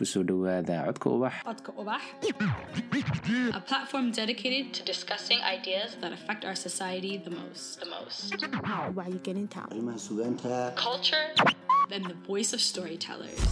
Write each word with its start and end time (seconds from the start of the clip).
ku 0.00 0.06
soo 0.12 0.22
dhowaada 0.28 0.76
codka 0.88 1.08
ubax 1.16 1.34
Codka 1.48 1.72
Ubax, 1.80 2.02
a 3.58 3.60
platform 3.70 4.06
dedicated 4.20 4.66
to 4.76 4.82
discussing 4.92 5.38
ideas 5.56 5.90
that 6.02 6.12
affect 6.18 6.42
our 6.48 6.54
society 6.68 7.12
the 7.26 7.32
most. 7.40 7.80
The 7.84 7.90
most. 7.96 8.30
wacyigelinta 9.00 9.60
arrimaha 9.70 9.98
sugaanta 10.06 10.54
Culture 10.86 11.26
and 11.94 12.04
the 12.12 12.16
voice 12.30 12.50
of 12.56 12.60
storytellers. 12.70 13.44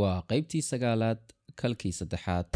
waa 0.00 0.16
qaybtii 0.32 0.62
sagaalaad 0.72 1.18
kalkii 1.62 1.92
saddexaad 2.00 2.46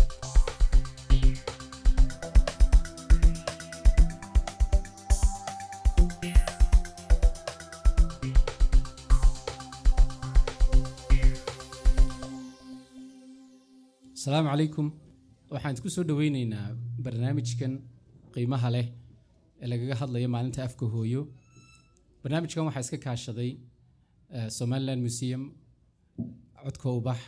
asalaamu 14.27 14.49
calaykum. 14.51 14.87
Waxaan 15.55 15.73
idinku 15.75 15.91
soo 15.95 16.05
dhoweyneynaa 16.09 16.69
barnaamijkan 17.05 17.73
qiimaha 18.35 18.69
leh 18.75 18.87
ee 19.63 19.67
lagaga 19.73 19.95
hadlayo 20.01 20.29
maalinta 20.35 20.61
afka 20.69 20.87
hooyo. 20.95 21.21
Barnaamijkan 22.23 22.65
waxaa 22.69 22.83
iska 22.87 22.99
kaashaday 23.07 23.51
eh, 24.37 24.49
somaliland 24.59 25.01
museum 25.07 25.43
codka 26.65 26.89
ubax 26.99 27.21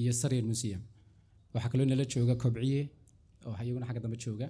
iyo 0.00 0.12
saryan 0.20 0.46
museum. 0.52 0.82
Waxaa 1.54 1.70
kaloo 1.72 1.86
nala 1.90 2.04
jooga 2.12 2.34
kobciye 2.42 2.82
oo 3.46 3.54
iyaguna 3.62 3.86
xagga 3.88 4.00
dambe 4.04 4.18
jooga. 4.24 4.46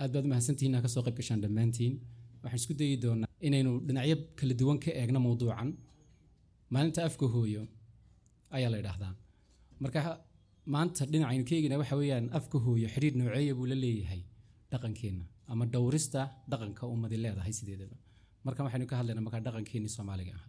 Aad 0.00 0.10
baad 0.14 0.24
umahadsantihiin 0.28 0.70
inaad 0.72 0.84
ka 0.86 0.90
soo 0.94 1.02
qayb 1.06 1.16
gashaan 1.20 1.40
dhammaantiin. 1.44 1.94
Waxaan 2.42 2.60
isku 2.60 2.74
dayi 2.80 2.96
doonaa 3.04 3.28
inaynu 3.46 3.72
dhinacyo 3.86 4.16
kala 4.38 4.54
duwan 4.60 4.78
ka 4.84 4.90
eegno 5.00 5.18
mowduucan. 5.26 5.68
Maalinta 6.72 7.00
afka 7.08 7.26
hooyo 7.34 7.62
ayaa 8.56 8.70
la 8.74 8.78
idhaahdaa 8.82 9.14
marka 9.82 10.00
maanta 10.74 11.02
dhinacaynu 11.12 11.44
ka 11.48 11.54
eegina 11.56 11.76
waxa 11.82 11.96
weeyaan 12.00 12.26
afka 12.38 12.56
hooyo 12.64 12.88
xidhiir 12.94 13.14
nooceeya 13.20 13.54
buu 13.58 13.66
la 13.72 13.76
leeyahay 13.84 14.20
dhaqankeenna 14.72 15.24
ama 15.52 15.64
dhowrista 15.74 16.20
dhaqanka 16.50 16.82
ummadi 16.94 17.16
leedahay 17.24 17.52
sideedaba. 17.58 17.96
Marka 18.46 18.60
waxaynu 18.66 18.86
ka 18.90 18.94
hadlaynaa 19.00 19.24
markaa 19.26 19.42
dhaqankeenii 19.46 19.92
soomaaliga 19.96 20.32
ah 20.38 20.44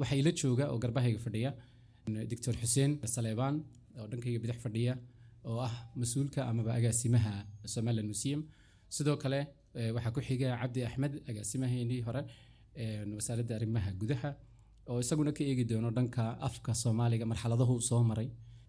waxaa 0.00 0.16
ila 0.22 0.30
jooga 0.40 0.64
oo 0.72 0.78
garbahayga 0.84 1.20
fadhiya 1.26 1.50
doctor 2.30 2.54
xuseen 2.62 2.90
saleebaan 3.14 3.54
oo 4.00 4.06
dhankayga 4.10 4.38
bidix 4.44 4.58
fadhiya 4.64 4.92
oo 5.48 5.58
ah 5.68 5.74
mas'uulka 6.00 6.40
amaba 6.50 6.70
agaasimaha 6.78 7.32
somaliland 7.74 8.08
museum. 8.12 8.40
Sidoo 8.96 9.16
kale 9.22 9.40
eh, 9.78 9.90
waxaa 9.96 10.12
ku 10.16 10.20
xiga 10.28 10.48
cabdi 10.60 10.80
axmed 10.88 11.12
agaasimaheenii 11.30 12.00
hore 12.06 12.22
eh, 12.80 13.02
wasaaradda 13.18 13.52
arrimaha 13.58 13.90
gudaha 14.00 14.30
oo 14.90 14.98
isaguna 15.04 15.32
ka 15.36 15.42
eegi 15.50 15.64
doono 15.70 15.88
dhanka 15.96 16.22
afka 16.48 16.70
soomaaliga 16.82 17.24
marxaladahu 17.32 17.74
soo 17.90 18.02
maray 18.10 18.28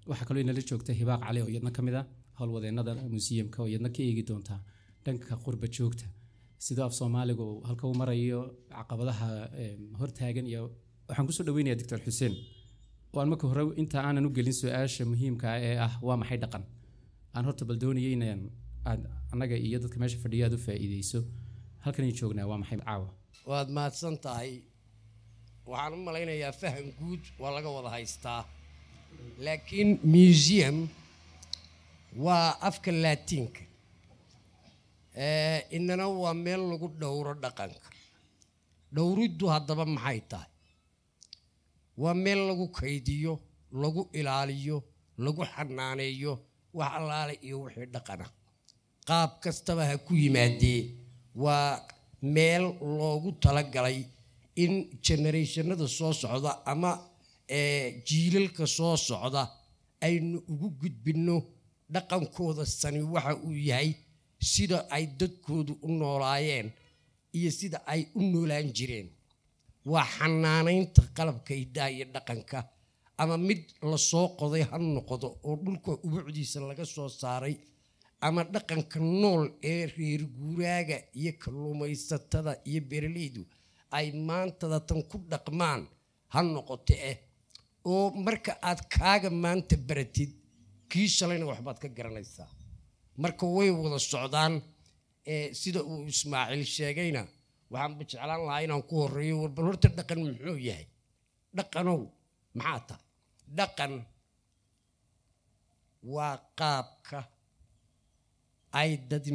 waxaa 0.10 0.26
kaloo 0.28 0.42
inala 0.46 0.62
joogta 0.70 0.92
hibaaq 1.00 1.22
cali 1.26 1.40
oo 1.44 1.50
iyadna 1.54 1.72
ka 1.78 1.82
mid 1.88 1.96
ah 2.02 2.06
howlwadeenada 2.40 2.92
museumka 3.16 3.58
oo 3.64 3.68
iyadna 3.72 3.90
ka 3.96 4.02
eegi 4.08 4.24
doonta 4.30 4.56
dhanka 5.06 5.34
qurba 5.46 5.68
joogta. 5.78 6.06
Sidoo 6.66 6.86
af 6.90 6.94
soomaaliga 7.00 7.44
uu 7.50 7.62
halka 7.68 7.86
u 7.92 7.94
marayo 8.02 8.40
caqabadaha 8.78 9.28
hortaagan 10.00 10.46
iyo 10.52 10.62
waxaan 11.08 11.28
ku 11.28 11.34
soo 11.38 11.44
dhaweynayaa 11.48 11.80
doctor 11.82 12.00
xuseen. 12.06 12.34
Waan 13.16 13.28
marka 13.32 13.46
hore 13.52 13.64
inta 13.82 13.98
aanan 14.08 14.26
u 14.28 14.32
gelin 14.38 14.54
su'aasha 14.62 15.04
muhiimka 15.12 15.46
ah 15.56 15.60
ee 15.68 15.76
ah 15.86 15.94
waa 16.08 16.18
maxay 16.22 16.38
dhaqan? 16.44 16.64
Aan 17.36 17.46
horta 17.48 17.64
bal 17.70 17.78
doonayay 17.84 18.14
inaan 18.18 18.42
aad 18.90 19.02
annaga 19.34 19.56
iyo 19.68 19.78
dadka 19.84 19.98
meesha 20.02 20.18
fadhiya 20.24 20.44
aad 20.48 20.56
u 20.58 20.60
faa'iideyso. 20.68 21.20
Halkanay 21.86 22.12
joognaa 22.20 22.46
waa 22.52 22.60
maxay 22.62 22.80
caawa? 22.86 23.08
Waad 23.50 23.70
mahadsan 23.78 24.16
tahay. 24.26 24.52
Waxaan 25.72 25.94
u 25.98 26.00
malaynayaa 26.08 26.54
faham 26.62 26.86
guud 27.00 27.24
waa 27.42 27.52
laga 27.58 27.70
wada 27.78 27.90
haystaa 27.98 28.42
laakiin 29.46 29.90
museum 30.14 30.78
waa 32.26 32.50
afka 32.70 32.92
laatiinka 33.04 33.62
Eh, 35.26 35.60
inana 35.76 36.06
waa 36.08 36.34
meel 36.34 36.62
lagu 36.72 36.88
dhowro 37.00 37.34
dhaqanka. 37.44 37.88
Dhowriddu 38.96 39.46
haddaba 39.54 39.86
maxay 39.96 40.20
tahay? 40.32 40.50
Waa 42.02 42.14
meel 42.24 42.42
lagu 42.50 42.66
kaydiyo 42.78 43.34
lagu 43.82 44.02
ilaaliyo 44.20 44.78
lagu 45.24 45.44
xanaaneeyo 45.54 46.34
wax 46.78 46.92
allaale 47.00 47.34
iyo 47.48 47.58
wixii 47.64 47.90
dhaqana. 47.96 48.26
Qaab 49.08 49.32
kastaba 49.44 49.84
ha 49.90 49.96
ku 50.06 50.14
yimaadee 50.24 50.82
waa 51.44 51.84
meel 52.36 52.64
loogu 52.98 53.30
talagalay 53.44 54.00
in 54.64 54.74
generationada 55.06 55.88
soo 55.98 56.14
socda 56.22 56.52
ama 56.72 56.92
eh, 57.58 58.04
jiilalka 58.08 58.64
soo 58.78 58.96
socda 59.08 59.44
aynu 60.08 60.38
ugu 60.52 60.68
gudbinno 60.82 61.36
dhaqankooda 61.94 62.64
sani 62.80 63.02
waxa 63.14 63.34
uu 63.48 63.56
yahay 63.70 63.90
sida 64.52 64.78
ay 64.96 65.06
dadkoodu 65.20 65.74
u 65.88 65.90
noolaayeen 66.00 66.68
iyo 67.38 67.50
sida 67.60 67.78
ay 67.94 68.02
u 68.16 68.22
noolaan 68.32 68.68
jireen. 68.78 69.08
Waa 69.92 70.06
xanaanaynta 70.16 71.02
qalabka 71.18 71.54
hidaha 71.62 71.90
iyo 71.96 72.06
dhaqanka 72.14 72.60
ama 73.22 73.36
mid 73.48 73.62
la 73.92 73.98
soo 74.10 74.28
qoday 74.40 74.64
ha 74.70 74.78
noqdo 74.96 75.28
oo 75.48 75.56
dhulka 75.64 75.92
ubucdiisa 76.06 76.58
laga 76.70 76.86
soo 76.96 77.10
saaray 77.22 77.56
ama 78.28 78.42
dhaqanka 78.54 78.98
nool 79.22 79.44
ee 79.72 79.84
reer 79.96 80.22
guuraaga 80.38 80.98
iyo 81.20 81.32
kalluumaysatada 81.42 82.52
iyo 82.70 82.82
beeralaydu 82.90 83.44
ay 83.98 84.08
maantada 84.28 84.80
tan 84.88 85.02
ku 85.10 85.18
dhaqmaan 85.32 85.82
ha 86.34 86.40
noqoto 86.54 86.94
eh 87.12 87.18
oo 87.86 88.06
marka 88.26 88.52
aad 88.70 88.80
kaaga 88.96 89.30
maanta 89.44 89.76
baratid 89.88 90.32
kii 90.92 91.08
shalayna 91.18 91.46
waxbaad 91.52 91.78
ka 91.84 91.88
garanaysaa. 91.98 92.50
Marka 93.24 93.46
way 93.56 93.70
wada 93.82 94.00
socdaan 94.12 94.54
sida 95.62 95.80
uu 95.92 96.06
ismaaciil 96.14 96.64
sheegayna 96.76 97.22
waxaanba 97.72 98.04
jeclaan 98.10 98.42
lahaa 98.48 98.64
inaan 98.66 98.84
ku 98.90 98.94
horeeyo 99.02 99.36
warbal 99.42 99.66
horta 99.70 99.88
dhaqan 99.98 100.20
muxuu 100.26 100.58
yahay? 100.68 100.86
Dhaqanow 101.58 102.00
maxaa 102.60 102.80
tahay 102.88 103.04
dhaqan 103.58 103.94
waa 106.14 106.36
qaabka 106.60 107.20
ay 108.80 108.92
dad 109.10 109.26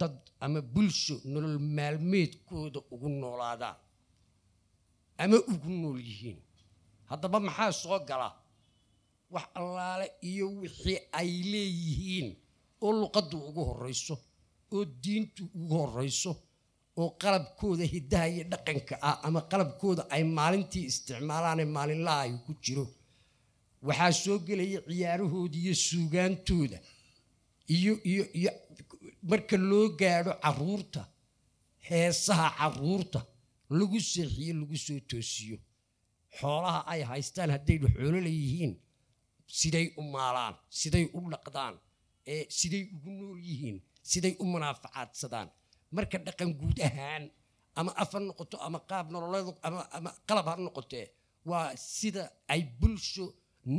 dad 0.00 0.14
ama 0.44 0.60
bulsho 0.74 1.14
nolol 1.32 1.58
maalmeedkooda 1.76 2.80
ugu 2.94 3.08
noolaadaan 3.22 3.76
ama 5.22 5.36
ugu 5.52 5.68
nool 5.82 5.98
yihiin 6.08 6.38
haddaba 7.14 7.38
maxaa 7.46 7.72
soo 7.82 7.98
gala? 8.08 8.28
Wax 9.34 9.46
allaale 9.60 10.06
iyo 10.30 10.46
wixii 10.60 10.98
ay 11.18 11.30
leeyihiin 11.52 12.28
oo 12.84 12.92
luqaddu 13.00 13.36
ugu 13.48 13.62
horrayso 13.68 14.14
oo 14.74 14.84
diintu 15.02 15.42
ugu 15.60 15.74
horrayso 15.82 16.32
oo 17.00 17.08
qalabkooda 17.22 17.84
hiddaha 17.94 18.26
iyo 18.34 18.44
dhaqanka 18.52 18.94
ah 19.08 19.16
ama 19.26 19.40
qalabkooda 19.50 20.02
ay 20.14 20.22
maalintii 20.36 20.84
isticmaalaanee 20.90 21.68
maalinlaha 21.76 22.20
ay 22.26 22.32
ku 22.46 22.52
jiro. 22.64 22.84
Waxaa 23.88 24.12
soo 24.22 24.38
gelaya 24.46 24.80
ciyaarahooda 24.88 25.56
iyo 25.62 25.74
suugaantooda 25.86 26.78
iyo 27.76 27.92
iyo 28.10 28.24
iyo 28.38 28.50
marka 29.30 29.56
loo 29.70 29.86
gaadho 30.00 30.32
carruurta 30.44 31.02
heesaha 31.88 32.48
carruurta 32.58 33.20
lagu 33.78 33.98
seexiyo 34.12 34.52
lagu 34.60 34.76
soo 34.86 35.00
toosiyo 35.10 35.56
xoolaha 36.40 36.80
ay 36.92 37.00
haystaan 37.10 37.50
haddaynu 37.54 37.86
xoolo 37.96 38.18
leeyihiin 38.26 38.72
siday 39.58 39.86
u 40.00 40.02
maalaan 40.14 40.54
siday 40.80 41.04
u 41.16 41.20
dhaqdaan 41.32 41.74
ee 42.34 42.42
siday 42.58 42.82
ugu 42.96 43.10
nool 43.20 43.38
yihiin 43.48 43.78
siday 44.10 44.34
u 44.42 44.44
munaafacaadsadaan 44.52 45.48
marka 45.96 46.16
dhaqan 46.26 46.50
guud 46.60 46.78
ahaan 46.88 47.24
ama 47.78 47.90
af 48.02 48.10
ha 48.14 48.18
noqoto 48.28 48.56
ama 48.66 48.78
qaab 48.90 49.06
nololeed 49.14 49.46
ama 49.98 50.10
qalab 50.28 50.46
ha 50.50 50.54
noqotee 50.66 51.06
waa 51.50 51.66
sida 51.98 52.22
ay 52.52 52.60
bulsho 52.80 53.24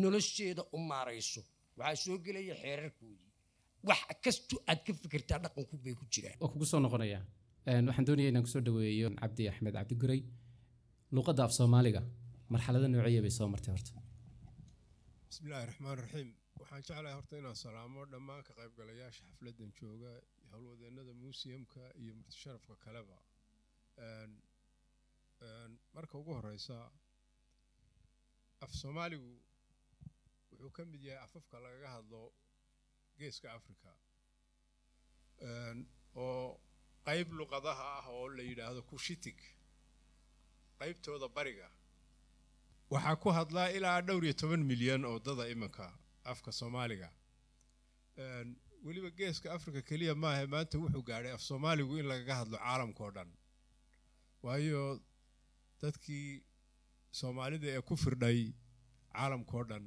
nolosheeda 0.01 0.63
u 0.75 0.77
maarayso. 0.89 1.41
Waxaa 1.79 2.03
soo 2.03 2.17
gelaya 2.25 2.55
xeerarkoodii. 2.61 3.29
Wax 3.87 3.99
kasto 4.23 4.55
aad 4.69 4.79
ka 4.85 4.91
fikirtaa 5.01 5.39
dhaqanku 5.43 5.75
bay 5.83 5.93
ku 5.99 6.05
jiraan. 6.13 6.37
Oo 6.43 6.47
kugu 6.53 6.65
soo 6.71 6.79
noqonaya. 6.85 7.19
Een, 7.69 7.85
waxaan 7.87 8.05
doonaya 8.07 8.29
inaan 8.31 8.43
ku 8.45 8.49
soo 8.53 8.61
dhaweeyo 8.67 9.07
cabdi 9.21 9.43
axmed 9.51 9.73
cabdi 9.77 9.95
guray 10.01 10.21
luqadda 11.15 11.41
af 11.47 11.51
soomaaliga 11.57 12.01
marxalada 12.53 12.87
noociyay 12.93 13.21
bay 13.25 13.33
soo 13.37 13.47
martay 13.53 13.71
horta? 13.75 13.91
Bismillaahi 15.29 15.65
raxmaan 15.71 15.97
raxiim 16.03 16.29
waxaan 16.59 16.81
jeclahay 16.87 17.13
horta 17.17 17.33
inaan 17.41 17.55
salaamo 17.63 18.01
dhammaan 18.11 18.43
ka 18.47 18.53
qaybgalayaasha 18.59 19.23
xafladdan 19.29 19.71
jooga 19.79 20.11
howlwadeennada 20.51 21.13
museumka 21.23 21.81
iyo 22.01 22.13
martisharafka 22.19 22.75
kaleba. 22.85 23.17
Marka 25.95 26.13
ugu 26.21 26.31
horeysa 26.37 26.77
af 28.63 28.71
soomaaligu 28.81 29.31
wuxuu 30.51 30.71
ka 30.77 30.83
mid 30.91 31.01
yahay 31.07 31.23
afafka 31.27 31.55
lagaga 31.65 31.89
hadlo 31.95 32.21
geeska 33.19 33.47
africa 33.57 33.91
oo 36.15 36.59
qayb 37.07 37.27
luqadaha 37.39 37.85
ah 37.99 38.05
oo 38.17 38.27
la 38.37 38.43
yidhaahdo 38.49 38.81
kushitig 38.91 39.37
qaybtooda 40.79 41.27
bariga 41.37 41.67
waxaa 42.95 43.15
ku 43.23 43.29
hadlaa 43.37 43.69
ilaa 43.77 44.01
dhowr 44.07 44.23
iyo 44.25 44.33
toban 44.41 44.63
milyan 44.71 45.01
oo 45.09 45.19
dada 45.27 45.43
iminka 45.53 45.85
afka 46.31 46.51
soomaaliga. 46.59 47.09
Weliba 48.85 49.09
geeska 49.19 49.47
afrika 49.57 49.81
keliya 49.89 50.15
maaha 50.23 50.47
maanta 50.53 50.77
wuxuu 50.83 51.03
gaadhay 51.09 51.31
af 51.37 51.41
soomaaligu 51.49 51.97
in 51.99 52.05
lagaga 52.11 52.35
hadlo 52.41 52.57
caalamkao 52.65 53.09
dhan. 53.15 53.29
Waayo 54.43 54.81
dadkii 55.81 56.43
soomaalida 57.19 57.67
ee 57.75 57.81
ku 57.87 57.95
firdhay 58.03 58.39
caalamkao 59.15 59.63
dhan 59.69 59.85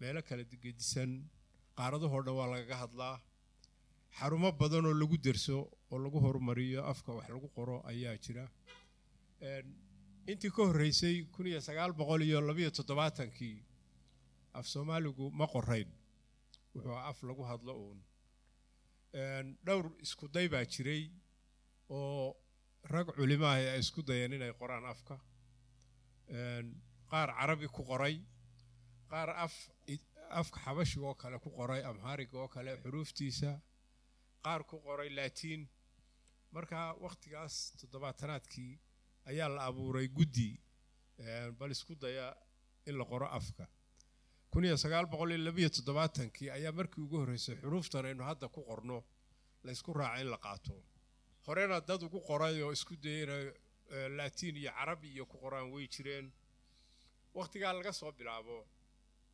meelo 0.00 0.20
kala 0.28 0.44
gedisan 0.64 1.10
qaaradahoo 1.78 2.22
dhan 2.26 2.34
waa 2.40 2.48
lagaga 2.54 2.76
hadlaa. 2.84 3.16
Xarumo 4.18 4.50
badan 4.60 4.86
oo 4.90 4.94
lagu 5.02 5.16
derso 5.26 5.56
oo 5.92 5.98
lagu 6.04 6.18
horumariyo 6.24 6.80
afka 6.92 7.10
wax 7.18 7.26
lagu 7.34 7.48
qoro 7.56 7.76
ayaa 7.90 8.16
jira 8.24 8.44
intii 10.30 10.50
ka 10.56 10.62
horreysay 10.68 11.16
kun 11.34 11.46
iyo 11.46 11.60
sagaal 11.60 11.92
boqol 11.98 12.22
iyo 12.22 12.40
labiyo 12.40 12.70
toddobaatankii 12.78 13.56
af 14.58 14.66
soomaaligu 14.72 15.30
ma 15.38 15.46
qorayn 15.54 15.88
wuxuu 16.74 16.92
ahaa 16.92 17.08
af 17.10 17.22
lagu 17.28 17.42
hadlo 17.50 17.72
uun. 17.84 18.00
Dhowr 19.66 19.86
isku 20.04 20.28
day 20.34 20.48
baa 20.48 20.64
jiray 20.74 21.04
oo 21.88 22.36
rag 22.92 23.06
culimaaha 23.16 23.72
ay 23.74 23.80
isku 23.84 24.02
dayeen 24.08 24.32
inay 24.32 24.52
qoraan 24.60 24.84
afka. 24.92 25.16
Qaar 27.10 27.28
carabi 27.38 27.68
ku 27.76 27.82
qoray 27.90 28.16
qaar 29.10 29.30
af 29.44 29.54
afka 30.40 30.58
xabashiga 30.64 31.06
oo 31.06 31.14
kale 31.22 31.38
ku 31.44 31.50
qoray 31.58 31.82
amhaariga 31.90 32.36
oo 32.38 32.48
kale 32.48 32.76
xuruuftiisa. 32.82 33.50
Qaar 34.44 34.60
ku 34.70 34.76
qoray 34.86 35.08
laatiin. 35.18 35.62
Marka 36.52 36.78
wakhtigaas 37.04 37.54
toddobaatanaadkii 37.80 38.72
ayaa 39.30 39.48
la 39.56 39.62
abuuray 39.70 40.08
guddi 40.08 40.48
bal 41.58 41.70
isku 41.70 41.94
daya 41.94 42.26
in 42.86 42.96
la 42.98 43.04
qoro 43.04 43.26
afka. 43.38 43.66
Kun 44.50 44.64
iyo 44.64 44.76
sagaal 44.76 45.06
boqol 45.06 45.30
iyo 45.34 45.44
labiyo 45.44 45.68
toddobaatankii 45.76 46.50
ayaa 46.50 46.72
markii 46.72 47.02
ugu 47.04 47.16
horreysay 47.22 47.56
xuruuftan 47.62 48.06
aynu 48.10 48.24
hadda 48.24 48.48
ku 48.48 48.60
qorno 48.68 49.04
la 49.64 49.72
isku 49.72 49.92
raaca 49.92 50.20
in 50.22 50.30
la 50.30 50.38
qaato. 50.38 50.74
Horena 51.46 51.80
dad 51.80 52.02
ugu 52.02 52.20
qoray 52.28 52.62
oo 52.62 52.72
isku 52.72 52.96
dayena 52.96 53.36
eh, 53.42 54.08
laatiin 54.16 54.56
iyo 54.56 54.72
carabi 54.78 55.08
iyo 55.14 55.24
ku 55.26 55.36
qoraan 55.42 55.68
way 55.72 55.86
jireen. 55.88 56.32
Wakhtigaa 57.34 57.72
laga 57.72 57.92
soo 57.92 58.12
bilaabo 58.12 58.56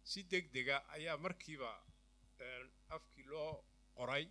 si 0.03 0.23
deg 0.23 0.51
dega 0.53 0.77
ayaa 0.97 1.17
markiiba 1.17 1.71
afkii 2.97 3.25
loo 3.31 3.65
qoray 3.97 4.25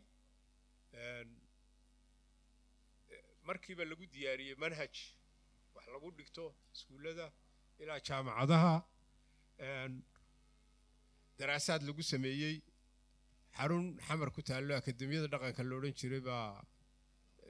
markiiba 3.48 3.84
lagu 3.86 4.06
diyaariyey 4.14 4.56
manhaj 4.64 4.96
wax 5.76 5.86
lagu 5.96 6.08
dhigto 6.18 6.46
iskuullada 6.76 7.26
ilaa 7.82 8.00
jaamacadaha 8.08 8.74
daraasaad 11.40 11.82
lagu 11.90 12.04
sameeyey. 12.14 12.56
Xarun 13.58 13.86
xamar 14.08 14.30
ku 14.36 14.42
taallo 14.50 14.74
akademiyada 14.82 15.28
dhaqanka 15.34 15.62
la 15.70 15.74
odhan 15.80 15.94
jiray 16.00 16.22
baa 16.30 16.48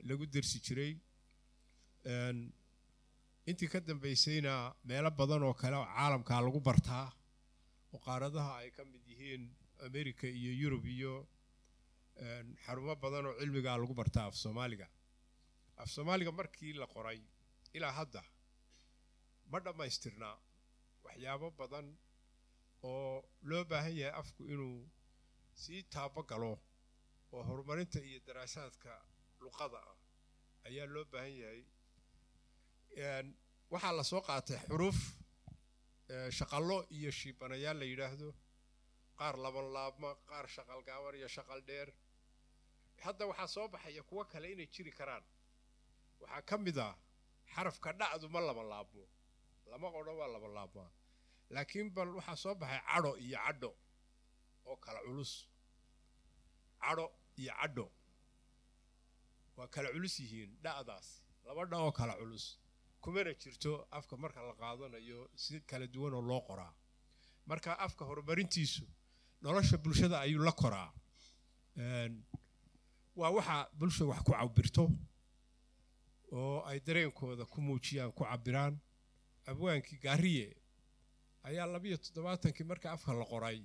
lagu 0.10 0.26
dersi 0.34 0.58
jiray. 0.66 0.92
Intii 3.50 3.70
ka 3.74 3.80
dambaysayna 3.88 4.54
meelo 4.90 5.10
badan 5.20 5.44
oo 5.48 5.54
kale 5.62 5.76
oo 5.82 5.88
caalamkaa 5.96 6.42
lagu 6.48 6.60
bartaa 6.68 7.08
oo 7.94 8.00
qaaradaha 8.06 8.52
ay 8.62 8.70
ka 8.78 8.84
mid 8.92 9.04
yihiin 9.12 9.44
america 9.88 10.26
iyo 10.40 10.52
yurub 10.62 10.86
iyo 10.96 11.14
xarumo 12.66 12.96
badan 13.04 13.26
oo 13.30 13.36
cilmigaa 13.40 13.78
lagu 13.82 13.94
bartaa 14.02 14.26
af 14.30 14.36
soomaaliga. 14.44 14.88
Af 15.82 15.88
soomaaliga 15.96 16.32
markii 16.40 16.74
la 16.82 16.88
qoray 16.96 17.20
ilaa 17.78 17.92
hadda 18.00 18.22
ma 19.52 19.58
dhammaystirnaa 19.66 20.36
waxyaabo 21.06 21.48
badan 21.60 21.88
oo 22.84 23.30
loo 23.50 23.64
baahan 23.72 23.96
yahay 24.02 24.14
afku 24.22 24.44
inuu 24.54 24.80
sii 25.62 25.82
taabo 25.94 26.22
galo 26.32 26.54
oo 27.34 27.44
horumarinta 27.48 28.00
iyo 28.10 28.20
daraasaadka 28.28 28.92
luqada 29.44 29.80
ah 29.92 29.98
ayaa 30.68 30.88
loo 30.94 31.06
baahan 31.14 31.36
yahay. 31.42 31.62
Waxaa 33.74 33.94
la 33.98 34.04
soo 34.12 34.22
qaatay 34.28 34.60
xuruuf 34.68 35.00
shaqallo 36.38 36.78
iyo 36.98 37.12
shiibanayaal 37.12 37.78
la 37.80 37.86
yidhaahdo. 37.92 38.30
Qaar 39.20 39.36
laban 39.44 39.68
laabma 39.76 40.10
qaar 40.30 40.46
shaqal 40.56 40.82
gaaban 40.88 41.16
iyo 41.20 41.28
shaqal 41.36 41.62
dheer. 41.68 41.90
Hadda 43.06 43.26
waxaa 43.32 43.48
soo 43.56 43.68
baxaya 43.74 44.04
kuwo 44.10 44.24
kale 44.32 44.48
inay 44.54 44.68
jiri 44.74 44.92
karaan. 44.92 45.24
Waxaa 46.22 46.42
ka 46.50 46.58
mid 46.58 46.78
ah 46.78 46.96
xarafka 47.56 47.90
dhacdu 48.00 48.28
ma 48.34 48.40
laban 48.48 48.68
laabmo 48.74 49.04
lama 49.72 49.88
odhan 50.00 50.16
waa 50.20 50.28
laban 50.36 50.54
laabmaa 50.58 50.92
laakiin 51.54 51.90
bal 51.96 52.10
waxaa 52.18 52.36
soo 52.44 52.56
baxay 52.56 52.82
cadho 52.90 53.12
iyo 53.18 53.38
cadho 53.46 53.72
oo 54.66 54.76
kala 54.86 55.00
culus. 55.06 55.32
Cadho 56.82 57.06
iyo 57.38 57.54
cadho. 57.62 57.86
Waa 59.58 59.68
kala 59.68 59.90
culus 59.94 60.20
yihiin 60.20 60.52
dha'daas 60.64 61.08
laba 61.46 61.66
dha 61.72 61.78
oo 61.86 61.92
kala 61.92 62.14
culus. 62.20 62.46
Kumana 63.02 63.34
jirto 63.42 63.88
afka 63.92 64.16
marka 64.18 64.42
la 64.48 64.54
qaadanayo 64.62 65.30
si 65.36 65.60
kala 65.70 65.88
duwan 65.94 66.14
oo 66.14 66.22
loo 66.22 66.42
qoraa. 66.48 66.74
Marka 67.46 67.72
afka 67.86 68.06
horumarintiisu 68.06 68.86
nolosha 69.42 69.78
bulshada 69.84 70.18
ayuu 70.26 70.44
la 70.48 70.52
koraa. 70.52 70.90
Waa 73.16 73.30
waxa 73.38 73.70
bulsha 73.80 74.06
wax 74.06 74.20
ku 74.26 74.32
cabirto 74.32 74.84
oo 76.38 76.58
ay 76.70 76.80
dareenkooda 76.88 77.46
ku 77.54 77.60
muujiyaan 77.68 78.12
ku 78.18 78.24
cabiraan 78.30 78.76
abwaankii 79.52 80.00
gaariye 80.06 80.48
ayaa 81.48 81.66
labiyo 81.74 81.98
toddobaatankii 82.04 82.66
marka 82.72 82.88
afka 82.96 83.14
la 83.14 83.26
qoray 83.32 83.60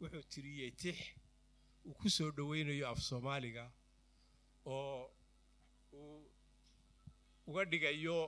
wuxuu 0.00 0.22
tiriyey 0.32 0.70
tix 0.82 0.98
uu 1.86 1.94
ku 2.00 2.08
soo 2.16 2.30
dhoweynayo 2.36 2.84
af 2.92 2.98
soomaaliga 3.08 3.64
oo 4.66 5.10
uu 5.92 6.30
uga 7.48 7.64
dhigayo 7.70 8.18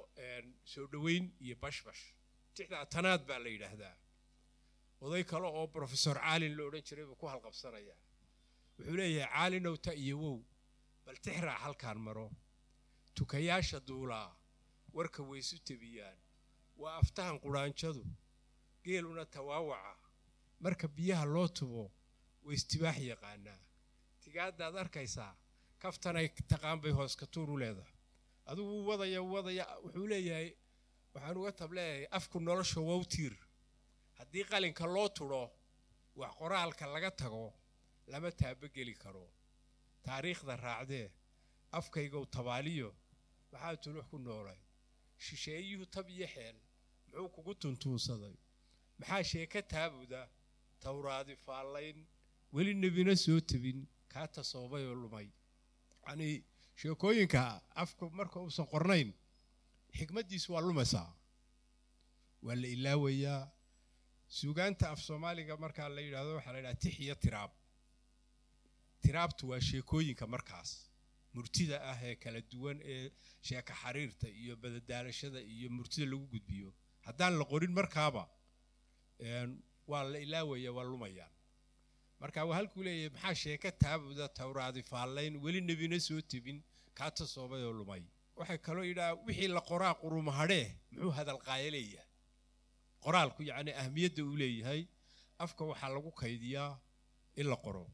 soo 0.65 0.87
dhoweyn 0.93 1.25
iyo 1.45 1.57
bashbash. 1.63 2.03
Tixda 2.55 2.87
tanaad 2.87 3.23
baa 3.29 3.39
la 3.39 3.49
yidhaahdaa. 3.55 3.97
Oday 5.01 5.25
kale 5.25 5.47
oo 5.47 5.67
profesor 5.67 6.17
caalin 6.21 6.55
la 6.57 6.63
odhan 6.69 6.83
jiray 6.89 7.05
buu 7.09 7.17
ku 7.21 7.27
halqabsanayaa. 7.27 7.99
Wuxuu 8.79 8.97
leeyahay 8.97 9.31
caalinow 9.35 9.77
ta 9.77 9.93
iyo 9.95 10.17
wow 10.23 10.39
bal 11.05 11.17
tixraac 11.25 11.59
halkaan 11.65 11.99
maro 12.07 12.27
tukayaasha 13.19 13.81
duulaa 13.89 14.31
warka 14.97 15.23
waysu 15.31 15.57
tebiyaan. 15.69 16.19
Waa 16.81 16.97
aftahan 17.03 17.41
qudhaanjadu 17.45 18.05
geeluna 18.85 19.25
tawaawaca. 19.35 19.95
Marka 20.61 20.89
biyaha 20.97 21.25
loo 21.35 21.49
tubo 21.49 21.85
waystibaax 22.47 22.99
yaqaanaa. 23.11 23.61
Tigaadaad 24.23 24.77
arkaysaa 24.83 25.33
kaftanay 25.83 26.29
taqaan 26.51 26.81
bay 26.83 26.93
hoos 26.99 27.17
ka 27.21 27.27
tuur 27.27 27.51
u 27.51 27.57
leedahay. 27.59 27.95
Adigu 28.47 28.69
wuu 28.75 28.87
wadaya 28.91 29.21
wuu 29.23 29.33
wadaya 29.37 29.65
wuxuu 29.85 30.07
leeyahay 30.13 30.49
waxaan 31.15 31.37
uga 31.41 31.53
tab 31.53 31.73
leeyahay 31.73 32.07
afku 32.11 32.41
nolosha 32.41 32.81
wowtiir 32.81 33.35
haddii 34.19 34.45
qalinka 34.51 34.87
loo 34.95 35.09
tudho 35.09 35.43
wax 36.17 36.33
qoraalka 36.39 36.87
laga 36.95 37.11
tago 37.11 37.45
lama 38.07 38.31
taabageli 38.31 38.95
karo. 38.95 39.27
Taariikhda 40.03 40.57
raacdee 40.57 41.07
afkaygow 41.79 42.25
tabaaliyo 42.27 42.95
maxaa 43.53 43.77
tulux 43.83 44.07
ku 44.11 44.19
noolay 44.19 44.59
shisheeyuhu 45.25 45.87
tab 45.87 46.09
iyo 46.11 46.27
xeel 46.35 46.57
muxuu 47.07 47.29
kugu 47.35 47.55
tuntuunsaday. 47.55 48.35
Maxaa 48.99 49.23
sheeka 49.31 49.63
taabuda? 49.63 50.29
Tawraadi 50.81 51.37
faallayn 51.37 52.07
weli 52.53 52.75
nebina 52.75 53.17
soo 53.17 53.41
tebin 53.41 53.87
kaa 54.13 54.27
tasoobay 54.35 54.85
oo 54.87 54.95
lumay. 54.95 55.29
Yacnii 56.07 56.45
sheekooyinka 56.81 57.41
afku 57.75 58.11
marka 58.11 58.41
uusan 58.41 58.67
qornayn 58.73 59.11
xikmaddiisu 59.99 60.53
waa 60.55 60.61
lumaysaa. 60.69 61.11
Waa 62.43 62.55
la 62.63 62.67
ilaawayaa 62.77 63.51
suugaanta 64.29 64.91
af 64.91 65.01
soomaaliga 65.07 65.57
markaa 65.57 65.89
la 65.89 66.01
yidhahdo 66.01 66.35
waxaa 66.37 66.53
la 66.53 66.59
yidhaha 66.59 66.75
tix 66.83 66.95
iyo 67.01 67.15
tiraab. 67.15 67.51
Tiraabtu 69.03 69.49
waa 69.51 69.61
sheekooyinka 69.61 70.27
markaas 70.27 70.88
murtida 71.39 71.77
ah 71.91 71.99
ee 72.09 72.15
kala 72.23 72.41
duwan 72.53 72.79
ee 72.95 73.05
sheeka 73.49 73.73
xariirta 73.83 74.29
iyo 74.43 74.55
badadaalashada 74.63 75.41
iyo 75.55 75.69
murtida 75.77 76.07
lagu 76.13 76.27
gudbiyo. 76.35 76.69
Haddaan 77.07 77.35
la 77.41 77.45
qorin 77.53 77.73
markaaba 77.79 78.23
waa 79.91 80.03
la 80.13 80.19
ilaawaya 80.19 80.71
waa 80.77 80.85
lumayaan 80.85 81.33
marka 82.21 82.45
waa 82.49 82.57
halkuu 82.59 82.83
leeyahay 82.87 83.11
maxaa 83.15 83.35
sheeka 83.43 83.69
taabuda 83.83 84.29
tawraadi 84.29 84.83
faallayn 84.91 85.35
weli 85.45 85.61
nebina 85.69 85.99
soo 86.01 86.21
tebin 86.31 86.59
kaa 86.99 87.11
tasoobay 87.11 87.63
oo 87.69 87.73
lumay. 87.73 88.03
Waxay 88.39 88.59
kaloo 88.67 88.85
yidhaha 88.91 89.15
wixii 89.27 89.49
la 89.57 89.61
qoraa 89.71 89.95
qurumahadhee 90.03 90.67
muxuu 90.93 91.11
hadalqaayo 91.19 91.71
leeyahay. 91.77 92.09
Qoraalku 93.05 93.43
yacni 93.51 93.73
ahmiyadda 93.83 94.23
uu 94.29 94.37
leeyahay 94.43 94.81
afka 95.45 95.63
waxaa 95.71 95.89
lagu 95.95 96.11
kaydiyaa 96.21 96.73
in 97.41 97.47
la 97.53 97.57
qoro. 97.65 97.85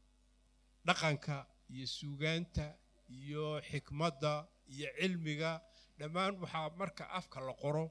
Dhaqanka 0.87 1.35
iyo 1.69 1.87
suugaanta 1.97 2.65
iyo 3.09 3.61
xikmadda 3.69 4.47
iyo 4.67 4.87
cilmiga 4.99 5.61
dhammaan 5.99 6.33
waxaa 6.41 6.69
marka 6.79 7.03
afka 7.19 7.39
la 7.47 7.53
qoro 7.53 7.85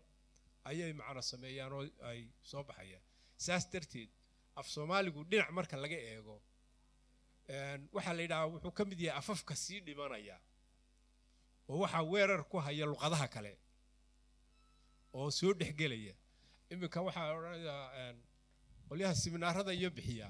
ayay 0.64 0.92
macno 0.92 1.23
sameeyaan 1.23 1.73
oo 1.73 1.85
ay 2.11 2.21
soo 2.42 2.62
baxayaan. 2.64 3.02
Saas 3.37 3.64
darteed 3.73 4.11
af 4.56 4.66
soomaaligu 4.68 5.25
dhinac 5.30 5.50
marka 5.50 5.76
laga 5.76 5.97
eego 5.97 6.42
waxaa 7.92 8.14
la 8.16 8.23
yidhahaa 8.23 8.47
wuxuu 8.52 8.73
ka 8.73 8.85
mid 8.85 9.00
yahay 9.00 9.18
afafka 9.18 9.54
sii 9.56 9.80
dhimanaya 9.80 10.37
oo 11.68 11.78
waxaa 11.83 12.02
weerar 12.02 12.42
ku 12.50 12.56
haya 12.59 12.87
luqadaha 12.87 13.28
kale 13.28 13.59
oo 15.12 15.30
soo 15.30 15.52
dhexgelaya 15.54 16.14
iminka 16.71 17.00
waxaa 17.02 17.33
odhanayaa 17.37 18.14
qolyaha 18.88 19.14
siminaarada 19.14 19.73
iyo 19.73 19.90
bixiya 19.90 20.28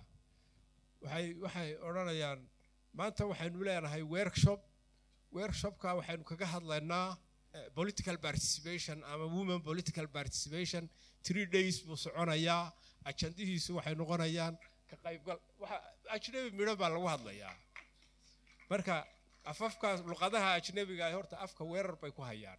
waxay 1.02 1.26
waxay 1.44 1.70
odhanayaan 1.88 2.40
maanta 2.98 3.26
waxaynu 3.30 3.62
leenahay 3.64 4.02
workshop 4.02 4.60
workshopka 5.36 5.88
waxaynu 5.98 6.24
kaga 6.30 6.46
hadlaynaa 6.54 7.08
eh, 7.56 7.66
political 7.78 8.16
participation 8.26 8.96
ama 9.12 9.24
women 9.36 9.60
political 9.68 10.06
participation. 10.18 10.82
Three 11.26 11.46
days 11.56 11.76
buu 11.86 11.96
soconayaa 12.04 12.62
ajandihiisu 13.10 13.70
waxay 13.78 13.94
noqonayaan 14.00 14.54
ka 14.90 14.96
qaybgal 15.04 15.38
ajnabi 16.16 16.50
midho 16.58 16.74
baa 16.82 16.90
lagu 16.94 17.06
hadlayaa. 17.14 17.54
Marka 18.70 18.94
afafkaas 19.52 20.00
luqadaha 20.10 20.48
ajnabiga 20.58 21.06
horta 21.16 21.36
afka 21.46 21.62
weerar 21.72 21.96
bay 22.02 22.10
ku 22.18 22.22
hayaan. 22.30 22.58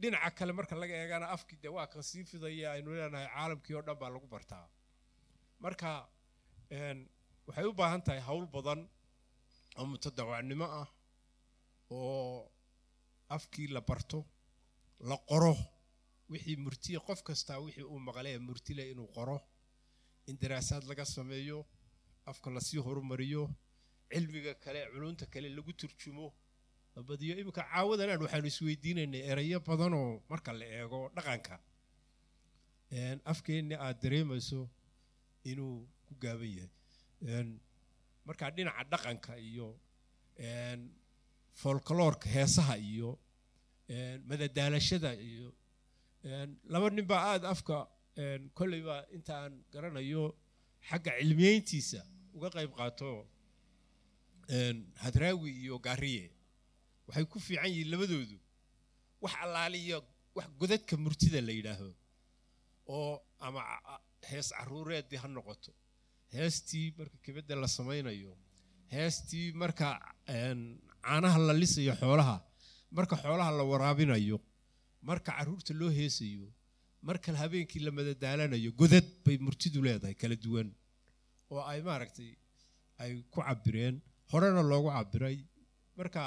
Dhinaca 0.00 0.30
kale 0.38 0.52
marka 0.58 0.74
laga 0.82 0.94
eegana 1.02 1.26
afkii 1.36 1.58
de 1.64 1.68
waa 1.76 1.86
kan 1.92 2.02
sii 2.10 2.24
fidaya 2.30 2.68
aynu 2.76 2.90
leenahay 2.98 3.28
caalamkii 3.34 3.74
oo 3.78 3.82
dhan 3.86 3.96
baa 4.02 4.10
lagu 4.14 4.26
bartaa. 4.34 4.66
Marka 5.64 5.90
waxay 7.48 7.64
u 7.64 7.72
baahan 7.80 8.02
tahay 8.06 8.20
hawl 8.28 8.46
badan 8.56 8.80
oo 9.78 9.86
mutadawacnimo 9.92 10.66
ah 10.80 10.86
oo 11.90 12.50
afkii 13.28 13.68
la 13.68 13.80
barto 13.80 14.24
la 15.00 15.16
qoro. 15.28 15.54
Wixii 16.30 16.56
murtiya 16.56 17.00
qof 17.00 17.22
kastaa 17.22 17.58
wixii 17.60 17.82
uu 17.92 17.98
maqlee 17.98 18.38
murtile 18.38 18.90
inuu 18.90 19.06
qoro. 19.16 19.36
In 20.26 20.36
daraasaad 20.40 20.84
laga 20.90 21.04
sameeyo 21.04 21.66
afka 22.26 22.50
la 22.50 22.60
sii 22.60 22.78
horumariyo 22.86 23.42
cilmiga 24.10 24.54
kale 24.54 24.80
culunta 24.92 25.26
kale 25.26 25.48
lagu 25.48 25.72
turjumo. 25.72 26.34
La 26.96 27.02
badiyo 27.02 27.38
iminka 27.38 27.62
caawadanaan 27.62 28.22
waxaanu 28.22 28.46
isweydiinaynay 28.52 29.22
erayo 29.30 29.60
badanoo 29.60 30.22
marka 30.30 30.52
la 30.52 30.64
eego 30.64 31.10
dhaqanka. 31.16 31.60
Een, 32.92 33.20
afkeenni 33.24 33.74
aad 33.74 34.00
dareemayso 34.02 34.60
inuu 35.50 35.86
ku 36.06 36.14
gaaban 36.22 36.50
yahay. 36.56 36.70
Een, 37.22 37.48
marka 38.24 38.50
dhinaca 38.50 38.84
dhaqanka 38.92 39.32
iyo 39.38 39.68
folkloorka 41.60 42.26
heesaha 42.36 42.74
iyo 42.90 43.10
madadaalashada 44.28 45.10
iyo 45.28 45.48
laba 46.72 46.90
nin 46.90 47.06
baa 47.10 47.22
aada 47.32 47.48
afka 47.54 47.76
kolleyba 48.58 48.96
intaan 49.16 49.52
garanayo 49.72 50.24
xagga 50.88 51.10
cilmiyeyntiisa 51.20 52.00
uga 52.36 52.48
qayb 52.56 52.70
qaato 52.78 53.10
hadraawi 55.04 55.50
iyo 55.62 55.78
gaariye. 55.78 56.30
Waxay 57.06 57.24
ku 57.32 57.38
fiican 57.46 57.70
yihiin 57.70 57.90
labadoodu. 57.92 58.38
Wax 59.22 59.34
allaaliyo 59.44 59.98
wax 60.36 60.48
godadka 60.60 60.94
murtida 60.96 61.40
la 61.40 61.52
yidhaaho 61.58 61.90
oo 62.96 63.22
ama 63.46 63.62
hees 64.30 64.48
caruureedii 64.58 65.16
ha 65.22 65.28
noqoto. 65.28 65.72
Heestii 66.34 66.94
marka 66.98 67.16
kibadda 67.24 67.54
la 67.62 67.68
samaynayo 67.68 68.32
heestii 68.94 69.52
marka 69.52 69.86
caanaha 71.06 71.38
la 71.48 71.52
lisayo 71.62 71.94
xoolaha. 72.00 72.36
Marka 72.96 73.16
xoolaha 73.22 73.50
la 73.58 73.64
waraabinayo 73.70 74.38
marka 75.08 75.30
carruurta 75.36 75.72
loo 75.80 75.90
heesayo 75.98 76.48
marka 77.08 77.28
habeenkii 77.42 77.82
la 77.86 77.90
madadaalanayo 77.98 78.70
godad 78.80 79.06
bay 79.24 79.36
murtidu 79.46 79.78
leedahay 79.86 80.14
kala 80.22 80.36
duwan. 80.44 80.68
Oo 81.50 81.62
ay 81.70 81.80
maaragtay 81.88 82.30
ay 83.02 83.10
ku 83.32 83.38
cabireen 83.46 83.96
horena 84.32 84.62
loogu 84.70 84.90
cabiray 84.96 85.36
marka 85.98 86.22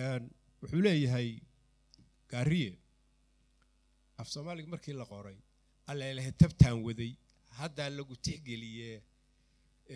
een, 0.00 0.22
wuxuu 0.60 0.80
leeyahay 0.86 1.28
gaariye. 2.30 2.70
Af 4.20 4.28
soomaaliga 4.32 4.68
markii 4.74 4.94
la 5.00 5.04
qoray 5.12 5.36
allelehe 5.90 6.32
tabtaan 6.40 6.78
waday. 6.86 7.12
Haddaa 7.58 7.88
lagu 7.90 8.14
tixgeliyee 8.24 9.02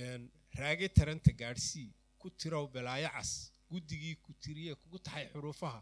een, 0.01 0.23
raage 0.61 0.89
taranta 0.97 1.33
gaadhsii 1.41 1.89
ku 2.21 2.31
tirow 2.41 2.67
belaayo 2.75 3.09
cas 3.17 3.31
guddigii 3.71 4.15
ku 4.25 4.31
tiriye 4.45 4.73
kugu 4.81 4.99
tahay 5.07 5.25
xuruufaha 5.33 5.81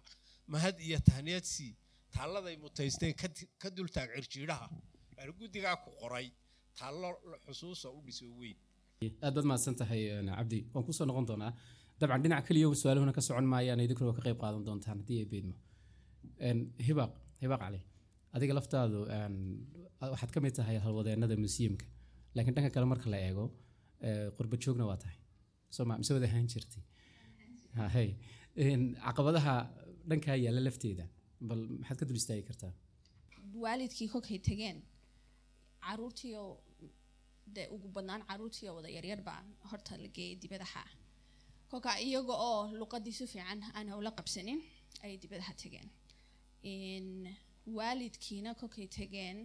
mahad 0.54 0.76
iyo 0.88 0.98
tahniyaadsii 1.10 1.70
taalladay 2.16 2.56
mutaysteen 2.64 3.14
ka 3.62 3.68
dultaag 3.76 4.08
cirjiidhaha 4.16 4.66
yani 5.18 5.32
guddigaa 5.40 5.76
ku 5.84 5.90
qoray 6.02 6.26
taallo 6.78 7.08
xusuusa 7.46 7.88
u 7.96 8.00
dhiso 8.06 8.26
weyn. 8.40 8.56
Aad 9.24 9.34
baad 9.36 9.46
mahadsan 9.50 9.74
tahay 9.80 10.02
cabdi. 10.38 10.58
Waan 10.74 10.84
ku 10.88 10.92
soo 10.98 11.06
noqon 11.10 11.26
doonaa 11.30 11.52
dabcan 12.00 12.22
dhinac 12.24 12.42
keliya 12.48 12.68
su'aaluhuna 12.82 13.12
ka 13.18 13.22
socon 13.28 13.46
maayaan 13.52 13.80
idinkuna 13.86 14.12
ka 14.18 14.22
qayb 14.26 14.38
qaadan 14.42 14.62
doontaan 14.66 14.98
haddii 15.00 15.18
ay 15.22 15.28
beedmo. 15.32 15.54
Hibaaq 16.88 17.12
hibaaq 17.42 17.60
cali 17.64 17.80
adiga 18.36 18.52
laftaadu 18.58 18.98
waxaad 20.12 20.30
ka 20.34 20.40
mid 20.44 20.54
tahay 20.58 20.76
halwadeennada 20.86 21.36
museumka. 21.44 21.86
Laakiin 22.34 22.54
dhanka 22.56 22.70
kale 22.74 22.86
marka 22.92 23.08
la 23.14 23.18
eego 23.28 23.44
ee, 24.06 24.30
qurba 24.36 24.56
joogna 24.64 24.84
waa 24.90 24.96
tahay. 25.04 25.16
Soo 25.74 25.84
ma 25.88 25.94
mise 26.00 26.12
wada 26.16 26.26
ahaan 26.30 26.46
jirtay 26.52 26.82
caqabadaha 29.06 29.54
dhankaa 30.10 30.36
yaalla 30.44 30.60
lafteeda 30.68 31.04
bal 31.48 31.62
maxaad 31.80 31.98
ka 32.00 32.04
dul 32.08 32.18
istaagi 32.22 32.42
kartaa? 32.50 32.72
Waalidkii 33.62 34.08
kolkay 34.14 34.38
tegeen 34.48 34.78
caruurtiio 35.86 36.42
dee 37.54 37.66
ugu 37.74 37.88
badnaan 37.96 38.22
caruurtiio 38.28 38.70
wada 38.76 38.88
yaryar 38.96 39.20
baa 39.28 39.40
horta 39.70 39.92
la 40.02 40.08
geeyay 40.16 40.36
dibadaha. 40.42 40.82
Kolka 41.70 41.90
iyaga 42.06 42.34
oo 42.50 42.60
luqadii 42.80 43.12
si 43.18 43.24
fiican 43.32 43.60
aan 43.76 43.88
ula 44.00 44.10
qabsanin 44.18 44.60
ayay 45.04 45.18
dibadaha 45.22 45.52
tegeen 45.62 45.88
In 46.72 47.06
waalidkiina 47.76 48.50
kolkay 48.60 48.86
tegeen 48.98 49.38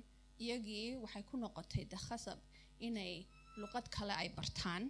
iyagii 0.44 0.88
waxay 1.04 1.24
ku 1.30 1.36
noqotay 1.44 1.84
de 1.92 1.98
khasab 2.08 2.40
inay 2.88 3.14
luqad 3.62 3.86
kale 3.96 4.14
ay 4.22 4.30
bartaan 4.38 4.84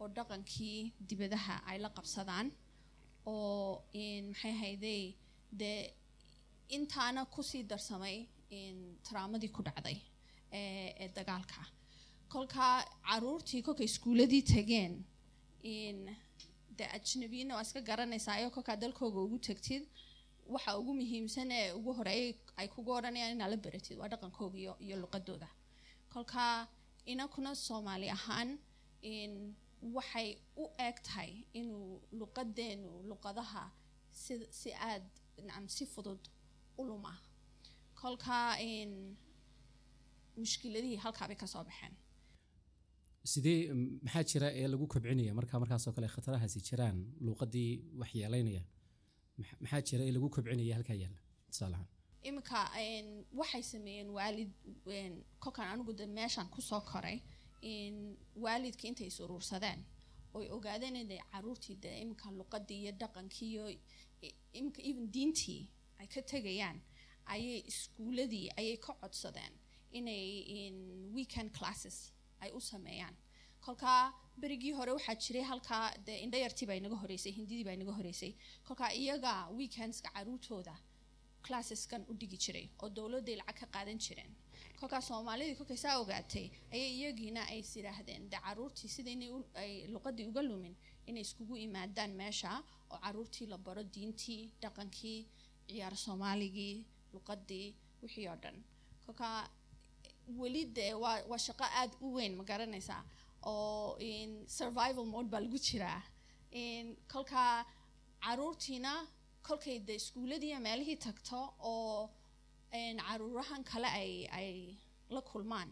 oo 0.00 0.08
dhaqankii 0.16 0.78
dibadaha 1.08 1.54
ay 1.70 1.78
la 1.84 1.88
qabsadaan 1.96 2.46
oo 3.26 3.82
maxay 4.28 4.52
hayday 4.62 5.02
dee 5.60 5.80
intaana 6.76 7.24
ku 7.34 7.40
sii 7.50 7.62
darsamay 7.70 8.16
in 8.50 8.76
traamadii 9.08 9.48
ku 9.56 9.62
dhacday 9.66 9.98
ee 10.52 11.08
dagaalka. 11.16 11.60
Kolkaa 12.32 12.76
caruurtii 13.08 13.62
kolkay 13.66 13.86
iskuuladii 13.90 14.42
tageen 14.52 14.94
de 16.78 16.84
ajnabiyina 16.96 17.54
waa 17.56 17.62
iska 17.66 17.80
garanaysaa 17.80 18.34
ayoo 18.38 18.50
kolkaa 18.56 18.76
dalkooga 18.82 19.20
ugu 19.26 19.38
tagtid 19.48 19.82
waxa 20.54 20.78
ugu 20.80 20.92
muhiimsan 21.00 21.50
ee 21.58 21.72
ugu 21.78 21.90
horeeyay 21.98 22.32
ay 22.60 22.68
kugu 22.74 22.90
odhanayaan 22.98 23.32
inaad 23.36 23.50
la 23.52 23.56
baratid 23.64 23.96
waa 24.00 24.08
dhaqankooga 24.12 24.58
iyo, 24.58 24.72
iyo 24.86 24.96
luqadooda. 25.02 25.48
Kolkaa 26.12 26.56
inakuna 27.12 27.50
soomaali 27.66 28.08
ahaan 28.16 28.50
waxay 29.96 30.28
u 30.62 30.64
eeg 30.86 30.96
tahay 31.06 31.30
inuu 31.60 31.90
luqadeenu 32.20 32.90
luqadaha 33.10 33.64
si, 34.22 34.32
si 34.60 34.70
aad 34.90 35.04
nacam 35.46 35.66
si 35.76 35.84
fudud 35.94 36.22
u 36.80 36.82
luma 36.88 37.14
kolkaa 38.00 38.48
mushkiladihii 40.40 40.96
halkaa 41.04 41.26
bay 41.28 41.36
ka 41.42 41.46
soo 41.46 41.64
baxeen. 41.68 41.94
Sidee 43.32 43.60
maxaa 44.04 44.24
jira 44.30 44.48
ee 44.60 44.66
lagu 44.72 44.86
kobcinaya? 44.92 45.32
Marka 45.38 45.60
markaasoo 45.62 45.92
kale 45.96 46.08
khatarahaasi 46.14 46.60
jiraan 46.68 46.98
luuqadii 47.26 47.70
wax 48.00 48.10
yeelaynaya 48.20 48.62
Max- 49.38 49.58
maxaa 49.62 49.82
jira 49.88 50.02
ee 50.08 50.12
lagu 50.16 50.28
kobcinaya 50.34 50.74
halkaa 50.78 50.96
yaalla 51.02 51.20
tusaale 51.50 51.74
ahaan. 51.76 51.88
Iminka 52.28 52.58
waxay 53.40 53.62
sameeyeen 53.72 54.08
waalid 54.16 54.50
een, 54.86 55.14
kolkaan 55.42 55.68
anigu 55.72 55.92
de 56.00 56.06
meeshaan 56.18 56.48
ku 56.54 56.60
soo 56.70 56.80
koray 56.92 57.18
in 57.62 58.16
waalidka 58.44 58.84
intay 58.88 59.06
is 59.06 59.18
uruursadeen 59.24 59.80
oy 60.34 60.46
ogaadeen 60.56 60.96
inay 60.96 61.20
caruurtii 61.32 61.76
de 61.84 61.90
iminka 62.02 62.30
luqadii 62.40 62.80
iyo 62.82 62.92
dhaqankii 63.00 63.48
iyo 63.52 63.64
iminka 64.58 64.80
even 64.90 65.06
diintii 65.14 65.62
ay 66.00 66.06
ka 66.14 66.20
tegayaan 66.32 66.78
ayay 67.34 67.60
iskuuladii 67.70 68.46
ayay 68.58 68.76
ka 68.76 68.92
codsadeen 69.00 69.52
inay 69.98 70.24
in 70.58 70.76
weekend 71.14 71.50
classes 71.58 72.12
ay 72.40 72.50
u 72.58 72.60
sameeyaan. 72.60 73.16
Kolkaa 73.60 74.12
berigii 74.40 74.72
hore 74.78 74.92
waxaa 74.96 75.14
jiray 75.24 75.42
halkaa 75.50 75.84
de 76.06 76.14
indhayartii 76.24 76.66
baa 76.66 76.74
inaga 76.80 76.96
horeysay 77.02 77.32
hindidii 77.32 77.64
baa 77.64 77.72
inaga 77.78 77.92
horeysay. 77.98 78.32
Kolkaa 78.66 78.90
iyaga 78.92 79.32
weekendska 79.58 80.08
caruurtooda 80.14 80.74
classeskan 81.46 82.02
u 82.10 82.14
dhigi 82.14 82.36
jiray 82.44 82.66
oo 82.82 82.88
dowladday 82.96 83.36
lacag 83.36 83.58
ka 83.60 83.66
qaadan 83.74 83.98
jireen 84.04 84.32
kolkaa 84.82 85.00
soomaalidii 85.08 85.56
kolkay 85.60 85.76
saa 85.84 85.96
ogaatay 86.02 86.46
ayay 86.74 86.90
iyagiina 86.98 87.40
ay 87.52 87.58
is 87.64 87.72
yidhaahdeen 87.76 88.22
de 88.32 88.36
caruurtii 88.46 88.88
sida 88.94 89.10
inay 89.16 89.30
ay 89.62 89.72
luqadii 89.94 90.26
uga 90.30 90.42
lumin 90.48 90.74
inay 91.08 91.22
iskugu 91.26 91.54
imaadaan 91.66 92.12
meesha 92.20 92.50
oo 92.92 92.98
caruurtii 93.04 93.46
la 93.52 93.56
baro 93.66 93.82
diintii 93.94 94.42
dhaqankii 94.62 95.18
ciyaar 95.68 95.94
soomaaligii 96.04 96.74
luqadii 97.14 97.66
wixii 98.02 98.28
oo 98.32 98.36
dhan. 98.42 98.56
Kolka 99.06 99.28
weli 100.40 100.62
dee 100.76 100.92
waa 101.02 101.16
waa 101.30 101.38
shaqo 101.46 101.64
aada 101.64 101.94
u 102.06 102.08
weyn 102.16 102.32
ma 102.38 102.44
garanaysaa 102.50 103.02
oo 103.50 103.96
in 104.10 104.30
survival 104.58 105.04
mode 105.12 105.28
baa 105.32 105.40
lagu 105.44 105.58
jiraa. 105.66 106.00
In 106.62 106.86
kolka 107.12 107.42
caruurtiina 108.24 108.92
kolkay 109.46 109.78
de 109.86 109.94
iskuulladiiya 110.00 110.58
meelihii 110.66 110.96
tagto 111.06 111.38
oo 111.70 112.10
caruurahan 112.72 113.62
kale 113.64 113.86
ay 113.86 114.26
ay 114.32 114.78
la 115.10 115.20
kulmaan. 115.20 115.68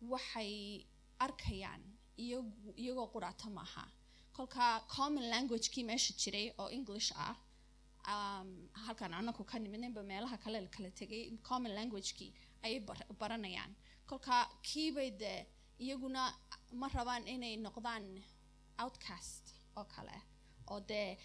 Waxay 0.00 0.86
arkayaan 1.18 1.82
iyagu 2.18 2.72
iyagoo 2.76 3.08
quraata 3.12 3.50
maaha. 3.50 3.84
Kolka 4.32 4.84
common 4.94 5.24
languagekii 5.32 5.84
meesha 5.84 6.12
jiray 6.14 6.52
oo 6.58 6.68
english 6.70 7.10
ah 7.16 7.34
um, 8.12 8.68
halkan 8.86 9.12
anaku 9.14 9.44
ka 9.44 9.58
nimidnayba 9.58 10.02
meelaha 10.02 10.36
kale 10.38 10.60
la 10.60 10.68
kala 10.68 10.90
tegay 10.90 11.22
common 11.42 11.72
languagekii 11.74 12.32
ayay 12.64 12.80
bar- 12.80 13.06
baranayaan. 13.20 13.74
Kolka 14.06 14.46
kiibay 14.62 15.10
de 15.10 15.46
iyaguna 15.80 16.22
ma 16.72 16.86
rabaan 16.88 17.26
inay 17.26 17.56
noqdaan 17.56 18.04
outcast 18.78 19.44
oo 19.76 19.84
kale 19.84 20.16
oo 20.70 20.80
dee 20.80 21.18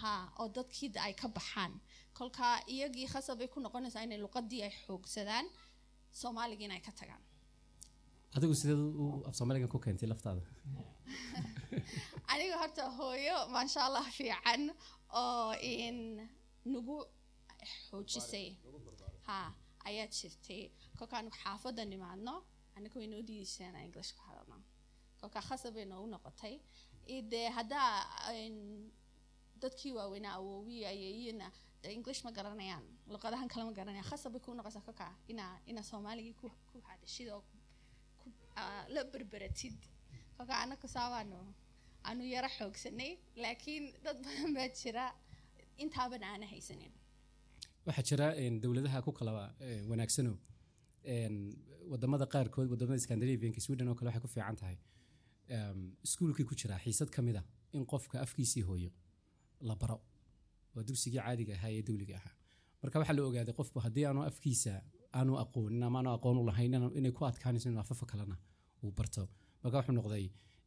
ha 0.00 0.12
oo 0.40 0.48
dadkii 0.56 0.90
ay 1.06 1.14
ka 1.20 1.28
baxaan. 1.36 1.72
Kolka 2.18 2.46
iyagii 2.74 3.08
khasab 3.12 3.38
bay 3.38 3.48
ku 3.48 3.58
noqonaysaa 3.60 4.02
inay 4.06 4.20
luqadii 4.24 4.62
ay 4.66 4.72
xoogsadaan 4.84 5.46
soomaaligiina 6.20 6.74
ay 6.74 6.82
ka 6.88 6.92
tagaan. 7.00 7.22
Adigu 8.36 8.54
sideed 8.54 8.80
u 9.02 9.04
af 9.28 9.34
soomaaligan 9.38 9.70
ku 9.74 9.78
keentay 9.84 10.08
laftaada? 10.12 10.42
Aniga 12.30 12.56
horta 12.62 12.82
hooyo 12.98 13.36
maasha 13.54 13.80
allah 13.88 14.06
fiican 14.18 14.62
oo 15.20 15.52
in 15.74 15.98
nagu 16.72 16.96
xoojisay. 17.86 18.48
Ha 19.26 19.38
ayaa 19.88 20.08
jirtay. 20.16 20.62
Kolkaan 20.98 21.28
xaafadda 21.40 21.82
nimaadno 21.92 22.34
anaga 22.76 22.94
way 23.00 23.08
noo 23.12 23.22
diidaysaan 23.28 23.74
aan 23.74 23.86
english 23.88 24.12
ku 24.16 24.20
hadalno. 24.28 24.56
Kolka 25.20 25.40
khasab 25.48 25.74
bay 25.76 25.86
noogu 25.90 26.06
noqotay. 26.14 26.54
Dee 27.32 27.48
haddaa 27.56 27.90
in 28.44 28.56
dadkii 29.62 29.92
waaweynaa 29.98 30.34
awoowiyi 30.40 30.84
ayeeyina 30.92 31.46
english 31.96 32.20
ma 32.24 32.30
garanayaan. 32.38 32.84
Luqadahan 33.14 33.48
kale 33.52 33.64
ma 33.68 33.72
garanayaan. 33.78 34.08
Khasab 34.10 34.32
bay 34.34 34.40
kuu 34.44 34.54
noqotaa 34.58 34.82
kolka 34.88 35.06
inaa 35.32 35.52
inaa 35.70 35.82
soomaaligii 35.90 36.34
ku 36.40 36.48
ku 36.70 36.76
hadashid 36.88 37.28
oo 37.36 37.42
ah, 38.60 38.84
la 38.94 39.04
berberatid 39.12 39.76
kolka 40.36 40.54
anaga 40.64 40.88
saabaanu 40.96 41.38
aanu 42.08 42.22
yaro 42.34 42.48
xoogsanay 42.58 43.12
laakiin 43.42 43.84
dad 44.04 44.16
badan 44.24 44.50
baa 44.58 44.68
jira. 44.80 45.04
Intaaban 45.84 46.22
aana 46.30 46.46
haysanin. 46.52 46.92
Waxaa 47.86 48.04
jira 48.10 48.26
dowladaha 48.62 48.98
ku 49.06 49.12
kala 49.18 49.32
eh, 49.66 49.80
wanaagsano. 49.90 50.32
Wadamada 51.92 52.26
qaarkood 52.34 52.68
waddamada 52.72 53.00
scandinavianka 53.04 53.60
sweden 53.66 53.88
oo 53.88 53.94
kale 53.98 54.08
waxay 54.10 54.22
ku 54.24 54.28
fiican 54.34 54.56
tahay. 54.60 54.76
Iskuulkii 56.06 56.44
ku 56.50 56.54
jira 56.60 56.76
xiisad 56.84 57.08
ka 57.10 57.22
mid 57.22 57.36
a 57.40 57.42
in 57.72 57.84
qofka 57.92 58.20
afkiisii 58.24 58.62
hooyo 58.68 58.90
la 59.68 59.74
baro. 59.80 59.96
Waa 60.74 60.84
dugsigii 60.88 61.20
caadiga 61.26 61.52
ahaa 61.58 61.70
ee 61.76 61.82
dowliga 61.88 62.14
ahaa. 62.20 62.34
Marka 62.82 62.96
waxaa 63.00 63.16
la 63.18 63.22
ogaaday 63.28 63.54
qofku 63.60 63.78
haddii 63.86 64.04
aanu 64.08 64.20
afkiisa 64.30 64.72
aanu 65.18 65.32
aqoonin 65.44 65.82
ama 65.88 65.98
aanu 66.00 66.10
aqoon 66.16 66.36
u 66.42 66.44
lahayn 66.50 66.74
inay 66.98 67.12
ku 67.18 67.22
adkaanayso 67.30 67.66
inuu 67.70 67.82
afafa 67.84 68.06
kalena 68.10 68.36
uu 68.84 68.92
barto. 68.98 69.22
Marka 69.62 69.76
wuxuu 69.78 69.94
noqday 69.98 70.24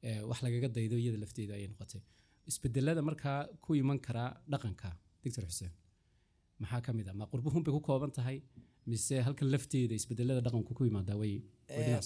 eh, 0.07 0.19
wax 0.29 0.39
lagaga 0.45 0.67
daydo 0.77 0.95
iyada 1.03 1.17
lafteeda 1.23 1.53
ayay 1.57 1.67
noqotay. 1.73 2.01
Isbedelada 2.49 3.01
markaa 3.09 3.39
ku 3.63 3.69
iman 3.81 3.99
karaa 4.07 4.29
dhaqanka 4.51 4.89
doctor 5.23 5.43
xuseen 5.49 5.71
maxaa 6.61 6.81
ka 6.85 6.91
mid 6.97 7.07
ah? 7.09 7.13
Ma 7.19 7.25
qurbuhun 7.31 7.61
bay 7.65 7.73
ku 7.75 7.81
kooban 7.87 8.11
tahay? 8.17 8.37
Mise 8.91 9.15
halkan 9.25 9.47
lafteeda 9.53 9.93
isbedelada 9.99 10.41
dhaqanku 10.45 10.71
ku 10.77 10.83
yimaadaa 10.89 11.17
way 11.21 11.35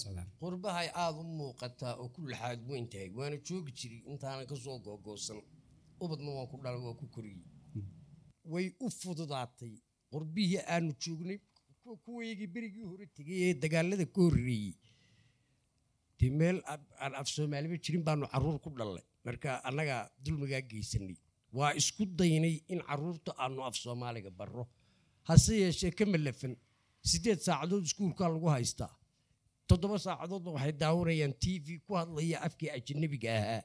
socdaan? 0.02 0.28
qurbahay 0.42 0.88
aada 1.02 1.18
u 1.22 1.24
muuqataa 1.40 1.94
oo 2.02 2.08
ku 2.14 2.20
laxaad 2.32 2.60
weyn 2.70 2.86
tahay 2.92 3.08
waana 3.18 3.36
joogi 3.48 3.72
jiray 3.78 4.00
intaanan 4.12 4.46
ka 4.50 4.56
soo 4.64 4.78
googoosan 4.86 5.38
ubadna 6.00 6.30
waan 6.36 6.48
ku 6.50 6.56
dhalay 6.62 6.80
waa 6.86 6.94
ku 7.00 7.06
koriyey. 7.14 7.42
Way 8.44 8.66
u 8.80 8.88
fududaatay. 8.90 9.72
Qurbihii 10.12 10.60
aanu 10.74 10.92
joognay. 11.02 11.38
Kuwa 11.82 11.96
kuwaygii 12.04 12.46
berigii 12.54 12.84
hore 12.90 13.06
tegay 13.16 13.38
ee 13.48 13.54
dagaalada 13.62 14.04
ka 14.06 14.20
horreeyey. 14.20 14.74
Dee 16.18 16.30
meel 16.30 16.58
aan- 16.70 16.86
aan 17.04 17.14
af 17.20 17.28
soomaaliba 17.34 17.76
jirin 17.84 18.02
baanu 18.04 18.26
carruur 18.32 18.58
ku 18.64 18.70
dhallay. 18.78 19.04
Marka 19.24 19.48
annagaa 19.68 20.10
dulmigaa 20.24 20.60
geysanay. 20.70 21.16
Waa 21.52 21.72
isku 21.80 22.04
daynay 22.18 22.54
in 22.68 22.80
carruurta 22.88 23.32
aanu 23.42 23.62
af 23.68 23.74
soomaaliga 23.76 24.30
barro. 24.30 24.64
Hase 25.28 25.52
yeeshee 25.62 25.90
ka 25.98 26.04
malafan 26.06 26.56
siddeed 27.10 27.40
saacadood 27.46 27.84
iskuulkaa 27.88 28.28
lagu 28.34 28.48
haystaa. 28.48 28.92
Toddoba 29.68 29.98
saacadoodna 29.98 30.50
waxay 30.56 30.72
daawanayaan 30.82 31.34
t 31.42 31.44
v 31.64 31.78
ku 31.86 31.92
hadlaya 32.00 32.38
afkii 32.46 32.70
ajanabiga 32.76 33.30
ahaa. 33.40 33.62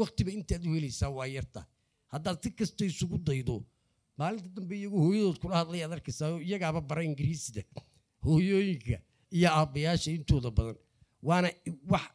Wakhtiba 0.00 0.30
intaad 0.38 0.62
u 0.66 0.74
helaysaa 0.76 1.10
waa 1.18 1.26
yarta 1.36 1.60
haddaad 2.14 2.38
si 2.44 2.50
kasta 2.58 2.82
isugu 2.90 3.16
daydo 3.28 3.54
maalinta 4.20 4.48
dambe 4.56 4.74
iyagu 4.80 4.98
hooyadood 5.04 5.38
kula 5.42 5.54
hadlayaad 5.60 5.92
arkaysaa 5.96 6.30
iyagaaba 6.48 6.80
bara 6.90 7.02
ingiriisida 7.08 7.62
hooyooyinka 8.26 8.96
iyo 9.36 9.48
aabbayaasha 9.58 10.10
intooda 10.18 10.50
badan. 10.58 10.76
Waana 11.28 11.48
wax 11.92 12.06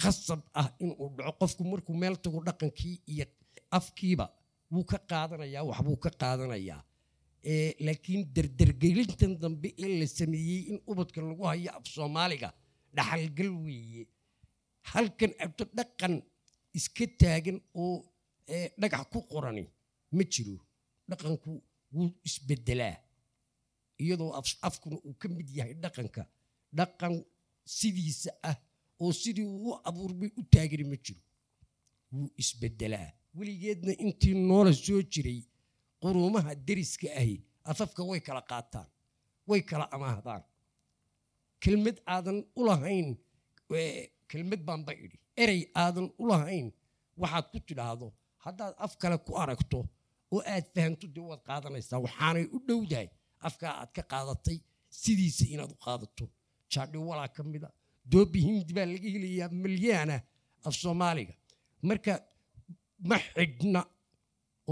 khasab 0.00 0.40
ah 0.60 0.68
inuu 0.82 1.06
dhaco. 1.16 1.32
Qofku 1.40 1.62
markuu 1.70 1.94
meel 2.02 2.16
tago 2.24 2.38
dhaqankii 2.48 2.94
iyo 3.12 3.24
afkiiba 3.78 4.26
wuu 4.72 4.84
ka 4.90 4.98
qaadanayaa 5.10 5.62
waxbuu 5.70 5.96
ka 6.04 6.10
qaadanayaa. 6.22 6.80
Laakiin 7.86 8.22
derdergelintan 8.36 9.32
dambe 9.42 9.68
ee 9.84 9.90
la 10.00 10.06
sameeyey 10.18 10.60
in 10.70 10.78
ubadka 10.90 11.18
lagu 11.28 11.44
hayo 11.50 11.70
af 11.78 11.84
soomaaliga 11.94 12.48
dhaxalgal 12.96 13.50
weeye. 13.64 14.02
Halkan 14.92 15.32
abto 15.44 15.64
dhaqan 15.78 16.14
iska 16.78 17.04
taagan 17.20 17.58
oo 17.84 17.94
dhagax 18.80 19.04
ku 19.12 19.18
qorani 19.32 19.64
ma 20.16 20.22
jiro. 20.32 20.56
Dhaqanku 21.08 21.50
wuu 21.94 22.10
isbedelaa 22.28 22.96
iyadoo 24.02 24.32
af- 24.38 24.58
afkuna 24.68 24.96
uu 25.06 25.14
ka 25.20 25.28
mid 25.28 25.48
yahay 25.58 25.74
dhaqanka. 25.82 26.22
Dhaqan 26.78 27.14
sidiisa 27.76 28.30
ah 28.50 28.56
oo 29.02 29.12
sidii 29.12 29.44
uu 29.54 29.70
u 29.70 29.80
abuurbay 29.88 30.30
u 30.38 30.42
taagani 30.52 30.84
ma 30.90 30.96
jiro. 31.04 31.20
Wuu 32.12 32.28
isbedelaa. 32.42 33.08
Weligeedna 33.36 33.92
intii 34.04 34.34
noola 34.48 34.72
soo 34.84 35.02
jiray 35.12 35.40
quruumaha 36.00 36.54
deriska 36.66 37.08
ahi 37.20 37.36
afafka 37.70 38.02
way 38.10 38.20
kala 38.26 38.42
qaataan 38.50 38.88
way 39.48 39.60
kala 39.70 39.84
amaahdaan 39.96 40.42
kelmad 41.62 41.96
aadan 42.14 42.38
u 42.58 42.64
lahayn 42.68 43.08
kelmad 44.30 44.60
baanba 44.68 44.92
idhi 45.04 45.18
erey 45.42 45.62
aadan 45.82 46.06
u 46.22 46.24
lahayn 46.30 46.66
waxaad 47.22 47.46
ku 47.52 47.58
tidhaahdo 47.68 48.08
haddaad 48.46 48.74
af 48.84 48.92
kale 49.00 49.16
ku 49.26 49.32
aragto 49.42 49.78
oo 50.34 50.40
aad 50.54 50.66
fahamto 50.74 51.06
dee 51.14 51.24
waad 51.30 51.42
qaadanaysaa 51.48 51.98
waxaanay 52.06 52.44
u 52.56 52.58
dhowdahay 52.68 53.08
afkaa 53.48 53.72
aad 53.80 53.90
ka 53.96 54.02
qaadatay 54.12 54.58
sidiisa 55.00 55.44
inaad 55.54 55.70
u 55.76 55.78
qaadato. 55.86 56.24
Jaadhi 56.72 56.98
walaa 57.08 57.28
ka 57.36 57.42
mida 57.52 57.68
doobi 58.12 58.38
hindi 58.46 58.72
baa 58.76 58.86
laga 58.92 59.08
helayaa 59.14 59.48
malyaana 59.62 60.16
af 60.66 60.74
soomaaliga. 60.82 61.34
Marka 61.88 62.12
ma 63.08 63.16
xidhna 63.34 63.80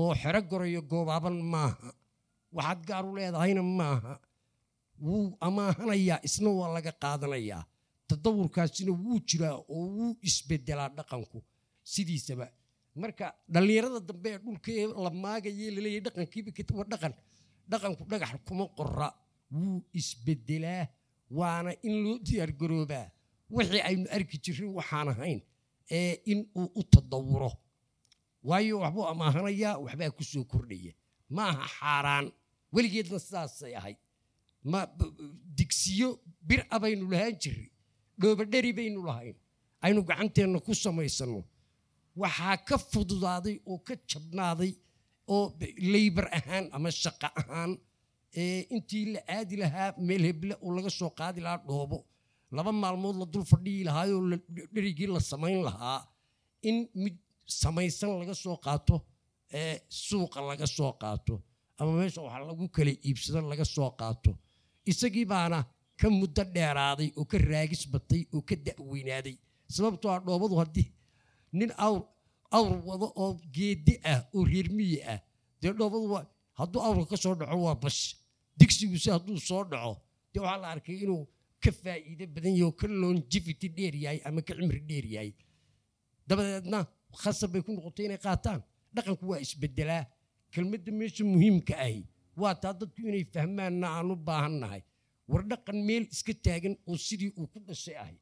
oo 0.01 0.13
xero 0.21 0.41
gorayo 0.51 0.81
goobaaban 0.91 1.37
maaha. 1.55 1.89
Waxaad 2.57 2.81
gaar 2.89 3.05
u 3.11 3.17
leedahayna 3.17 3.63
maaha. 3.81 4.13
Wuu 5.07 5.27
amaahanayaa 5.47 6.19
isna 6.27 6.51
waa 6.59 6.71
laga 6.77 6.93
qaadanayaa. 7.03 7.63
Tadawurkaasina 8.09 8.93
wuu 9.05 9.19
jiraa 9.29 9.57
oo 9.75 9.85
wuu 9.97 10.13
isbedelaa 10.29 10.91
dhaqanku. 10.97 11.39
Sidiisaba 11.93 12.47
marka 13.03 13.27
dhallinyarada 13.55 14.01
dambe 14.09 14.29
ee 14.35 14.39
dhulka 14.45 14.71
ee 14.81 14.87
la 15.05 15.11
maagaye 15.25 15.67
la 15.75 15.81
leeyahay 15.85 16.03
dhaqankiiba 16.07 16.51
waa 16.79 16.87
dhaqan. 16.93 17.13
Dhaqanku 17.71 18.03
dhagax 18.11 18.31
kuma 18.47 18.65
qora 18.79 19.09
wuu 19.53 19.79
isbedelaa 20.01 20.85
waana 21.39 21.71
in 21.87 21.95
loo 22.05 22.17
diyaargaroobaa 22.27 23.07
wixii 23.57 23.83
aynu 23.89 24.07
arki 24.17 24.37
jirin 24.45 24.71
waxaan 24.79 25.09
ahayn 25.13 25.41
ee 25.99 26.13
in 26.33 26.41
uu 26.61 26.69
u 26.75 26.83
tadawuro. 26.93 27.51
Waayo 28.49 28.77
waxbuu 28.85 29.07
amaahanayaa 29.13 29.75
waxbaa 29.85 30.11
ku 30.17 30.23
soo 30.33 30.45
kordhaya. 30.53 30.93
Ma 31.37 31.43
aha 31.53 31.67
xaaraan. 31.79 32.27
Weligeedna 32.75 33.19
sidaasay 33.27 33.73
ahayd. 33.81 33.97
Ma 34.73 34.81
digsiyo 35.59 36.09
bir 36.49 36.61
a 36.71 36.77
baynu 36.83 37.05
lahaan 37.13 37.35
jirri. 37.43 37.67
Dhoobadheri 38.21 38.73
baynu 38.79 39.01
lahayn. 39.09 39.35
Aynu 39.85 40.01
gacanteenna 40.09 40.59
ku 40.67 40.73
samaysanno 40.75 41.41
waxaa 42.23 42.57
ka 42.69 42.77
fududaaday 42.93 43.57
oo 43.71 43.79
ka 43.87 43.95
jabnaaday 44.11 44.73
oo 45.35 45.45
leybar 45.93 46.27
ahaan 46.39 46.65
ama 46.77 46.91
shaqo 47.03 47.29
ahaan 47.41 47.73
intii 48.75 49.05
la 49.15 49.21
aadi 49.37 49.57
lahaa 49.63 49.89
meel 50.07 50.23
heble 50.29 50.55
oo 50.65 50.71
laga 50.77 50.91
soo 50.99 51.11
qaadi 51.19 51.41
lahaa 51.47 51.63
dhoobo. 51.69 51.99
Laba 52.57 52.73
maalmood 52.83 53.17
la 53.21 53.27
dul 53.33 53.45
fadhiyi 53.53 53.85
lahaayoo 53.89 54.23
la- 54.31 54.43
dherigii 54.75 55.09
la 55.15 55.21
samayn 55.31 55.59
lahaa 55.69 55.99
in 56.69 56.77
mid 57.03 57.17
samaysan 57.61 58.11
laga 58.21 58.35
soo 58.45 58.57
qaato 58.67 58.97
suuqa 60.07 60.39
laga 60.51 60.67
soo 60.77 60.93
qaato 61.03 61.35
ama 61.79 61.91
meesha 61.99 62.21
wax 62.27 62.43
lagu 62.51 62.67
kala 62.77 62.93
iibsado 63.09 63.41
laga 63.53 63.65
soo 63.75 63.91
qaato. 64.01 64.31
Isagii 64.91 65.27
baana 65.33 65.59
ka 66.01 66.07
muddo 66.19 66.43
dheeraaday 66.55 67.09
oo 67.19 67.25
ka 67.31 67.37
raagis 67.51 67.83
batay 67.93 68.23
oo 68.35 68.43
ka 68.49 68.55
da'weynaaday. 68.67 69.35
Sababtoo 69.75 70.11
ah 70.15 70.21
dhoobadu 70.27 70.55
haddii 70.63 70.87
nin 71.59 71.71
awr 71.87 72.01
awr 72.59 72.73
wado 72.89 73.07
oo 73.23 73.33
geedi 73.57 73.95
ah 74.13 74.21
oo 74.35 74.45
reer 74.51 74.69
miyi 74.79 74.99
ah. 75.13 75.21
Dee 75.61 75.73
dhoobadu 75.79 76.07
waa 76.15 76.25
hadduu 76.59 76.81
awrka 76.87 77.07
ka 77.13 77.17
soo 77.25 77.35
dhaco 77.41 77.57
waa 77.67 77.75
bash. 77.83 78.03
Digsiguse 78.59 79.11
hadduu 79.17 79.39
soo 79.49 79.63
dhaco 79.73 79.93
dee 80.33 80.41
waxaa 80.45 80.61
la 80.63 80.69
arkay 80.75 80.97
inuu 81.05 81.23
ka 81.63 81.71
faa'iido 81.83 82.25
badan 82.35 82.53
yahay 82.59 82.67
oo 82.69 82.73
ka 82.81 82.87
longevity 83.03 83.69
dheer 83.77 83.95
yahay 84.05 84.21
ama 84.29 84.41
ka 84.47 84.53
cimri 84.59 84.81
dheer 84.89 85.07
yahay. 85.15 85.31
Dabadeedna 86.29 86.79
khasab 87.23 87.51
bay 87.53 87.63
ku 87.67 87.73
noqotay 87.77 88.05
inay 88.07 88.19
qaataan. 88.27 88.61
Dhaqanku 88.95 89.25
waa 89.31 89.41
isbedelaa. 89.45 90.05
Kelmadda 90.53 90.91
meesha 90.99 91.25
muhiimka 91.33 91.75
ahi 91.87 92.01
waa 92.43 92.55
taa 92.63 92.73
dadku 92.81 93.01
inay 93.11 93.25
fahmaanna 93.35 93.87
aan 93.97 94.11
u 94.13 94.17
baahannahay 94.29 94.83
war 95.31 95.43
dhaqan 95.51 95.79
meel 95.89 96.05
iska 96.15 96.33
taagan 96.45 96.75
oo 96.89 96.97
sidii 97.07 97.31
uu 97.41 97.47
ku 97.53 97.59
dhashay 97.67 97.97
ahay. 98.03 98.17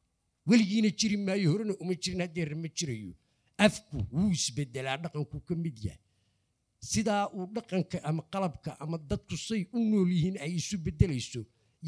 Weligiina 0.49 0.91
jiri 0.99 1.17
maayo 1.27 1.49
horena 1.53 1.75
uma 1.83 1.95
jirin 2.03 2.21
haddeerna 2.25 2.57
ma 2.63 2.69
jirayo 2.79 3.13
afku 3.67 3.97
wuu 4.17 4.31
isbedelaa 4.37 4.97
dhaqanku 5.03 5.37
ka 5.49 5.55
mid 5.65 5.77
yahay. 5.87 6.01
Sidaa 6.91 7.25
uu 7.37 7.47
dhaqanka 7.55 7.99
ama 8.09 8.23
qalabka 8.33 8.71
ama 8.83 8.97
dadku 9.11 9.37
say 9.47 9.61
u 9.73 9.79
nool 9.91 10.09
yihiin 10.15 10.37
ay 10.45 10.53
isu 10.61 10.77
bedelayso 10.87 11.41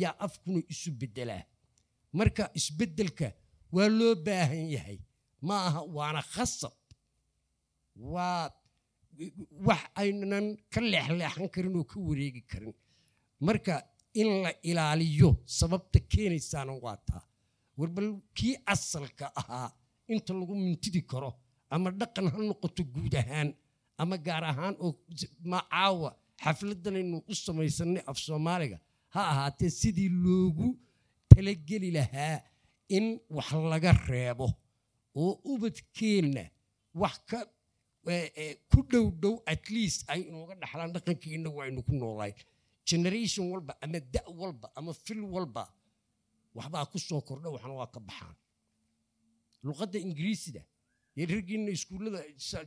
yaa 0.03 0.15
afkuna 0.27 0.61
isu 0.73 0.91
bedelaa. 1.01 1.43
Marka 2.19 2.45
isbeddelka 2.59 3.27
waa 3.75 3.89
loo 3.99 4.15
baahan 4.27 4.67
yahay 4.75 4.99
ma 5.47 5.55
aha 5.69 5.81
waana 5.97 6.23
khasab. 6.35 6.75
Waa 8.13 8.51
wax 9.67 9.83
aynan 10.01 10.47
ka 10.73 10.81
leexleexan 10.93 11.49
karin 11.55 11.77
oo 11.81 11.85
ka 11.91 11.97
wareegi 12.09 12.43
karin. 12.51 12.75
Marka 13.47 13.75
in 14.21 14.29
la 14.43 14.51
ilaaliyo 14.71 15.29
sababta 15.59 15.99
keenaysaana 16.13 16.73
waa 16.85 16.97
taa. 17.09 17.23
Warbal 17.79 18.09
kii 18.37 18.55
asalka 18.75 19.27
ahaa 19.41 19.69
inta 20.13 20.33
lagu 20.39 20.55
mintidi 20.55 21.01
karo 21.11 21.31
ama 21.71 21.91
dhaqan 22.01 22.27
ha 22.33 22.39
noqoto 22.49 22.83
guud 22.95 23.15
ahaan 23.23 23.49
ama 24.03 24.17
gaar 24.27 24.45
ahaan 24.45 24.75
oo 24.85 24.91
macaawa 25.53 26.11
xafladanaynu 26.45 27.17
u 27.31 27.35
samaysanay 27.45 28.03
af 28.11 28.19
soomaaliga 28.27 28.79
ha 29.15 29.21
ahaatee 29.33 29.71
sidii 29.81 30.09
loogu 30.25 30.69
talageli 31.31 31.91
lahaa 31.97 32.37
in 32.97 33.07
wax 33.37 33.49
laga 33.73 33.93
reebo 34.09 34.47
oo 35.23 35.33
ubadkeenna 35.53 36.45
wax 37.03 37.15
ka 37.31 37.39
ku 38.71 38.81
dhow 38.91 39.07
dhow 39.23 39.35
at 39.53 39.71
least 39.71 40.05
ay 40.13 40.21
inooga 40.29 40.55
dhaxlaan 40.63 40.93
dhaqankiina 40.95 41.49
waynu 41.59 41.81
ku 41.89 41.93
noolayn 42.01 42.35
generation 42.91 43.45
walba 43.53 43.73
ama 43.85 43.99
da' 44.15 44.29
walba 44.41 44.69
ama 44.79 44.93
fil 45.05 45.23
walba 45.35 45.63
waxbaa 46.55 46.85
ku 46.93 46.99
soo 46.99 47.21
kordha 47.29 47.49
waxna 47.55 47.73
waa 47.81 47.87
ka 47.95 48.01
baxaan. 48.01 48.37
Luqadda 49.67 49.99
ingiriisida 49.99 50.61
raggiina 51.33 51.71
iskuullada 51.77 52.21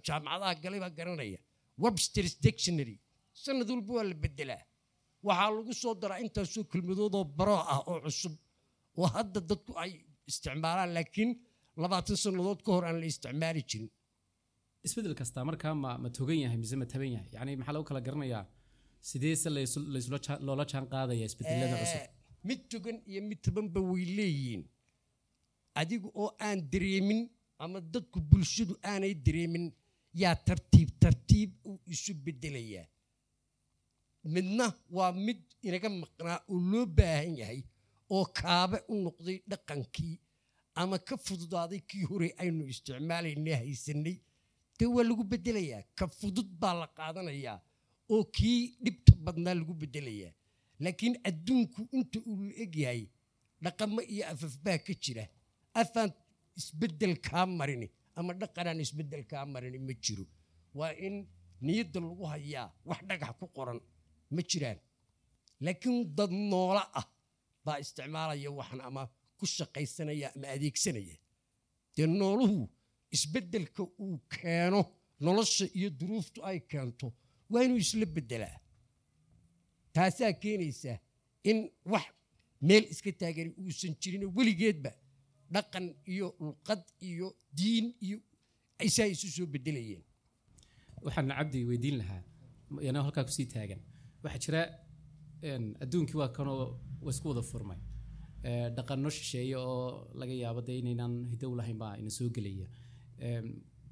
jaamacadaha 0.07 0.53
galay 0.63 0.79
baa 0.85 0.91
garanaya 0.99 1.39
websters 1.85 2.33
dictionary. 2.45 2.95
sanad 3.43 3.69
walba 3.73 3.91
waa 3.97 4.05
la 4.11 4.15
bedelaa 4.23 4.61
waxaa 5.27 5.49
lagu 5.57 5.73
soo 5.83 5.93
daraa 6.03 6.19
intaasoo 6.25 6.63
kelmadoodoo 6.71 7.23
baroo 7.39 7.61
ah 7.73 7.79
oo 7.91 7.97
cusub 8.05 8.33
oo 9.01 9.07
hadda 9.15 9.39
dadku 9.49 9.71
ay 9.83 9.91
isticmaalaan 10.31 10.91
laakiin 10.97 11.31
labaatan 11.83 12.17
sannadood 12.23 12.59
ka 12.65 12.69
hor 12.75 12.83
aan 12.89 12.97
la 13.01 13.07
isticmaali 13.13 13.61
jirin 13.69 13.89
isbeddel 14.87 15.15
kastaa 15.21 15.43
markaa 15.49 15.73
ma 15.83 15.89
ma 16.03 16.09
togan 16.17 16.39
yahay 16.43 16.57
mise 16.63 16.75
ma 16.81 16.85
taban 16.93 17.11
yahay 17.15 17.29
yani 17.37 17.51
maxaa 17.59 17.73
lagu 17.75 17.85
kala 17.89 18.01
garanayaa 18.07 18.43
sidee 19.09 19.35
se 19.43 19.49
laysu- 19.57 19.85
laysula 19.93 20.19
jaa- 20.27 20.41
loola 20.47 20.65
jaan 20.71 20.85
qaadaya 20.93 21.25
isbedelada 21.29 21.75
cusub 21.83 22.03
mid 22.49 22.61
togan 22.73 22.97
iyo 23.11 23.21
mid 23.29 23.39
tabanba 23.47 23.79
way 23.91 24.03
leeyihiin 24.17 24.63
adiga 25.81 26.07
oo 26.21 26.29
aan 26.47 26.59
dareemin 26.73 27.21
ama 27.63 27.79
dadku 27.93 28.19
bulshadu 28.29 28.73
aanay 28.91 29.13
dareemin 29.25 29.65
yaa 30.21 30.35
tartiib 30.47 30.89
tartiib 31.03 31.51
u 31.69 31.79
isu 31.93 32.13
bedelayaa 32.25 32.85
midna 34.33 34.65
waa 34.97 35.11
mid 35.25 35.39
inaga 35.67 35.89
maqnaa 36.01 36.39
oo 36.51 36.59
loo 36.71 36.85
baahan 36.97 37.33
yahay 37.41 37.61
oo 38.15 38.25
kaabe 38.39 38.77
u 38.91 38.95
noqday 39.05 39.37
dhaqankii 39.51 40.15
ama 40.81 40.97
ka 41.07 41.15
fududaaday 41.25 41.79
kii 41.89 42.03
hore 42.09 42.27
aynu 42.41 42.63
isticmaalaynay 42.73 43.53
haysanay. 43.61 44.15
Dee 44.79 44.85
waa 44.95 45.03
lagu 45.09 45.23
bedelayaa 45.31 45.83
ka 45.97 46.05
fudud 46.19 46.49
baa 46.61 46.73
la 46.81 46.87
qaadanayaa 46.97 47.57
oo 48.13 48.23
kii 48.35 48.59
dhibta 48.83 49.13
badnaa 49.25 49.55
lagu 49.59 49.73
bedelayaa 49.81 50.33
laakiin 50.83 51.15
adduunku 51.29 51.81
inta 51.97 52.19
uu 52.29 52.37
la 52.47 52.53
egyahay 52.63 53.01
dhaqamo 53.63 54.01
iyo 54.13 54.23
afafbaa 54.31 54.77
ka 54.85 54.93
jira. 55.03 55.23
Afaan 55.81 56.11
isbeddel 56.59 57.15
kaa 57.27 57.45
marini. 57.59 57.87
Ama 58.17 58.31
dhaqanaan 58.41 58.79
isbeddel 58.85 59.23
kaa 59.31 59.45
marini 59.53 59.79
ma 59.87 59.93
jiro. 60.03 60.25
Waa 60.77 60.91
in 61.07 61.15
niyadda 61.65 61.99
lagu 62.05 62.23
hayaa 62.33 62.67
wax 62.89 62.99
dhagax 63.09 63.31
ku 63.39 63.45
qoran 63.55 63.79
ma 64.35 64.41
jiraan. 64.49 64.79
Laakiin 65.65 65.97
dad 66.17 66.31
noola 66.51 66.83
ah 66.99 67.07
baa 67.65 67.77
isticmaalaya 67.83 68.49
waxan 68.59 68.81
ama 68.87 69.01
ku 69.39 69.45
shaqaysanaya 69.55 70.27
ama 70.35 70.47
adeegsanaya. 70.55 71.15
Dee 71.95 72.07
nooluhu 72.19 72.59
isbeddelka 73.15 73.83
uu 74.05 74.17
keeno 74.33 74.81
nolosha 75.25 75.65
iyo 75.77 75.89
duruuftu 75.99 76.39
ay 76.49 76.59
keento 76.71 77.07
waa 77.51 77.63
inuu 77.65 77.79
isla 77.85 78.05
beddelaa. 78.15 78.57
Taasaa 79.93 80.33
keenaysa 80.41 80.93
in 81.49 81.59
wax 81.91 82.05
meel 82.67 82.83
iska 82.93 83.11
taagan 83.21 83.49
uusan 83.61 83.93
jirin 84.01 84.23
weligeedba 84.37 84.91
dhaqan 85.53 85.85
iyo 86.13 86.27
luqad 86.45 86.81
iyo 87.09 87.27
diin 87.59 87.85
iyo 88.05 88.17
isaa 88.87 89.07
isu 89.13 89.27
soo 89.35 89.45
beddelayeen. 89.53 90.03
Waxaan 91.05 91.27
cabdi 91.37 91.59
weydiin 91.69 91.97
lahaa 92.01 92.21
yana 92.87 93.03
halkaa 93.05 93.23
ku 93.27 93.31
sii 93.37 93.45
taagan. 93.53 93.81
Waxaa 94.23 94.39
jira 94.45 94.61
adduunkii 95.83 96.17
waa 96.21 96.29
kanoo 96.37 96.57
waa 97.05 97.11
isku 97.13 97.27
wada 97.31 97.41
furmay. 97.51 97.79
Dhaqanno 98.77 99.09
shisheeye 99.17 99.55
oo 99.57 100.09
laga 100.19 100.33
yaabo 100.43 100.61
dee 100.67 100.77
inaynaan 100.81 101.13
hidow 101.31 101.51
lahayn 101.59 101.77
baa 101.83 101.93
ina 102.01 102.09
soo 102.17 102.29
gelaya. 102.35 102.67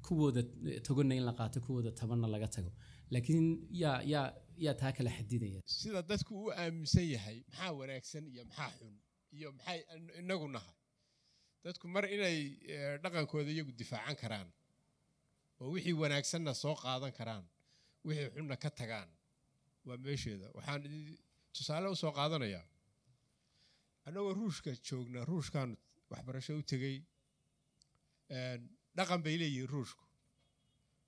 Kuwooda 0.06 0.42
togonna 0.86 1.14
in 1.14 1.24
la 1.28 1.32
qaato 1.38 1.60
kuwooda 1.60 1.90
tabanna 2.00 2.28
laga 2.34 2.48
tago. 2.48 2.70
Laakiin 3.10 3.46
yaa 3.82 4.02
yaa 4.12 4.26
yaa 4.64 4.74
taa 4.80 4.92
kala 4.96 5.10
xadidaya. 5.16 5.60
Sida 5.66 6.02
dadku 6.10 6.32
u 6.46 6.50
aaminsan 6.52 7.06
yahay 7.14 7.38
maxaa 7.48 7.72
wanaagsan 7.80 8.24
iyo 8.32 8.42
maxaa 8.44 8.70
xun 8.78 8.94
iyo 9.36 9.48
maxay 9.56 9.78
in- 9.96 10.12
inagu 10.20 10.48
nahay 10.54 10.74
dadku 11.66 11.88
mar 11.94 12.04
inay 12.16 12.38
eh, 12.74 12.94
dhaqankooda 13.02 13.50
iyagu 13.54 13.72
difaacan 13.80 14.16
karaan 14.22 14.48
oo 15.60 15.68
wixii 15.74 15.96
wanaagsanna 16.02 16.52
soo 16.62 16.74
qaadan 16.84 17.12
karaan 17.18 17.44
wixii 18.06 18.28
xunna 18.34 18.56
ka 18.64 18.70
tagaan 18.80 19.08
waa 19.86 19.96
meesheeda. 20.04 20.46
Waxaan 20.56 20.82
tusaale 21.54 21.88
u 21.94 21.96
soo 22.02 22.12
qaadanayaa 22.18 22.64
annagoo 24.06 24.34
ruushka 24.40 24.70
joogna 24.88 25.20
ruushkan 25.30 25.70
waxbarasho 26.10 26.52
u 26.60 26.62
tegey 26.72 26.96
dhaqan 28.96 29.20
bay 29.24 29.36
leeyihiin 29.40 29.68
ruushku. 29.74 30.04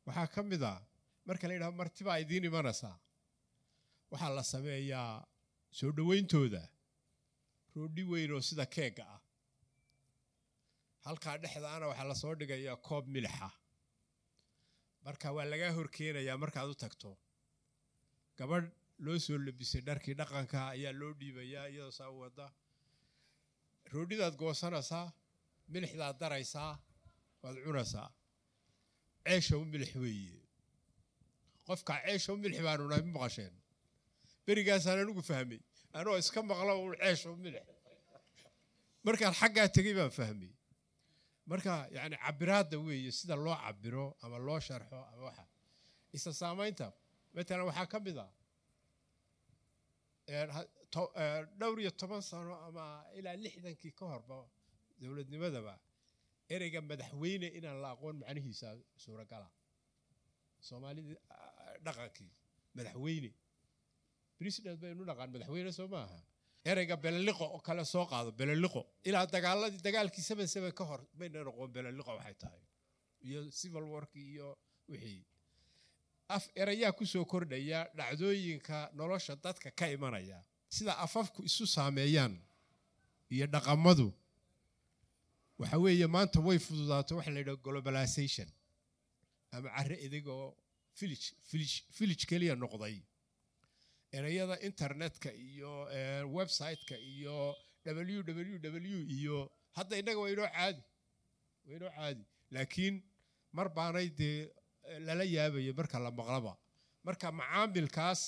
Waxaa 0.07 0.27
ka 0.35 0.43
mid 0.43 0.63
a 0.63 0.73
marka 1.27 1.49
la 1.49 1.55
yidhaho 1.55 1.73
martibaa 1.81 2.19
idiin 2.25 2.45
imanaysaa. 2.51 2.97
Waxaa 4.11 4.31
la 4.37 4.43
sameeyaa 4.53 5.27
soo 5.79 5.91
dhowayntooda 5.97 6.63
roodhi 7.75 8.03
weyn 8.11 8.33
oo 8.37 8.41
sida 8.49 8.67
keega 8.67 9.05
ah 9.15 9.21
halkaa 11.07 11.37
dhexdaana 11.43 11.87
waxaa 11.91 12.09
la 12.11 12.15
soo 12.23 12.35
dhigayaa 12.41 12.77
koob 12.89 13.05
milixa 13.15 13.49
marka 15.05 15.29
waa 15.37 15.45
lagaa 15.53 15.73
horkeenayaa 15.77 16.37
markaad 16.43 16.69
u 16.71 16.75
tagto. 16.85 17.11
Gabadh 18.39 18.67
loo 19.05 19.19
soo 19.19 19.39
labisay 19.47 19.81
dharkii 19.89 20.15
dhaqanka 20.21 20.59
ayaa 20.75 20.93
loo 21.01 21.13
dhiibayaa 21.21 21.67
iyadoo 21.73 21.91
saa 21.99 22.11
u 22.15 22.19
wada 22.23 22.47
roodhidaad 23.93 24.35
goosanaysaa 24.41 25.07
milixdaad 25.73 26.17
daraysaa 26.21 26.73
waad 27.43 27.57
cunaysaa. 27.65 28.09
Ceesha 29.25 29.57
u 29.59 29.65
milix 29.73 29.95
weeye. 30.03 30.41
Qofka 31.67 31.93
ceesha 32.05 32.33
u 32.33 32.37
milix 32.43 32.61
baanu 32.67 32.89
nahay 32.89 33.03
ma 33.07 33.13
maqasheen. 33.19 33.55
Berigaasaan 34.47 34.99
anigu 35.03 35.23
fahmay. 35.31 35.61
Anoo 35.99 36.17
iska 36.23 36.41
maqlo 36.43 36.73
u 37.33 37.37
milix. 37.45 37.65
Markaan 39.05 39.35
xaggaa 39.41 39.69
tegey 39.77 39.95
baan 39.99 40.11
fahmay 40.21 40.53
marka 41.51 41.73
yani 41.97 42.17
cabiraadda 42.25 42.77
weeye 42.87 43.11
sida 43.19 43.35
loo 43.45 43.57
cabiro 43.65 44.05
ama 44.23 44.39
loo 44.47 44.61
sharxo 44.67 44.99
ama 45.13 45.23
waxa. 45.29 45.45
Isa 46.17 46.31
saamaynta 46.41 46.87
matalan 47.35 47.67
waxaa 47.71 47.87
ka 47.93 47.99
mid 48.07 48.17
a 48.19 48.27
to- 50.91 51.13
ee, 51.17 51.45
dhowr 51.59 51.79
iyo 51.81 51.91
toban 52.01 52.23
sano 52.23 52.55
ama 52.67 52.85
ilaa 53.19 53.37
lixdankii 53.45 53.93
ka 53.99 54.05
horba 54.13 54.39
dowladnimadaba 55.01 55.75
ereyga 56.55 56.81
madaxweyne 56.91 57.47
inaan 57.59 57.79
la 57.83 57.89
aqoon 57.95 58.17
macnihiisa 58.23 58.69
suuragala. 59.03 59.49
Soomaalidii 60.69 61.17
ah, 61.31 61.75
dhaqankii 61.85 62.31
madaxweyne. 62.77 63.31
President 64.39 64.77
baynu 64.83 65.03
dhaqaan 65.09 65.31
madaxweyne 65.35 65.73
soo 65.79 65.89
maaha 65.95 66.19
ereyga 66.71 66.97
beleliqo 67.05 67.45
oo 67.55 67.61
kale 67.67 67.85
soo 67.85 68.05
qaado 68.11 68.31
beleliqo 68.41 68.81
ilaa 69.09 69.27
dagaaladii 69.35 69.83
dagaalkii 69.87 70.23
seven 70.31 70.47
seven 70.55 70.73
ka 70.79 70.85
hor 70.85 71.01
mayna 71.19 71.45
noqon 71.45 71.69
beleliqo 71.77 72.11
waxay 72.19 72.35
tahay. 72.43 72.63
Iyo 73.27 73.41
civil 73.51 73.85
warki 73.95 74.21
iyo 74.33 74.49
wixii. 74.89 75.25
Af 76.29 76.45
erayaa 76.55 76.93
ku 76.93 77.07
soo 77.07 77.25
kordhaya 77.25 77.81
dhacdooyinka 77.97 78.91
nolosha 78.95 79.37
dadka 79.45 79.71
ka 79.71 79.87
imanaya. 79.91 80.39
Sida 80.69 80.93
afafku 80.99 81.43
isu 81.49 81.67
saameeyaan 81.67 82.35
iyo 83.31 83.47
dhaqamadu. 83.47 84.13
Waxa 85.59 85.79
weeye 85.79 86.07
maanta 86.07 86.41
way 86.41 86.59
fududaato 86.59 87.17
waxa 87.17 87.31
la 87.31 87.39
yidhaha 87.41 87.63
globalization. 87.63 88.49
Ama 89.53 89.69
carre 89.77 89.97
village 91.01 91.33
village 91.51 91.83
village 91.99 92.25
keliya 92.27 92.55
noqday 92.55 92.97
ereyada 94.13 94.57
internetka 94.69 95.31
iyo 95.33 95.73
eh, 95.93 96.23
website-ka 96.37 96.97
iyo 96.97 97.57
www 97.87 98.97
iyo 99.19 99.37
hadda 99.77 99.97
innaga 100.01 100.19
waa 100.23 100.31
inoo 100.35 100.49
caadi 100.57 100.83
waa 101.67 101.77
inoo 101.77 101.91
caadi. 101.97 102.25
Laakiin 102.51 103.03
mar 103.53 103.69
baanay 103.77 104.09
dee 104.21 104.49
eh, 104.89 105.01
lala 105.07 105.25
yaabayo 105.25 105.73
marka 105.79 105.99
la 105.99 106.11
maqlaba. 106.11 106.53
Marka 107.05 107.33
macaamilkaas 107.33 108.23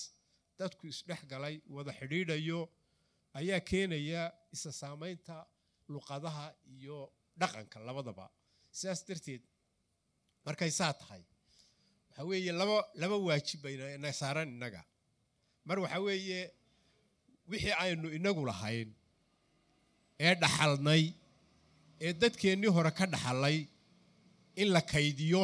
dadku 0.58 0.86
isdhex 0.92 1.20
galay 1.32 1.56
wada 1.68 1.92
xidhiidhayo 2.00 2.60
ayaa 3.38 3.60
keenaya 3.60 4.22
isa 4.52 4.70
saamaynta 4.72 5.46
luqadaha 5.88 6.46
iyo 6.76 7.12
dhaqanka 7.40 7.78
labadaba. 7.88 8.26
Sidaas 8.78 9.00
darteed 9.08 9.42
markay 10.46 10.70
saa 10.70 10.92
tahay 11.00 11.22
waxa 12.10 12.22
weeye 12.28 12.52
laba 12.52 12.76
laba 13.02 13.16
waajib 13.26 13.60
bayna 13.64 13.98
na 13.98 14.12
saaran 14.20 14.48
innaga 14.54 14.82
mar 15.66 15.78
waxa 15.82 15.98
weeye 16.06 16.40
wixii 17.50 17.74
aynu 17.84 18.08
inagu 18.18 18.42
lahayn 18.50 18.88
ee 20.26 20.34
dhaxalnay 20.42 21.02
ee 22.04 22.12
dadkeennii 22.20 22.72
hore 22.76 22.90
ka 22.98 23.06
dhaxalay 23.14 23.58
in 24.60 24.68
la 24.74 24.80
kaydiyo 24.92 25.42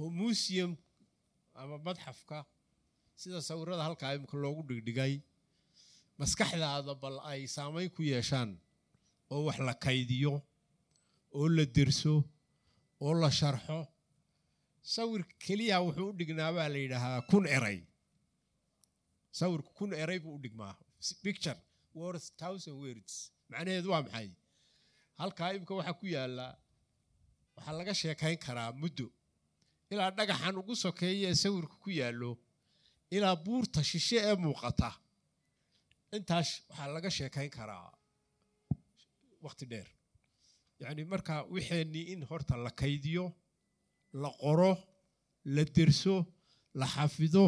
oo 0.00 0.08
museum 0.20 0.72
ama 1.60 1.76
madxafka 1.86 2.38
sida 3.20 3.40
sawirada 3.48 3.82
halkaa 3.86 4.14
imika 4.16 4.36
loogu 4.42 4.62
dhigdhigay 4.68 5.14
maskaxdaada 6.18 6.94
bal 7.02 7.16
ay 7.32 7.40
saamayn 7.54 7.90
ku 7.96 8.02
yeeshaan 8.12 8.50
oo 9.32 9.40
wax 9.48 9.58
la 9.68 9.74
kaydiyo 9.86 10.32
oo 11.38 11.46
la 11.56 11.64
derso 11.76 12.14
oo 13.04 13.14
la 13.22 13.30
sharxo. 13.30 13.78
Sawir 14.94 15.22
keliya 15.42 15.76
wuxuu 15.84 16.08
u 16.10 16.12
dhignaa 16.18 16.52
baa 16.56 16.68
la 16.72 16.78
yidhaahaa 16.84 17.20
kun 17.30 17.44
eray 17.56 17.78
sawirku 19.38 19.70
kun 19.78 19.90
eray 20.02 20.18
buu 20.24 20.34
u 20.36 20.42
dhigmaa 20.44 20.74
picture. 21.24 21.58
Worth 22.00 22.26
thousand 22.42 22.76
words. 22.82 23.14
macnaheedu 23.50 23.88
waa 23.92 24.02
maxay 24.06 24.28
halkaa 25.20 25.50
imika 25.56 25.74
waxaa 25.78 25.98
ku 26.00 26.06
yaalla 26.14 26.46
waxaa 27.56 27.74
laga 27.78 27.94
sheekayn 28.00 28.38
karaa 28.46 28.70
muddo 28.82 29.06
ilaa 29.92 30.10
dhagaxan 30.18 30.56
ugu 30.60 30.74
sokeeya 30.84 31.28
ee 31.30 31.34
sawirku 31.42 31.76
ku 31.84 31.90
yaallo 32.00 32.30
ilaa 33.16 33.36
buurta 33.44 33.80
shishe 33.90 34.18
ee 34.28 34.36
muuqata 34.44 34.90
intaas 36.16 36.48
waxaa 36.68 36.88
laga 36.96 37.10
sheekayn 37.18 37.50
karaa 37.56 37.88
waqti 39.44 39.64
dheer 39.72 39.88
yacni 40.80 41.02
marka 41.12 41.34
wixeennii 41.54 42.04
in 42.12 42.20
horta 42.30 42.54
la 42.64 42.70
kaydiyo 42.80 43.24
la 44.22 44.30
qoro 44.42 44.72
la 45.54 45.62
derso 45.76 46.16
la 46.80 46.86
xafido 46.94 47.44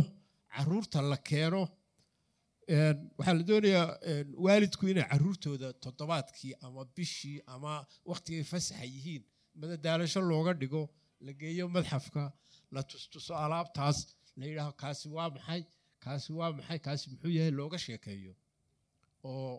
carruurta 0.56 0.98
la 1.12 1.16
keeno 1.30 1.62
Een, 2.74 2.96
waxaa 3.18 3.34
la 3.38 3.42
doonayaa 3.48 3.88
waalidku 4.46 4.84
inay 4.92 5.04
caruurtooda 5.12 5.68
toddobaadkii 5.84 6.52
ama 6.66 6.82
bishii 6.96 7.38
ama 7.54 7.72
waqtigay 8.10 8.44
fasaxa 8.52 8.84
yihiin 8.94 9.24
madadaalasho 9.60 10.20
looga 10.30 10.52
dhigo 10.60 10.82
la 11.26 11.32
geeyo 11.40 11.66
madxafka 11.76 12.22
la 12.74 12.82
tustuso 12.90 13.32
alaabtaas 13.44 13.98
la 14.38 14.44
yidhaaho 14.50 14.72
kaasi 14.82 15.06
waa 15.16 15.28
maxay? 15.34 15.62
Kaasi 16.04 16.30
waa 16.38 16.50
maxay? 16.56 16.78
Kaasi 16.86 17.04
muxuu 17.10 17.30
yahay? 17.36 17.50
looga 17.60 17.78
sheekeeyo 17.84 18.32
oo 19.28 19.54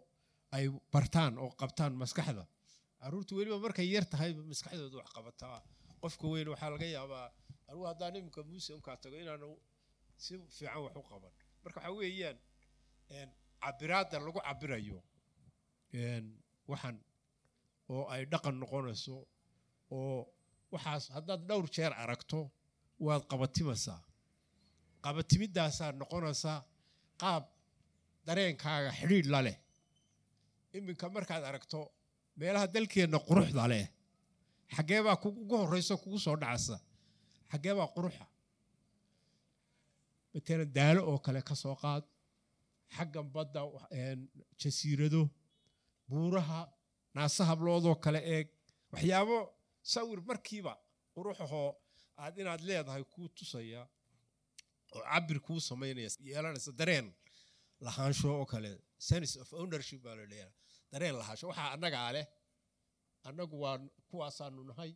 ay 0.55 0.65
bartaan 0.93 1.33
oo 1.43 1.49
qabtaan 1.61 1.93
maskaxda. 2.01 2.43
Caruurtu 3.01 3.35
weliba 3.37 3.57
markay 3.65 3.87
yar 3.93 4.05
tahay 4.11 4.31
maskaxdooda 4.51 4.97
wax 5.01 5.09
qabataa 5.15 5.57
qofka 6.01 6.25
weyn 6.33 6.47
waxaa 6.53 6.69
laga 6.75 6.85
yaabaa 6.97 7.27
anugu 7.69 7.85
haddaan 7.91 8.15
iminka 8.19 8.41
museumkaa 8.51 8.97
tago 9.03 9.15
inaanu 9.23 9.47
si 10.23 10.33
fiican 10.55 10.81
wax 10.85 10.95
u 11.01 11.03
qaban. 11.09 11.33
Marka 11.63 11.79
waxaa 11.79 11.95
weeyaan 11.99 12.37
cabiraadda 13.61 14.17
lagu 14.25 14.39
cabirayo 14.47 14.99
waxan 16.71 16.95
oo 17.93 18.03
ay 18.13 18.21
dhaqan 18.31 18.55
noqonayso 18.61 19.15
oo 19.91 20.19
waxaas 20.73 21.03
haddaad 21.15 21.41
dhowr 21.49 21.67
jeer 21.75 21.93
aragto 22.03 22.39
waad 23.05 23.23
qabatimaysaa 23.31 23.99
qabatimidaasaa 25.05 25.91
noqonaysaa 26.01 26.59
qaab 27.21 27.43
dareenkaaga 28.27 28.91
xidhiidh 28.99 29.29
la 29.33 29.39
leh. 29.47 29.57
Iminka 30.77 31.05
markaad 31.15 31.43
aragto 31.49 31.79
meelaha 32.39 32.67
dalkeenna 32.73 33.19
quruxda 33.27 33.63
leh 33.73 33.85
xaggee 34.75 35.01
baa 35.05 35.17
ugu 35.27 35.55
horreyso 35.61 35.93
kugu 36.01 36.19
soo 36.25 36.35
dhacaysa. 36.41 36.77
Xaggee 37.51 37.73
baa 37.79 37.87
quruxa 37.95 38.25
matalan 40.35 40.69
daalo 40.77 41.01
oo 41.09 41.17
kale 41.25 41.41
ka 41.49 41.55
soo 41.55 41.75
qaad. 41.83 42.03
Xaggan 42.95 43.27
badda 43.35 43.61
jasiirado 44.61 45.21
buuraha 46.09 46.61
naasa 47.15 47.45
habloodoo 47.49 47.95
kale 48.05 48.19
eeg. 48.35 48.47
Waxyaabo 48.91 49.37
sawir 49.93 50.19
markiiba 50.29 50.73
quruxahoo 51.13 51.69
aad 52.23 52.37
inaad 52.41 52.61
leedahay 52.69 53.03
kuu 53.13 53.27
tusaya 53.37 53.81
oo 54.95 55.01
cabir 55.11 55.39
kuu 55.47 55.59
samaynaya 55.69 56.09
yeelanaysa 56.27 56.71
dareen 56.79 57.07
lahaansho 57.85 58.27
oo 58.39 58.45
kale. 58.45 58.71
Sense 58.97 59.39
of 59.41 59.53
ownership 59.53 60.01
baa 60.03 60.15
la 60.15 60.25
dareen 60.91 61.15
lahaansho. 61.21 61.47
Waxaa 61.51 61.71
annagaa 61.75 62.11
leh. 62.15 62.27
Annagu 63.27 63.55
waa 63.63 63.77
kuwaasaanu 64.09 64.63
nahay. 64.63 64.91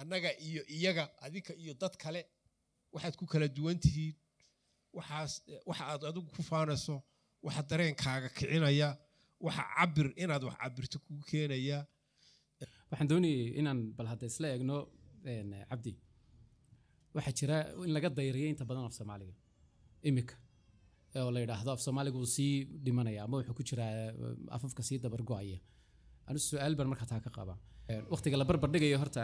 Annaga 0.00 0.30
iyo 0.46 0.62
iyaga 0.76 1.04
adinka 1.24 1.52
iyo 1.62 1.74
dad 1.74 1.94
kale 1.96 2.20
waxaad 2.92 3.16
ku 3.20 3.26
kala 3.26 3.48
duwan 3.48 3.78
tihiin 3.84 4.14
waxaas 4.96 5.32
waxa 5.68 5.84
aad 5.92 6.02
adigu 6.10 6.28
ku 6.36 6.42
faanayso 6.50 6.94
waxa 7.46 7.62
dareenkaaga 7.70 8.28
kicinaya 8.36 8.88
waxa 9.46 9.62
cabir 9.76 10.06
inaad 10.22 10.42
wax 10.48 10.56
cabirto 10.62 10.98
kugu 11.04 11.22
keenaya. 11.30 11.78
Waxaan 12.90 13.08
doonayay 13.10 13.48
inaan 13.60 13.80
bal 13.96 14.06
hadda 14.12 14.26
isla 14.26 14.46
eegno 14.54 14.76
cabdi. 15.70 15.92
Waxaa 17.14 17.34
jira 17.38 17.56
in 17.86 17.90
laga 17.96 18.08
dayriyay 18.18 18.50
inta 18.54 18.64
badan 18.70 18.84
af 18.88 18.94
soomaaliga 18.98 19.34
imika 20.08 20.34
oo 21.16 21.30
la 21.34 21.40
yidhaahdo 21.42 21.70
af 21.76 21.80
soomaaliga 21.86 22.16
uu 22.22 22.30
sii 22.36 22.54
dhimanaya 22.84 23.20
ama 23.24 23.34
wuxuu 23.38 23.54
ku 23.58 23.62
jiraa 23.68 23.90
eh, 24.00 24.12
afafka 24.56 24.82
sii 24.88 24.98
dabar 25.04 25.22
go'aya. 25.28 25.58
Anu 26.28 26.38
su'aal 26.48 26.74
baan 26.78 26.88
markaa 26.92 27.08
taa 27.12 27.20
ka 27.26 27.30
qaba. 27.36 27.54
Waqtiga 28.12 28.36
la 28.40 28.44
barbar 28.44 28.70
dhigayo 28.74 28.98
horta 29.02 29.22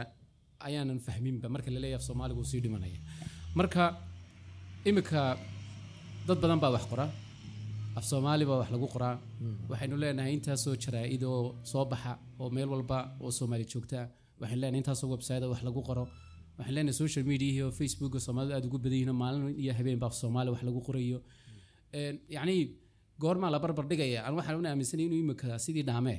ayaanan 0.69 1.01
fahminba 1.07 1.49
marka 1.55 1.71
la 1.71 1.89
af 1.99 2.03
soomaaliga 2.09 2.39
uu 2.43 2.51
sii 2.53 2.61
dhimanaya. 2.65 2.99
Marka 3.59 3.83
imika 4.91 5.21
dad 6.29 6.39
badan 6.43 6.59
baa 6.63 6.71
wax 6.77 6.85
qora 6.91 7.07
af 7.99 8.05
soomaali 8.11 8.45
baa 8.51 8.59
wax 8.63 8.71
lagu 8.75 8.87
qoraa. 8.95 9.15
Waxaynu 9.71 9.97
leenahay 10.03 10.33
intaasoo 10.39 10.75
jaraa'id 10.85 11.23
oo 11.33 11.41
soo 11.73 11.85
baxa 11.93 12.13
oo 12.43 12.49
meel 12.57 12.69
walba 12.75 12.99
oo 13.25 13.31
soomaali 13.39 13.65
joogta 13.73 13.99
waxaynu 14.41 14.61
leenahay 14.63 14.81
intaasoo 14.83 15.09
website 15.15 15.45
wax 15.53 15.61
lagu 15.69 15.81
qoro. 15.89 16.05
Waxaynu 16.59 16.75
leenahay 16.77 16.97
social 17.03 17.25
media 17.31 17.51
iyo 17.57 17.67
facebook 17.81 18.13
oo 18.17 18.21
soomaalida 18.27 18.55
aad 18.59 18.67
ugu 18.69 18.79
badan 18.85 18.97
yihiin 18.99 19.11
oo 19.13 19.19
maalin 19.23 19.43
iyo 19.63 19.73
habeen 19.79 19.99
baa 20.03 20.09
af 20.13 20.17
soomaali 20.23 20.51
wax 20.55 20.63
lagu 20.69 20.81
qorayo. 20.89 21.19
Een, 21.99 22.17
yacni 22.37 22.55
goormaa 23.23 23.51
la 23.55 23.59
barbar 23.65 23.85
dhigaya. 23.91 24.21
Aan 24.27 24.35
waxaan 24.39 24.57
una 24.61 24.69
aaminsanay 24.71 25.05
inuu 25.07 25.19
imika 25.25 25.59
sidii 25.65 25.85
dhaamee 25.91 26.19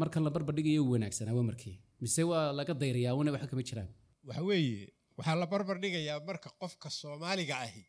markan 0.00 0.22
la 0.26 0.30
barbar 0.34 0.54
dhigayo 0.56 0.80
uu 0.84 0.92
wanaagsanaa 0.94 1.34
waa 1.38 1.46
markii. 1.50 1.76
Mise 2.02 2.22
waa 2.30 2.52
laga 2.58 2.74
dayrayaa 2.82 3.14
una 3.20 3.30
waxa 3.34 3.46
kama 3.50 3.62
jiraan? 3.68 3.88
Waxa 4.28 4.42
weeye 4.48 4.88
waxaa 5.18 5.36
la 5.42 5.46
barbar 5.52 5.76
dhigayaa 5.82 6.18
marka 6.28 6.48
qofka 6.60 6.88
soomaaliga 7.00 7.54
ahi 7.66 7.82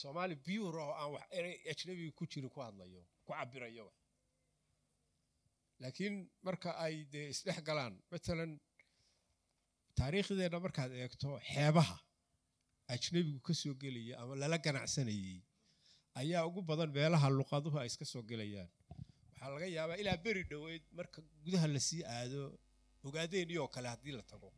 soomaali 0.00 0.34
biyuur 0.46 0.76
oo 0.84 0.92
aan 1.00 1.10
wax 1.14 1.26
erey 1.38 1.56
ajnabiga 1.72 2.12
ku 2.18 2.24
jirin 2.32 2.50
ku 2.54 2.60
hadlayo 2.66 3.02
ku 3.26 3.32
cabirayo 3.38 3.86
laakiin 5.82 6.16
marka 6.46 6.70
ay 6.84 6.94
dee 7.12 7.26
isdhex 7.34 7.58
galaan 7.68 7.94
matalan 8.12 8.52
taariikhdeenna 9.98 10.58
markaad 10.66 10.92
eegto 11.02 11.28
xeebaha 11.52 11.96
ajnabigu 12.94 13.40
ka 13.46 13.54
soo 13.62 13.74
gelaya 13.82 14.14
ama 14.22 14.34
lala 14.42 14.58
ganacsanayey 14.66 15.38
ayaa 16.20 16.42
ugu 16.48 16.60
badan 16.70 16.90
meelaha 16.96 17.28
luqaduhu 17.38 17.76
ay 17.82 17.86
iska 17.90 18.04
soo 18.12 18.22
gelayaan. 18.30 18.70
Waxaa 19.32 19.50
laga 19.54 19.66
yaabaa 19.76 19.98
ilaa 20.02 20.16
beri 20.24 20.42
dhoweyd 20.50 20.84
marka 20.98 21.18
gudaha 21.44 21.66
la 21.74 21.80
sii 21.88 22.02
aado 22.14 22.40
ogaadeeniyoo 23.06 23.68
kale 23.74 23.88
haddii 23.92 24.14
la 24.18 24.22
tago. 24.32 24.48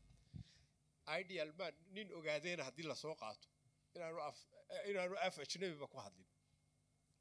Ideal 1.20 1.50
man 1.58 1.74
nin 1.94 2.08
ogaadeena 2.18 2.62
haddii 2.68 2.86
la 2.90 2.94
soo 3.02 3.14
qaato 3.22 3.48
inaanu 3.94 5.16
af 5.26 5.38
ajnabiba 5.44 5.86
ku 5.92 5.98
hadlin 6.04 6.28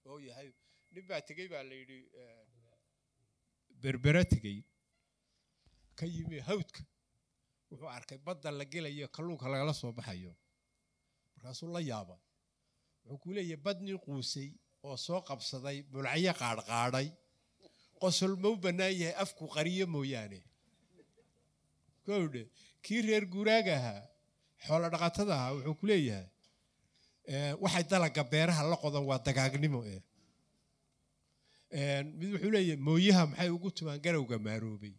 oo 0.06 0.20
yahay 0.28 0.50
nin 0.94 1.08
baa 1.10 1.22
tegey 1.28 1.48
baa 1.54 1.64
la 1.64 1.76
eh, 1.76 2.46
berbera 3.82 4.24
tegey 4.34 4.60
ka 5.98 6.06
yimi 6.06 6.40
hawdka 6.50 6.82
wuxuu 7.70 7.90
arkay 7.98 8.18
badda 8.18 8.52
la 8.52 8.66
gelayo 8.66 9.08
kalluunka 9.16 9.48
lagala 9.50 9.74
soo 9.74 9.92
baxayo. 9.92 10.36
Markaasuu 11.36 11.72
la 11.74 11.80
yaaba. 11.80 12.16
Wuxuu 13.06 13.18
ku 13.24 13.30
leeyahay 13.36 13.64
bad 13.66 13.78
nin 13.82 13.98
quusay 14.06 14.50
oo 14.84 14.98
soo 14.98 15.22
qabsaday 15.28 15.78
mulcayo 15.92 16.34
qaadhqaadhay 16.42 17.08
qosol 18.02 18.34
ma 18.42 18.48
u 18.50 18.58
bannaan 18.64 18.94
yahay 19.02 19.16
afku 19.24 19.48
qariyo 19.56 19.86
mooyaane. 19.94 20.40
Kowdhe 22.06 22.44
kii 22.84 23.02
reer 23.08 23.26
guuraaga 23.34 23.74
ahaa 23.80 24.02
xoolo 24.66 24.88
dhaqatada 24.94 25.34
ahaa 25.36 25.54
wuxuu 25.56 25.76
ku 25.80 25.86
leeyahay 25.92 26.26
eh, 26.26 26.30
waxay 27.64 27.84
dalaga 27.92 28.24
beeraha 28.32 28.64
la 28.72 28.78
qodan 28.84 29.04
waa 29.10 29.20
dagaagnimo 29.28 29.82
eh. 29.94 30.02
Mid 32.20 32.30
wuxuu 32.34 32.52
leeyahay 32.56 32.76
mooyaha 32.88 33.24
maxay 33.32 33.50
ugu 33.56 33.70
tumaan 33.72 34.00
garowga 34.06 34.38
maaroobay? 34.48 34.94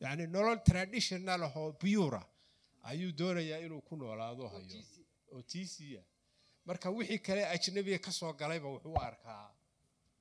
Yacni 0.00 0.26
nolol 0.26 0.58
traditional 0.68 1.42
ah 1.46 1.52
oo 1.56 1.72
biyura 1.82 2.22
ayuu 2.90 3.12
doonayaa 3.18 3.58
inuu 3.66 3.80
ku 3.88 3.96
noolaado 3.96 4.48
hayo. 4.48 4.82
Oo 5.32 5.42
tiisiya 5.42 6.02
marka 6.66 6.90
wixii 6.90 7.18
kale 7.26 7.42
ajnabiga 7.54 7.98
ka 7.98 8.12
soo 8.12 8.32
galayba 8.32 8.68
wuxuu 8.68 8.96
arkaa 9.08 9.48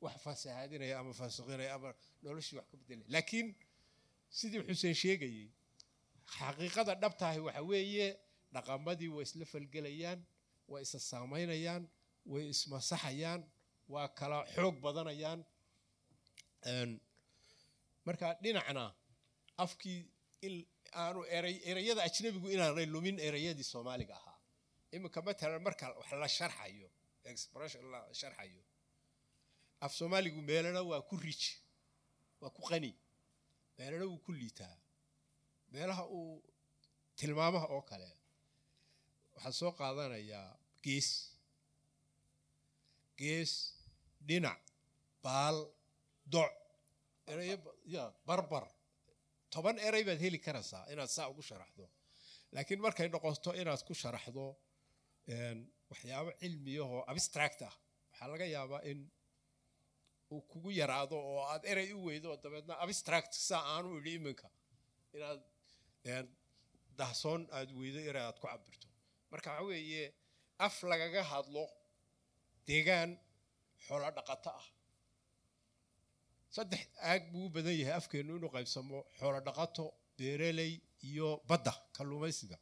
wax 0.02 0.16
fasahaadinaya 0.24 1.00
ama 1.00 1.14
faasiqinaya 1.14 1.74
ama 1.76 1.94
noloshii 2.24 2.56
wax 2.58 2.66
ka 2.72 2.78
bedelaya 2.78 3.08
laakiin 3.14 3.48
sidii 4.30 4.62
xuseen 4.68 4.96
sheegayey 5.02 5.48
xaqiiqada 6.38 6.94
dhabtahay 7.02 7.40
waxa 7.48 7.62
weeye 7.70 8.08
dhaqamadii 8.54 9.10
way 9.16 9.24
isla 9.28 9.46
falgelayaan 9.46 10.20
way 10.72 10.82
isa 10.88 11.00
saamaynayaan 11.10 11.84
way 12.32 12.44
ismasaxayaan 12.54 13.42
waa 13.94 14.08
kala 14.20 14.38
xoog 14.56 14.76
badanayaan. 14.86 15.40
Een, 16.72 16.92
marka 18.06 18.28
dhinacna 18.44 18.86
afkii 19.64 20.00
in 20.48 20.56
aanu 21.04 21.22
eray 21.38 21.56
erayada 21.70 22.02
ajnabigu 22.08 22.48
inaanay 22.56 22.86
lumin 22.94 23.18
erayadii 23.28 23.68
soomaaliga 23.74 24.14
ahaa. 24.20 24.38
Iminka 24.96 25.20
matalan 25.28 25.62
marka 25.68 25.86
wax 26.00 26.10
la 26.22 26.28
sharxayo 26.38 26.90
expression 27.32 27.84
la 27.94 28.00
sharxayo. 28.20 28.64
Af 29.86 29.92
soomaaligu 30.00 30.42
meelana 30.50 30.82
waa 30.90 31.02
ku 31.10 31.16
rij 31.26 31.44
waa 32.42 32.52
ku 32.56 32.62
qani 32.70 32.92
meelana 33.78 34.06
wuu 34.12 34.20
ku 34.26 34.32
liitaa. 34.40 34.76
Meelaha 35.72 36.04
uu 36.18 36.44
tilmaamaha 37.18 37.68
oo 37.76 37.82
kale 37.90 38.10
waxaa 39.34 39.52
soo 39.60 39.72
qaadanayaa 39.80 40.50
gees 40.86 41.10
gees 43.20 43.52
dhinac 44.28 44.62
baal 45.26 45.58
doc 46.34 46.52
ya 47.96 48.04
barbar. 48.28 48.66
Toban 49.54 49.78
eray 49.88 50.04
baad 50.08 50.20
heli 50.26 50.40
karaysaa 50.46 50.84
inaad 50.94 51.10
saa 51.18 51.28
ugu 51.32 51.42
sharaxdo 51.50 51.86
laakiin 52.56 52.82
markay 52.86 53.08
noqoto 53.14 53.52
inaad 53.62 53.82
ku 53.88 53.94
sharaxdo 54.02 54.46
waxyaabo 55.92 56.32
cilmiyahoo 56.42 57.02
abstract 57.12 57.60
ah 57.70 57.76
waxaa 58.12 58.28
laga 58.34 58.46
yaabaa 58.56 58.82
in 58.92 59.00
uu 60.34 60.42
kugu 60.52 60.70
yaraado 60.82 61.18
oo 61.32 61.42
aad 61.54 61.64
erey 61.72 61.90
u 61.98 62.00
weydo 62.08 62.30
dabeedna 62.44 62.74
abstract 62.86 63.32
saa 63.50 63.64
aanu 63.74 63.90
idhi 64.00 64.12
iminka. 64.20 64.48
Inaad 65.18 65.42
dahsoon 67.00 67.42
aad 67.58 67.70
weydo 67.80 68.00
erey 68.10 68.24
aad 68.28 68.38
ku 68.42 68.48
cabirto 68.52 68.88
marka 69.32 69.48
waxa 69.52 69.64
weeye 69.70 70.04
af 70.66 70.76
lagaga 70.92 71.22
hadlo 71.32 71.64
deegaan 72.68 73.10
xoolo 73.86 74.08
dhaqato 74.18 74.50
ah. 74.62 74.68
Saddex 76.56 76.84
aag 77.12 77.22
buu 77.32 77.46
u 77.48 77.50
badan 77.56 77.76
yahay 77.82 77.96
afkeennu 78.02 78.34
inuu 78.38 78.52
qaybsamo 78.56 78.98
xoolo 79.20 79.40
dhaqato 79.48 79.84
beereley 80.18 80.72
iyo 81.10 81.28
badda 81.50 81.74
kalluumaysiga. 81.96 82.58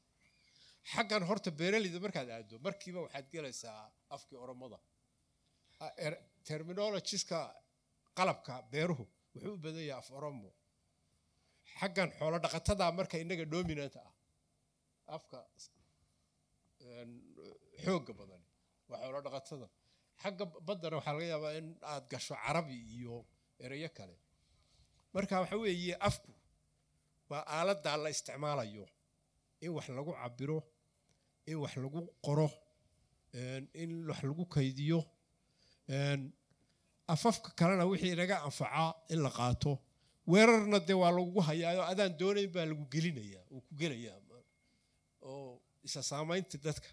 Xaggan 0.92 1.24
horta 1.30 1.50
beeraleyda 1.60 2.00
markaad 2.06 2.30
aado 2.36 2.56
markiiba 2.66 3.00
waxaad 3.06 3.28
gelaysaa 3.34 3.82
afkii 4.16 4.38
oromada. 4.44 4.78
Er- 6.06 6.22
terminologiska 6.48 7.40
qalabka 8.18 8.54
beeruhu 8.74 9.06
wuxuu 9.34 9.54
u 9.58 9.62
badan 9.66 9.84
yahay 9.90 10.02
af 10.04 10.10
oromo. 10.18 10.50
Xaggan 11.80 12.10
xoolo 12.18 12.38
dhaqatada 12.46 12.86
marka 13.00 13.16
innaga 13.24 13.46
dominant 13.56 13.96
ah. 14.06 14.12
Afka 15.16 15.38
een, 17.80 17.86
xoogga 17.86 18.14
badan 18.20 18.42
waa 18.90 19.00
xoolo 19.04 19.20
dhaqatada. 19.26 19.68
Xagga 20.22 20.46
baddana 20.68 20.96
waxaa 20.98 21.14
laga 21.14 21.26
yaabaa 21.34 21.54
in 21.60 21.68
aad 21.92 22.06
gasho 22.12 22.36
carabi 22.46 22.76
iyo 22.96 23.26
erayo 23.64 23.90
kale. 23.98 24.16
Marka 25.14 25.40
waxa 25.42 25.58
weeye 25.58 25.96
afku 26.08 26.32
waa 27.30 27.44
aaladdaa 27.56 27.98
la 28.04 28.10
isticmaalayo 28.10 28.86
in 29.62 29.72
wax 29.76 29.88
lagu 29.98 30.12
cabiro 30.22 30.60
in 31.48 31.58
wax 31.64 31.74
lagu 31.84 32.02
qoro 32.26 32.50
in 33.82 33.92
wax 34.10 34.20
lagu 34.30 34.46
kaydiyo 34.56 35.00
afafka 37.14 37.50
kalena 37.60 37.86
wixii 37.86 38.12
inaga 38.16 38.36
anfacaa 38.48 38.94
in 39.10 39.20
la 39.26 39.30
qaato. 39.30 39.72
Weerarna 40.32 40.80
dee 40.80 40.94
waa 41.02 41.12
lagugu 41.12 41.42
hayaayo. 41.42 41.82
Adaan 41.92 42.18
doonayn 42.20 42.52
baa 42.54 42.66
lagu 42.66 42.86
gelinayaa 42.94 43.44
uu 43.52 43.62
ku 43.62 43.76
gelayaa 43.82 44.18
oo 45.22 45.62
isa 45.84 46.02
saamaynta 46.04 46.58
dadka 46.66 46.90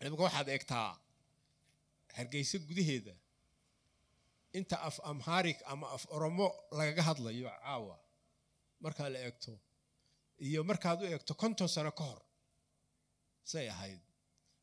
imika 0.00 0.22
waxaad 0.26 0.48
eegtaa 0.48 0.88
hargeysa 2.16 2.58
gudaheeda. 2.68 3.14
Inta 4.58 4.76
af 4.88 4.96
amhaarig 5.10 5.58
ama 5.66 5.86
af 5.96 6.04
oromo 6.14 6.46
lagaga 6.78 7.02
hadlayo 7.02 7.48
caawa. 7.50 7.96
Markaa 8.80 9.08
la 9.08 9.18
eegto. 9.18 9.52
Iyo 10.38 10.64
markaad 10.64 11.02
u 11.02 11.06
eegto 11.06 11.34
konton 11.34 11.68
sano 11.68 11.90
ka 11.98 12.04
hor 12.04 12.22
say 13.44 13.68
ahayd. 13.68 14.00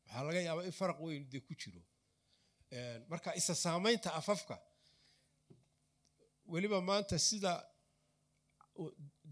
Waxaa 0.06 0.22
laga 0.28 0.40
yaabaa 0.46 0.64
in 0.64 0.72
faraq 0.80 0.98
weyn 1.00 1.24
dee 1.30 1.40
ku 1.40 1.54
jiro. 1.60 1.82
Marka 3.10 3.34
isa 3.40 3.54
saamaynta 3.54 4.10
afafka 4.20 4.56
weliba 6.52 6.80
maanta 6.80 7.18
sida 7.18 7.52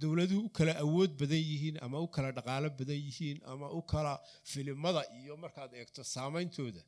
dowladuhu 0.02 0.42
u 0.46 0.50
kala 0.58 0.72
awood 0.84 1.10
badan 1.20 1.42
yihiin 1.50 1.76
ama 1.84 1.98
u 2.04 2.08
kala 2.14 2.30
dhaqaalo 2.38 2.68
badan 2.80 3.00
yihiin 3.06 3.38
ama 3.52 3.66
u 3.78 3.82
kala 3.92 4.12
filimada 4.52 5.02
iyo 5.20 5.34
markaad 5.44 5.72
eegto 5.80 6.02
saameyntooda. 6.14 6.82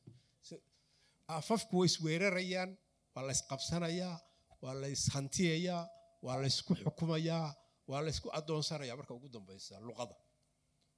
Afafku 1.39 1.75
way 1.81 1.87
isweerarayaan 1.91 2.71
waa 3.15 3.23
la 3.27 3.33
isqabsanayaa 3.39 4.17
waa 4.63 4.75
la 4.81 4.89
ishantiyayaa 4.97 5.83
waa 6.27 6.37
la 6.43 6.47
ysku 6.53 6.73
xukumayaa 6.83 7.49
waa 7.91 8.01
la 8.05 8.11
ysku 8.15 8.29
adoonsanayaa 8.39 8.97
marka 9.01 9.15
ugu 9.15 9.29
dambeysa 9.35 9.81
luqada. 9.89 10.15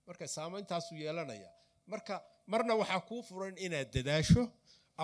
Marka 0.07 0.27
saameyntaasuu 0.37 0.97
yeelanaya. 1.05 1.51
Marka 1.93 2.15
marna 2.47 2.75
waxaa 2.81 3.01
kuu 3.09 3.23
furan 3.29 3.55
inaad 3.67 3.89
dadaasho 3.97 4.43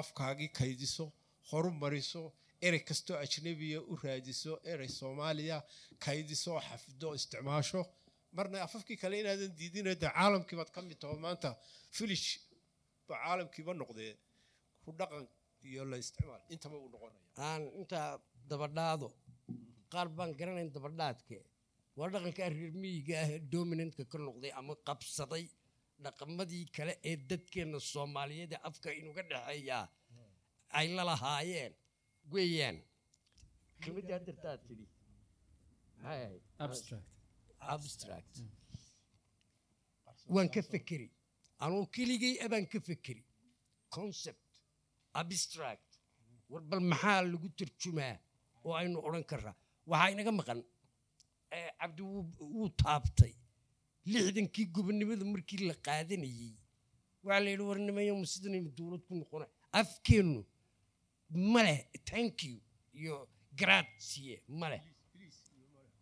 afkaagii 0.00 0.48
kaydiso 0.58 1.04
horu 1.50 1.70
mariso 1.82 2.22
erey 2.66 2.82
kastoo 2.88 3.16
ajnabiya 3.24 3.78
u 3.92 3.94
raadiso 4.02 4.52
erey 4.72 4.88
soomaaliya 4.98 5.56
kaydiso 6.04 6.48
oo 6.56 6.60
xafido 6.68 7.08
isticmaasho. 7.18 7.80
Marna 8.36 8.58
afafkii 8.66 8.96
kale 9.02 9.16
inaadan 9.22 9.52
diidina 9.58 9.92
dee 10.02 10.10
caalamkiibaad 10.16 10.70
ka 10.74 10.80
mid 10.88 10.98
taho 11.02 11.14
maanta 11.24 11.48
filish 11.96 12.26
ba 13.08 13.14
caalamkiiba 13.24 13.72
noqdee 13.80 14.12
ku 14.84 14.90
dhaqan 14.98 15.24
iyo 15.68 15.82
la 15.90 15.96
isticmaal. 16.02 16.42
Intaba 16.54 16.76
uu 16.82 16.88
noqonaya. 16.94 17.26
Aan 17.48 17.62
intaa 17.80 18.08
dabadhaado 18.50 19.08
qaar 19.92 20.08
baan 20.16 20.30
garanayn 20.38 20.70
dabadhaadke. 20.76 21.36
Waa 21.96 22.08
dhaqankaa 22.14 22.48
reer 22.56 22.72
miyiga 22.82 23.14
ah 23.22 23.28
ee 23.34 23.40
dominantka 23.54 24.04
ka 24.12 24.18
noqday 24.26 24.52
ama 24.60 24.74
qabsaday 24.88 25.44
dhaqamadii 26.04 26.64
kale 26.76 26.92
ee 27.10 27.16
dadkeenna 27.30 27.78
soomaaliyeed 27.92 28.52
ee 28.56 28.60
afka 28.68 28.88
inuga 29.00 29.22
dhexeeyaa 29.30 29.84
ay 30.78 30.86
la 30.96 31.02
lahaayeen 31.10 31.72
weeyaan 32.32 32.78
kelmadii 33.82 34.12
haddirtaa 34.16 34.56
tidhi 34.66 34.86
maxay 36.02 36.22
ahayd 36.24 36.42
abstract. 36.64 37.08
Abstract. 37.74 38.34
Waan 40.34 40.48
ka 40.54 40.62
fekeri 40.72 41.08
anuu 41.64 41.86
keligay 41.94 42.34
abaan 42.44 42.66
ka 42.72 42.78
fekeri 42.88 43.22
concept. 43.96 44.40
Abstract. 45.20 45.88
War 46.50 46.62
bal 46.70 46.80
maxaa 46.92 47.22
lagu 47.32 47.48
tarjumaa 47.58 48.14
oo 48.64 48.74
aynu 48.80 48.98
odhan 49.08 49.24
karraa 49.30 49.54
waxaa 49.90 50.10
inaga 50.14 50.32
maqan 50.40 50.60
eh, 51.56 51.70
cabdi 51.80 52.02
wuu- 52.12 52.38
wuu 52.54 52.68
taabtay 52.82 53.34
lixdankii 54.12 54.66
gobonimada 54.74 55.24
markii 55.34 55.60
la 55.70 55.74
qaadanayey 55.86 56.52
waxaa 57.24 57.40
la 57.44 57.48
yidhi 57.52 57.64
warnimayo 57.70 58.12
ma 58.20 58.26
sidanaynu 58.32 58.70
dowlad 58.78 59.02
ku 59.08 59.14
noqona. 59.20 59.46
Afkeennu 59.80 60.40
ma 61.30 61.62
leh 61.62 61.80
thank 62.04 62.42
you 62.44 62.56
iyo 62.94 63.28
grazie 63.56 64.42
ma 64.48 64.68
leh. 64.68 64.82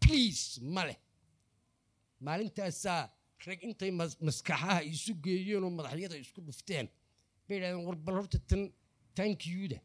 Please 0.01 0.61
ma 0.63 0.85
leh. 0.87 0.97
Maalintaasaa 2.21 3.11
rag 3.47 3.61
intay 3.63 3.91
mas- 3.91 4.19
maskaxaha 4.27 4.83
isu 4.83 5.13
geeyeen 5.25 5.65
oo 5.65 5.71
madaxyada 5.71 6.17
isku 6.25 6.41
dhufteen. 6.47 6.87
Bay 7.49 7.57
yidhahdeen 7.59 7.85
war 7.87 7.97
bal 7.97 8.15
horta 8.19 8.39
tan 8.49 8.63
tankiyuda 9.17 9.79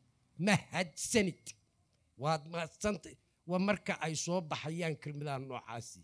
mahadsanid 0.48 1.44
waad 2.18 2.44
mahadsanta 2.52 3.10
waa 3.50 3.60
marka 3.68 3.94
ay 4.06 4.16
soo 4.16 4.42
baxayaan 4.42 4.96
kelmadaha 5.04 5.40
noocaasi. 5.40 6.02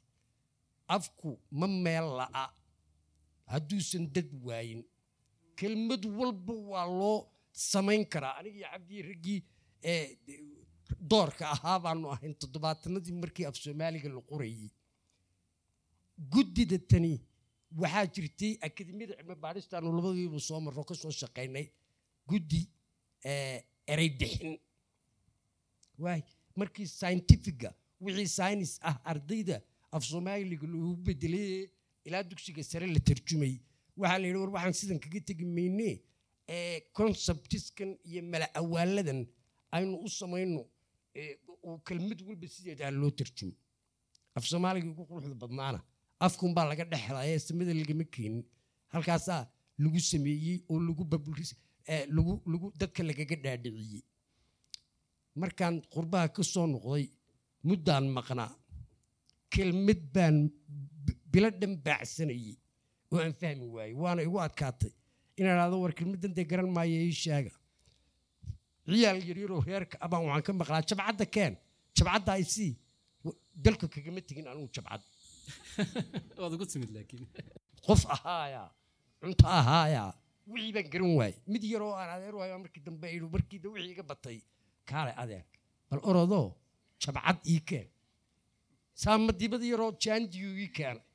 Afku 0.96 1.40
ma 1.52 1.68
meel 1.68 2.08
la'a. 2.20 2.46
Hadduusan 3.52 4.06
dad 4.14 4.30
waayin. 4.46 4.82
Kelmad 5.60 6.04
walba 6.18 6.54
waa 6.72 6.86
loo 7.00 7.20
samayn 7.72 8.04
karaa 8.14 8.34
anigii 8.40 8.64
cabdii 8.74 9.02
raggii 9.10 9.40
ee 9.92 10.04
doorka 11.12 11.46
ahaa 11.56 11.80
baanu 11.86 12.12
ahayn 12.16 12.34
toddobaatanadii 12.42 13.16
markii 13.24 13.46
af 13.50 13.56
soomaaliga 13.64 14.10
la 14.16 14.22
qorayey 14.32 14.70
guddida 16.34 16.78
tani 16.92 17.12
waxaa 17.82 18.06
jirtay 18.16 18.54
akademiyada 18.68 19.14
cilmi 19.20 19.36
baadhistaanu 19.46 19.92
labadiiba 19.98 20.40
soo 20.48 20.60
marro 20.66 20.84
ka 20.90 20.96
soo 21.02 21.12
shaqaynay 21.22 21.66
guddi 22.30 22.62
erey 23.94 24.10
bixin 24.20 24.54
waay 26.04 26.22
markii 26.60 26.88
scientifiga 26.88 27.70
wixii 28.02 28.28
science 28.38 28.74
ah 28.90 28.96
ardayda 29.12 29.62
af 29.92 30.04
soomaaliga 30.12 30.68
loogu 30.74 30.96
bedelay 31.08 31.70
ilaa 32.06 32.24
dugsiga 32.30 32.64
sare 32.72 32.88
la 32.96 33.00
tarjumay 33.00 33.54
waxaa 33.98 34.20
la 34.22 34.28
yidhi 34.28 34.40
war 34.44 34.52
waxaan 34.56 34.74
sidan 34.80 35.00
kaga 35.04 35.20
tegi 35.30 35.46
mayne 35.46 35.90
conceptiskan 36.98 37.90
iyo 38.10 38.22
mala 38.32 38.48
awaaladan 38.60 39.20
aynu 39.76 39.96
u 40.06 40.10
samayno 40.20 40.62
oo 41.68 41.78
kelmad 41.88 42.20
walba 42.28 42.48
sideedaa 42.56 42.92
loo 43.02 43.12
tarjumo 43.20 43.54
af 44.38 44.44
soomaaliga 44.52 44.88
ugu 44.92 45.04
quruxda 45.10 45.36
badnaana 45.44 45.80
afkunbaa 46.26 46.66
laga 46.70 46.84
dhexlaya 46.92 47.40
samada 47.48 47.74
lagama 47.80 48.06
keenin. 48.14 48.44
Halkaasaa 48.94 49.42
lagu 49.84 50.00
sameeyey 50.12 50.58
oo 50.72 50.78
lagu 50.88 52.68
dadka 52.80 53.02
lagaga 53.10 53.36
dhaadhiciyey. 53.44 54.04
Markaan 55.42 55.76
qurbaha 55.94 56.28
ka 56.36 56.44
soo 56.54 56.66
noqday 56.74 57.06
muddaan 57.68 58.06
maqnaa 58.18 58.52
kelmad 59.54 60.02
baan 60.16 60.38
bilo 61.32 61.50
dhan 61.60 61.74
baacsanayey 61.86 62.56
oo 63.12 63.18
aan 63.24 63.34
fahmi 63.42 63.66
waayey 63.76 63.96
waana 64.02 64.22
igu 64.28 64.38
adkaatay 64.48 64.92
inaan 65.40 65.74
war 65.82 65.94
dee 66.38 66.46
garan 66.52 66.70
maayo 66.76 67.00
ii 67.08 67.16
sheega 67.24 67.52
ciyaal 68.90 69.20
yaryaroo 69.30 69.62
reerka 69.68 69.98
abaan 70.06 70.24
waxaan 70.26 70.44
ka 70.48 70.54
maqlaa 70.62 70.82
jabcadda 70.90 71.26
keen. 71.36 71.54
Jabcadda 71.98 72.32
ay 72.38 72.44
sii 72.44 72.74
dalka 73.64 73.88
kagama 73.88 74.22
tegin 74.22 74.48
anugu 74.52 74.70
jabcad. 74.76 75.02
Qof 77.86 78.02
ahaayaa 78.16 78.70
cunto 79.22 79.46
ahaayaa 79.60 80.12
wixii 80.48 80.74
baan 80.76 80.88
garan 80.94 81.14
waayey. 81.20 81.38
Mid 81.54 81.64
yaroo 81.74 81.94
aan 82.00 82.10
adeer 82.16 82.36
waayo 82.40 82.60
markii 82.64 82.84
dambe 82.88 83.08
idhu 83.18 83.28
markii 83.36 83.60
da 83.64 83.70
wixii 83.76 83.94
iga 83.96 84.04
batay. 84.12 84.38
Kaale 84.90 85.14
adeer. 85.24 85.46
Bal 85.90 86.02
orodoo 86.10 86.48
jabcad 87.04 87.38
ii 87.54 87.62
keen. 87.70 87.88
Saa 89.02 89.18
madiibad 89.18 89.64
yaroo 89.72 89.92
jaandiyu 90.04 90.50
ii 90.64 90.72
keenay 90.78 91.06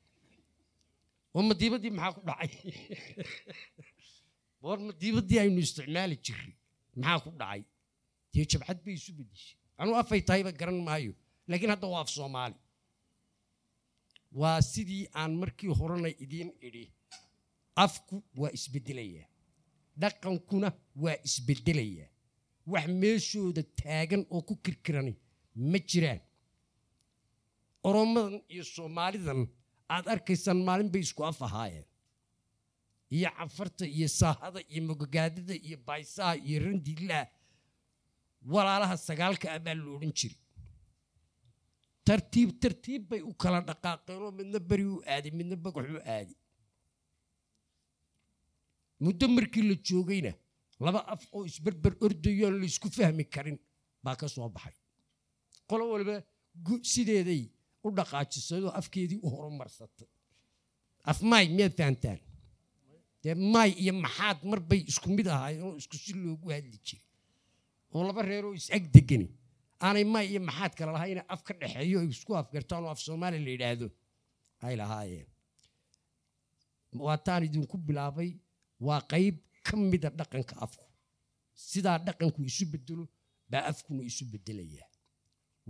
oo 1.35 1.43
madiibadii 1.49 1.91
maxaa 1.91 2.15
ku 2.15 2.21
dhacay 2.27 2.53
war 4.65 4.77
madiibadii 4.87 5.39
aynu 5.43 5.59
isticmaali 5.65 6.15
jirray 6.25 6.53
maxaa 7.01 7.19
ku 7.25 7.29
dhacay? 7.41 7.61
Dee 8.33 8.45
jabcad 8.51 8.79
bay 8.85 8.95
isu 8.99 9.11
bedeshay. 9.17 9.55
Anuu 9.79 9.95
afay 10.01 10.21
tahayba 10.27 10.51
garan 10.59 10.79
maayo. 10.87 11.13
Laakiin 11.49 11.71
hadda 11.73 11.87
waa 11.93 12.01
af 12.05 12.09
soomaali. 12.17 12.57
Waa 14.39 14.59
sidii 14.71 15.03
aan 15.21 15.31
markii 15.41 15.71
horena 15.79 16.09
idiin 16.23 16.49
idhi 16.67 16.83
afku 17.83 18.15
waa 18.41 18.51
isbeddelayaa 18.57 19.27
dhaqankuna 20.01 20.69
waa 21.03 21.17
isbeddelayaa 21.27 22.09
wax 22.73 22.87
meeshooda 23.01 23.61
taagan 23.81 24.23
oo 24.35 24.41
ku 24.47 24.53
kirkirani 24.65 25.13
ma 25.71 25.79
jiraan. 25.89 26.21
Oromadan 27.89 28.35
iyo 28.53 28.63
soomaalidan 28.75 29.41
aad 29.95 30.05
arkaysaan 30.13 30.59
maalin 30.67 30.89
bay 30.93 31.01
isku 31.07 31.21
af 31.29 31.39
ahaayeen 31.47 31.85
iyo 33.15 33.29
cafarta 33.37 33.85
iyo 33.97 34.07
saahada 34.19 34.59
iyo 34.71 34.81
mogagaadada 34.89 35.55
iyo 35.67 35.77
baysaha 35.87 36.33
iyo 36.47 36.57
randiilaha 36.65 37.23
walaalaha 38.53 38.95
sagaalka 39.07 39.45
ah 39.55 39.59
baa 39.65 39.75
la 39.79 39.83
odhan 39.95 40.13
jiray. 40.19 40.39
Tartiib 42.07 42.49
tartiib 42.61 43.01
bay 43.09 43.21
u 43.29 43.33
kala 43.41 43.59
dhaqaaqeenoo 43.69 44.31
midna 44.39 44.59
beri 44.69 44.85
u 44.95 44.97
aaday 45.13 45.31
midna 45.39 45.55
bagax 45.65 45.85
u 45.97 45.99
aaday. 46.15 46.37
Muddo 49.03 49.25
markii 49.35 49.63
la 49.69 49.75
joogayna 49.87 50.31
laba 50.85 50.99
af 51.13 51.21
oo 51.35 51.43
isberber 51.49 51.93
ordayoon 52.05 52.55
la 52.59 52.65
isku 52.71 52.87
fahmi 52.97 53.23
karin 53.33 53.57
baa 54.03 54.15
ka 54.19 54.27
soo 54.27 54.49
baxay. 54.55 54.75
Qolo 55.69 55.83
waliba 55.91 56.15
sideeday 56.91 57.41
u 57.85 57.89
dhaqaajisadoo 57.97 58.71
afkeedii 58.79 59.19
u 59.25 59.27
horumarsatay. 59.33 60.07
Af 61.09 61.17
maay 61.29 61.45
miyaad 61.55 61.73
fahantaan 61.79 62.19
dee 63.25 63.35
maay 63.53 63.71
iyo 63.83 63.93
maxaad 64.05 64.39
mar 64.51 64.59
bay 64.69 64.81
isku 64.91 65.07
mid 65.17 65.27
ahaayeen 65.35 65.63
oo 65.67 65.75
isku 65.81 65.95
si 66.03 66.11
loogu 66.23 66.47
hadli 66.55 66.77
jiray. 66.87 67.03
Oo 67.93 68.03
laba 68.07 68.21
reeroo 68.29 68.53
is-ag 68.59 68.83
degani. 68.95 69.27
Aanay 69.85 70.05
maay 70.13 70.27
iyo 70.31 70.41
maxaad 70.49 70.73
kale 70.77 70.91
lahayna 70.95 71.21
af 71.33 71.41
ka 71.47 71.53
dhexeeyo 71.59 71.97
ay 72.03 72.09
isku 72.15 72.31
afgartaan 72.41 72.83
oo 72.85 72.91
af 72.95 72.99
soomaaliya 73.05 73.41
la 73.45 73.51
yidhaahdo. 73.55 73.87
Ay 74.65 74.75
lahaayeen. 74.81 75.27
Waataan 77.05 77.43
idinku 77.47 77.77
bilaabay 77.87 78.29
waa 78.87 79.01
qayb 79.11 79.35
ka 79.65 79.73
mida 79.91 80.09
dhaqanka 80.19 80.55
afku. 80.65 80.85
Sidaa 81.69 81.97
dhaqanku 82.07 82.39
isu 82.49 82.65
bedelo 82.73 83.03
baa 83.51 83.63
afkuna 83.71 84.01
isu 84.09 84.23
bedelayaa 84.33 84.89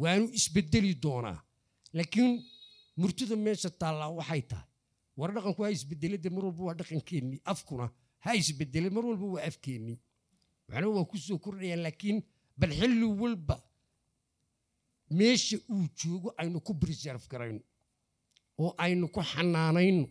waanu 0.02 0.26
isbedeli 0.40 0.92
doonaa 1.04 1.40
laakiin 1.98 2.32
murtida 3.00 3.36
meesha 3.46 3.70
taallaa 3.82 4.10
waxay 4.20 4.42
tahay 4.52 4.68
war 5.18 5.30
dhaqanku 5.36 5.62
ha 5.64 5.70
isbedelade 5.76 6.30
mar 6.36 6.44
walba 6.46 6.64
waa 6.68 6.76
dhaqankeennii 6.80 7.42
afkuna 7.52 7.86
ha 8.26 8.36
isbedele 8.42 8.90
mar 8.96 9.06
walba 9.10 9.26
waa 9.36 9.44
afkeennii 9.50 9.98
waxna 10.70 10.88
waa 10.96 11.06
ku 11.12 11.18
soo 11.18 11.38
kordhayaan 11.46 11.82
laakiin 11.86 12.18
bal 12.60 12.72
xilli 12.80 13.06
walba 13.22 13.56
meesha 15.18 15.58
uu 15.74 15.86
joogo 16.00 16.30
aynu 16.38 16.60
ku 16.68 16.74
preserve 16.82 17.26
garayno 17.32 17.62
oo 18.64 18.72
aynu 18.78 19.08
ku 19.16 19.22
xanaanayno 19.32 20.06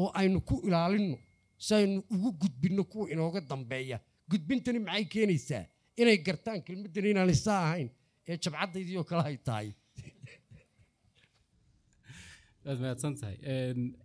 oo 0.00 0.10
aynu 0.20 0.40
ku 0.48 0.54
ilaalinno 0.66 1.16
si 1.58 1.74
aynu 1.74 1.98
ugu 2.14 2.30
gudbinno 2.40 2.84
kuwa 2.84 3.10
inooga 3.12 3.40
dambeeya. 3.40 3.98
Gudbintani 4.30 4.78
maxay 4.78 5.04
keenaysaa? 5.12 5.64
Inay 5.96 6.18
gartaan 6.26 6.60
kelmaddani 6.66 7.10
inaanay 7.10 7.34
saa 7.46 7.60
ahayn 7.66 7.88
ee 8.28 8.36
jabcaddaydii 8.42 8.96
oo 9.00 9.04
kale 9.04 9.22
ay 9.30 9.36
tahay 9.46 9.68
waad 12.66 12.78
mahadsan 12.84 13.14
tahay 13.20 13.36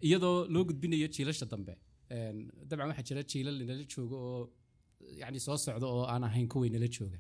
iyadoo 0.08 0.36
loo 0.54 0.64
gudbinayo 0.70 1.08
jiilasha 1.16 1.46
dambe. 1.54 1.74
Dabcan 2.70 2.88
waxaa 2.92 3.06
jira 3.10 3.22
jiilal 3.32 3.58
inala 3.64 3.84
jooga 3.94 4.18
oo 4.30 4.42
yani 5.22 5.40
soo 5.46 5.58
socda 5.66 5.88
oo 5.96 6.04
aan 6.14 6.24
ahayn 6.30 6.48
kuway 6.54 6.70
nala 6.76 6.88
jooga. 6.96 7.20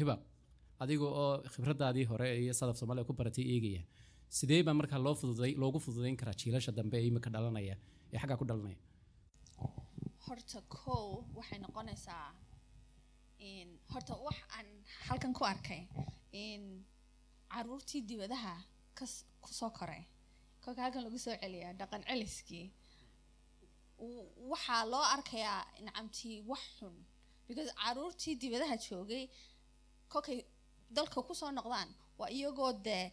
Hiba 0.00 0.14
adiga 0.82 1.06
oo 1.22 1.28
khibraddaadii 1.52 2.06
hore 2.10 2.26
iyo 2.42 2.52
sadaf 2.60 2.76
soomaaliya 2.80 3.04
ku 3.08 3.12
baratay 3.20 3.44
eegaya 3.54 3.82
sidee 4.36 4.62
baa 4.66 4.74
markaa 4.80 4.98
loo 5.06 5.14
fududay 5.20 5.52
loogu 5.62 5.78
fududayn 5.86 6.16
karaa 6.20 6.36
jiilasha 6.42 6.72
dambe 6.78 6.96
ee 7.00 7.06
imika 7.10 7.30
dhalanaya 7.34 7.76
ee 8.12 8.18
xaggaa 8.22 8.38
ku 8.40 8.44
dhalanaya? 8.50 8.78
Horta 10.26 10.58
kow 10.76 11.06
waxay 11.38 11.58
noqonaysaa 11.64 12.26
horta 13.92 14.14
wax 14.26 14.38
aan 14.56 14.66
halkan 15.08 15.32
ku 15.38 15.42
arkay 15.52 15.82
in 16.44 16.62
caruurtii 17.54 18.00
dibadaha 18.10 18.54
kas 18.98 19.12
ku 19.44 19.50
soo 19.58 19.70
koray. 19.78 20.02
Kolka 20.62 20.80
halkan 20.84 21.02
lagu 21.06 21.18
soo 21.24 21.34
celiyaa 21.42 21.72
dhaqan 21.80 22.02
celiskii 22.08 22.66
waxaa 24.52 24.84
loo 24.92 25.04
arkayaa 25.14 25.60
nacamtii 25.86 26.36
wax 26.50 26.62
xun. 26.78 26.94
Because 27.48 27.70
caruurtii 27.82 28.34
dibadaha 28.40 28.76
joogay 28.86 29.24
kolkay 30.12 30.38
dalka 30.96 31.18
ku 31.26 31.34
soo 31.40 31.50
noqdaan 31.58 31.88
waa 32.18 32.30
iyagoo 32.36 32.72
dee 32.86 33.06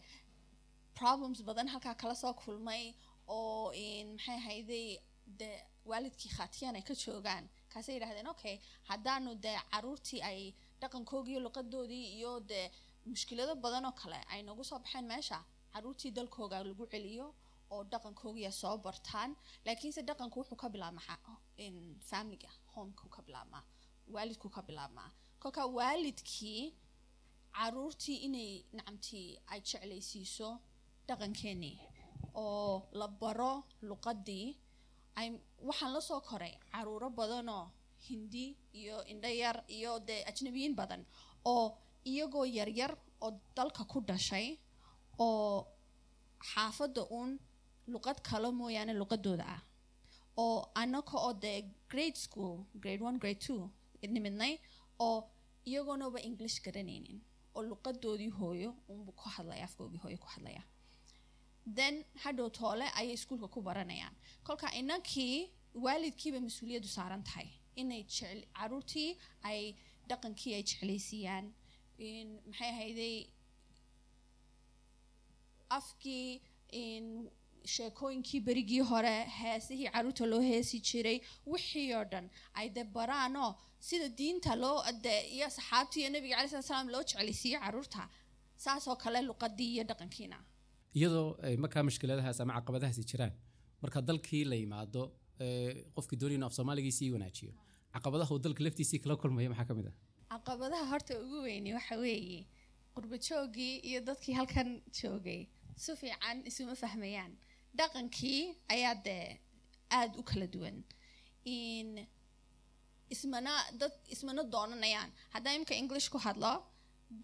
problems 0.98 1.40
badan 1.48 1.68
halkaa 1.72 1.94
kala 2.00 2.14
soo 2.22 2.34
kulmay 2.42 2.84
oo 3.34 3.72
maxay 4.14 4.36
ahayday 4.42 4.86
dee 5.40 5.56
waalidkii 5.90 6.30
khaatiyaan 6.36 6.76
ay 6.78 6.82
ka 6.88 6.94
joogaan. 7.02 7.44
Kaasay 7.72 7.94
yidhahdeen 7.96 8.28
okay 8.34 8.56
haddaanu 8.90 9.30
dee 9.44 9.58
caruurtii 9.72 10.20
ay 10.30 10.40
dhaqankoogii 10.80 11.32
iyo 11.34 11.40
luqadoodii 11.46 12.06
iyo 12.18 12.32
dee 12.50 12.66
mushkilado 13.10 13.54
badan 13.64 13.84
oo 13.88 13.92
kale 14.00 14.18
ay 14.32 14.40
nagu 14.42 14.62
soo 14.68 14.78
baxeen 14.82 15.06
meesha 15.12 15.38
caruurtii 15.72 16.10
dalkooga 16.16 16.58
lagu 16.70 16.84
celiyo 16.92 17.26
oo 17.74 17.82
dhaqankoogiya 17.92 18.52
soo 18.60 18.76
bartaan 18.84 19.30
laakiinse 19.66 20.00
dhaqanku 20.08 20.36
wuxuu 20.40 20.56
ka 20.62 20.68
bilaabmaa 20.74 21.18
familiga 22.10 22.50
homeka 22.74 23.04
ka 23.14 23.20
bilaabmaa 23.26 23.62
waalidku 24.14 24.48
ka 24.56 24.62
bilaabmaa. 24.68 25.10
Kolka 25.42 25.62
waalidkii 25.76 26.62
caruurtii 27.56 28.16
inay 28.26 28.52
nacamtii 28.76 29.28
ay 29.52 29.60
jeclaysiiso 29.68 30.48
dhaqankeenii 31.08 31.76
oo 32.34 32.88
la 32.98 33.06
baro 33.20 33.52
luqadii 33.88 34.48
ay 35.20 35.28
waxaan 35.68 35.92
la 35.94 36.00
soo 36.00 36.20
koray 36.28 36.54
caruuro 36.72 37.08
badanoo 37.18 37.64
hindi 38.08 38.44
iyo 38.80 38.96
indhayar 39.12 39.56
iyo 39.76 39.92
dee 40.08 40.22
ajnabiyiin 40.30 40.74
badan 40.80 41.02
oo 41.52 41.66
iyagoo 42.10 42.44
yaryar 42.56 42.92
oo 43.24 43.30
dalka 43.56 43.82
ku 43.84 43.98
dhashay 44.08 44.46
oo 45.26 45.66
xaafadda 46.50 47.02
uun 47.16 47.30
luqad 47.92 48.18
kale 48.28 48.48
mooyaane 48.60 48.92
luqadooda 49.00 49.44
ah. 49.56 49.62
Oo 50.42 50.58
anaka 50.82 51.16
oo 51.26 51.32
dee 51.42 51.58
grade 51.90 52.16
school 52.24 52.54
grade 52.82 53.02
one 53.08 53.18
grade 53.22 53.40
two 53.46 53.60
nimidnay 54.14 54.54
oo 55.06 55.18
iyagoonaba 55.68 56.18
english 56.28 56.56
garanaynin 56.64 57.18
oo 57.54 57.62
luqadoodii 57.70 58.30
hooyo 58.38 58.70
unbu 58.92 59.10
ku 59.20 59.24
hadlaya 59.36 59.64
afkoogii 59.68 60.00
hooyo 60.04 60.18
ku 60.24 60.28
hadlaya. 60.34 60.62
Then 61.76 61.94
hadhow 62.22 62.48
toole 62.58 62.86
ayay 62.98 63.14
iskuulka 63.18 63.48
ku 63.54 63.60
baranayaan. 63.68 64.14
Kolka 64.46 64.66
inankii 64.80 65.36
waalidkiiba 65.84 66.38
mas'uuliyaddu 66.46 66.88
saaran 66.96 67.22
tahay. 67.28 67.48
Inay 67.80 68.02
jecel 68.08 68.40
caruurtii 68.58 69.10
ay 69.50 69.60
dhaqankii 70.08 70.54
ay 70.56 70.62
jeclaysiiyaan. 70.70 71.46
In 71.98 72.28
maxay 72.48 72.70
ahayday 72.74 73.14
afkii 75.78 76.40
in 76.84 77.06
sheekooyinkii 77.74 78.40
berigii 78.48 78.80
hore 78.90 79.14
heesihii 79.40 79.90
carruurta 79.94 80.26
loo 80.32 80.40
heesi 80.50 80.78
jiray 80.88 81.18
wixii 81.52 81.88
oo 81.98 82.04
dhan 82.12 82.26
ay 82.60 82.68
de 82.76 82.82
baraanoo 82.96 83.50
sida 83.88 84.08
diinta 84.18 84.52
loo 84.62 84.78
de 85.04 85.14
iyo 85.36 85.48
saxaabtii 85.56 86.00
iyo 86.02 86.10
nabiga 86.14 86.36
calai 86.36 86.48
slat 86.52 86.64
salaam 86.70 86.88
loo 86.94 87.02
jeclaysiiyo 87.10 87.58
carruurta 87.64 88.02
saasoo 88.64 88.96
kale 89.02 89.20
luqadii 89.28 89.70
iyo 89.74 89.84
dhaqankiina 89.90 90.38
iyadoo 90.98 91.28
ay 91.46 91.54
markaa 91.64 91.82
mushkiladahaas 91.88 92.40
ama 92.44 92.52
caqabadahaasi 92.58 93.04
jiraan 93.10 93.32
marka 93.82 94.00
dalkii 94.08 94.44
la 94.52 94.56
yimaado 94.62 95.02
qofkii 95.96 96.18
doonaya 96.20 96.36
inuu 96.38 96.48
af 96.50 96.54
soomaaligii 96.58 96.94
sii 96.98 97.10
wanaajiyo 97.16 97.52
caqabadaha 97.94 98.30
uu 98.34 98.42
dalka 98.46 98.64
laftiisii 98.66 98.98
kala 99.04 99.16
kulmaya 99.22 99.48
maxaa 99.52 99.68
ka 99.70 99.74
mid 99.78 99.86
ah 99.90 99.94
caqabadaha 100.38 100.84
horta 100.92 101.12
ugu 101.24 101.38
weyni 101.46 101.70
waxa 101.78 101.96
weeye 102.04 102.40
qurbo 102.94 103.16
joogii 103.28 103.74
iyo 103.90 104.00
dadkii 104.08 104.34
halkan 104.40 104.68
joogay 105.00 105.40
si 105.82 105.90
fiican 106.00 106.36
isuma 106.48 106.74
fahmayaan. 106.82 107.32
Dhaqankii 107.78 108.42
ayaa 108.74 108.94
dee 109.06 109.26
aada 109.98 110.14
u 110.20 110.22
kala 110.30 110.46
duwan. 110.54 110.76
Ismana 113.14 113.52
dad 113.80 113.92
ismana 114.14 114.42
doonanayaan. 114.52 115.10
Haddaan 115.34 115.56
imka 115.60 115.74
english 115.82 116.08
ku 116.12 116.18
hadlo 116.26 116.52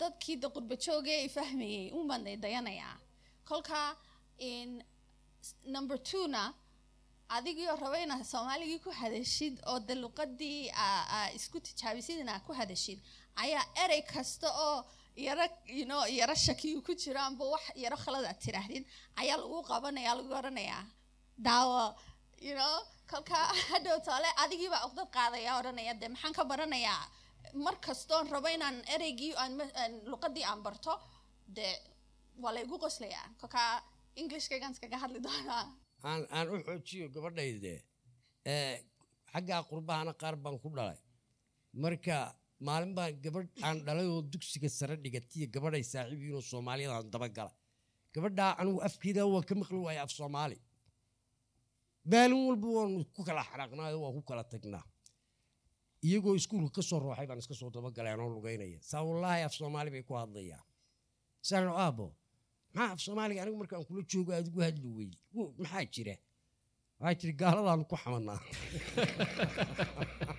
dadkii 0.01 0.37
de 0.43 0.49
qurbo 0.55 0.75
joogee 0.85 1.19
ay 1.23 1.29
fahmayay 1.37 1.87
unbaan 1.99 2.25
day 2.27 2.37
dayanayaa. 2.45 2.97
Kolka 3.49 3.81
number 5.75 5.99
two-na 6.09 6.43
adigio 7.37 7.77
raba 7.83 7.99
inaad 8.05 8.25
soomaaligii 8.33 8.81
ku 8.85 8.91
hadashid 9.01 9.55
oo 9.71 9.79
de 9.89 9.95
luqadii 10.03 10.71
aa- 10.85 11.07
aa 11.17 11.29
isku 11.39 11.59
tijaabisid 11.67 12.19
inaad 12.25 12.43
ku 12.47 12.53
hadashid 12.61 12.99
ayaa 13.43 13.65
erey 13.85 14.03
kasta 14.13 14.49
oo 14.67 14.79
yaro 15.17 15.45
you 15.79 15.85
yaro 16.21 16.35
shakiyu 16.47 16.83
ku 16.87 16.93
jiro 17.03 17.21
amba 17.29 17.45
wax 17.55 17.65
yaro 17.85 17.97
khalad 18.05 18.25
aad 18.31 18.39
tiraahdid 18.45 18.85
ayaa 19.21 19.37
lagu 19.43 19.59
qabanaya 19.71 20.13
lagu 20.19 20.33
oranayaa 20.41 20.83
daawo 21.47 21.85
you 22.49 22.57
kolka 23.11 23.39
hadhow 23.71 23.97
toole 24.09 24.29
adigiibaa 24.43 24.83
uqdad 24.89 25.09
qaadaya 25.17 25.51
odhanaya. 25.61 25.93
De 26.01 26.07
maxaan 26.09 26.33
ka 26.39 26.45
baranayaa 26.45 27.03
mar 27.65 27.75
kastoon 27.87 28.27
rabo 28.35 28.49
inaan 28.57 28.77
ereygii 28.95 29.33
aan 29.43 29.53
luqadii 30.13 30.45
aan 30.51 30.61
barto 30.67 30.93
de 31.57 31.67
waa 32.43 32.53
laygu 32.57 32.77
qoslayaa. 32.85 33.27
Kolka 33.41 33.61
englishkaygaan 34.21 34.73
iskaga 34.75 34.99
hadli 35.03 35.21
doonaa. 35.27 35.65
Aan 36.11 36.23
aan 36.37 36.47
u 36.55 36.57
xoojiyo 36.67 37.07
gabadhayde 37.15 37.75
ee 38.55 38.75
xaggaa 39.33 39.63
qurbahana 39.71 40.13
qaar 40.23 40.35
baan 40.45 40.59
ku 40.63 40.69
dhalay. 40.77 40.99
Marka 41.83 42.19
maalin 42.61 42.95
baan 42.95 43.13
gabadh 43.25 43.49
aan 43.67 43.79
dhalay 43.87 44.07
oo 44.15 44.23
dugsiga 44.33 44.69
sare 44.79 44.97
dhigatiyo 45.05 45.47
gabadhay 45.55 45.85
saaxiibiinoo 45.93 46.43
soomaaliyadaan 46.51 47.11
dabagala 47.15 47.53
gabadhaa 48.15 48.53
anigu 48.61 48.81
afkeeda 48.89 49.27
waa 49.27 49.43
ka 49.49 49.55
maqli 49.55 49.79
waaya 49.87 50.03
af 50.03 50.11
soomaali. 50.11 50.57
Maalin 52.11 52.47
walba 52.49 52.69
waanu 52.77 53.05
ku 53.15 53.21
kala 53.29 53.43
xanaaqnaayo 53.51 53.99
waa 54.05 54.13
ku 54.17 54.23
kala 54.29 54.45
tagnaa. 54.45 54.85
Iyagoo 56.07 56.35
iskuulka 56.41 56.71
ka 56.77 56.83
soo 56.83 57.01
rooxay 57.01 57.27
baan 57.27 57.39
iska 57.39 57.55
dabagalay 57.75 58.13
anoo 58.13 58.31
lugaynaya 58.37 58.79
saa 58.91 59.03
wallaahi 59.09 59.43
af 59.43 59.55
soomaali 59.61 59.91
bay 59.91 60.03
ku 60.09 60.15
hadlayaan. 60.15 60.65
Saan 61.49 61.69
aabo 61.69 62.07
maxaa 62.75 62.93
af 62.95 63.01
soomaaliga 63.07 63.43
anigu 63.43 63.59
markaan 63.59 63.85
kula 63.89 64.03
joogo 64.13 64.33
aad 64.33 64.49
hadli 64.67 64.89
weydi. 64.99 65.19
Maxaa 65.63 65.85
jira? 65.95 66.15
Waxaa 67.01 67.19
jira 67.21 67.33
gaaladaanu 67.41 67.85
ku 67.91 67.97
xamanaa 68.03 68.41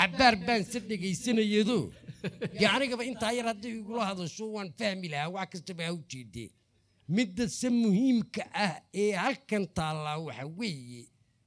cabaar 0.00 0.34
baan 0.46 0.62
se 0.64 0.78
dhegaysanayado 0.88 1.78
dee 2.58 2.68
anigaba 2.76 3.04
intaa 3.10 3.32
yar 3.38 3.46
hadday 3.50 3.72
igula 3.80 4.02
hadasho 4.10 4.44
waan 4.54 4.68
fahmi 4.78 5.08
lahaa 5.12 5.32
wax 5.36 5.48
kastaba 5.52 5.82
ha 5.88 5.92
u 5.98 6.02
midda 7.16 7.44
se 7.48 7.68
muhiimka 7.82 8.42
ah 8.64 8.74
ee 9.02 9.12
halkan 9.24 9.64
taallaa 9.78 10.18
waxa 10.26 10.44
weeye 10.58 11.02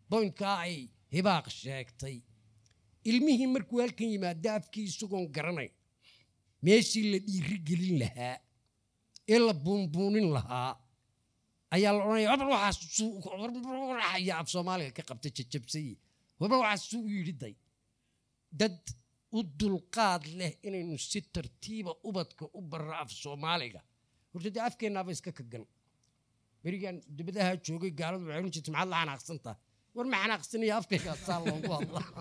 boynkaa 0.10 0.58
ay 0.66 0.76
hibaaq 1.16 1.46
sheegtay. 1.60 2.18
Ilmihii 3.10 3.48
markuu 3.56 3.80
halkan 3.84 4.10
yimaado 4.14 4.50
afkii 4.58 4.86
isagoon 4.92 5.26
garanay. 5.36 5.70
Meeshii 6.64 7.06
la 7.12 7.18
dhiiri 7.28 7.58
gelin 7.68 7.98
lahaa 8.04 8.36
ee 9.34 9.40
la 9.46 9.54
buunbuunin 9.64 10.28
lahaa 10.36 10.72
ayaa 11.76 11.94
la 11.98 12.02
odhanaya 12.06 12.30
wabal 12.34 12.50
waxaasaya 12.56 14.34
af 14.42 14.48
soomaaliga 14.54 14.92
ka 14.98 15.04
qabta 15.10 15.30
jajabsaye 15.38 15.94
wabal 16.40 16.60
waxaasuu 16.66 17.02
u 17.08 17.10
yidhi 17.16 17.34
day 17.44 17.56
dad 18.60 18.80
u 19.38 19.40
dulqaad 19.60 20.24
leh 20.40 20.54
inaynu 20.68 20.96
si 21.10 21.20
tartiiba 21.36 21.92
ubadka 22.10 22.44
u 22.58 22.60
barro 22.72 22.94
af 23.04 23.10
soomaaliga. 23.22 23.82
Horta 24.32 24.50
dee 24.56 24.64
afkeennaaba 24.70 25.12
iska 25.16 25.32
kagan 25.40 25.64
berigan 26.64 26.98
dibadaha 27.18 27.52
joogay 27.68 27.92
gaaladu 28.00 28.24
waxay 28.28 28.40
ohan 28.42 28.54
jirta 28.56 28.70
maxaad 28.74 28.90
la 28.94 28.98
xanaaqsantaa 29.02 29.56
war 29.96 30.06
ma 30.12 30.18
xanaaqsaniya 30.24 30.74
afkaygaa 30.82 31.40
loogu 31.46 31.72
hadlaa 31.78 32.08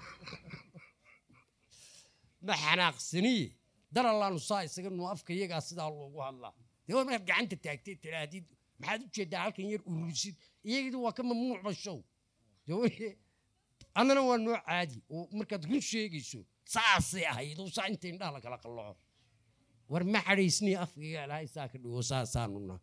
ma 2.47 2.55
xanaaqsaniye 2.65 3.49
dalallaanu 3.95 4.39
saa 4.49 4.63
isaga 4.69 4.91
nuu 4.99 5.09
afka 5.15 5.31
iyagaa 5.39 5.63
sidaa 5.69 5.91
loogu 6.01 6.19
hadlaa 6.29 6.55
dee 6.87 6.95
war 6.97 7.05
markaad 7.07 7.27
gacanta 7.31 7.57
taagtay 7.65 7.97
tiraahdid 8.05 8.47
maxaad 8.81 9.01
u 9.07 9.09
jeedaa 9.17 9.41
halkan 9.45 9.67
yar 9.73 9.83
ururisid 9.91 10.37
iyagidi 10.69 10.97
waa 11.05 11.15
ka 11.17 11.23
mamnuucba 11.31 11.71
show. 11.85 11.99
Dee 12.67 12.75
annana 13.99 14.21
waa 14.29 14.39
noo 14.45 14.57
caadi. 14.67 14.99
Oo 15.15 15.29
markaad 15.39 15.65
run 15.71 15.81
sheegayso 15.91 16.41
saasay 16.75 17.25
ahayd. 17.33 17.59
Oo 17.63 17.69
saa 17.77 17.89
inta 17.93 18.07
indhaha 18.09 18.33
lakala 18.37 18.59
qallaco 18.65 18.97
war 19.93 20.05
ma 20.13 20.21
cadhaysniya 20.27 20.79
afkayga 20.85 21.25
ilahay 21.27 21.47
saa 21.55 21.69
ka 21.73 21.77
dhigo 21.83 22.03
saasaanuna 22.11 22.77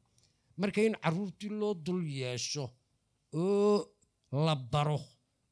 marka 0.62 0.80
in 0.88 0.95
carruurtii 1.03 1.49
loo 1.62 1.74
dul 1.86 2.01
yeesho 2.20 2.66
oo 3.34 3.78
la 4.45 4.55
baro 4.55 4.99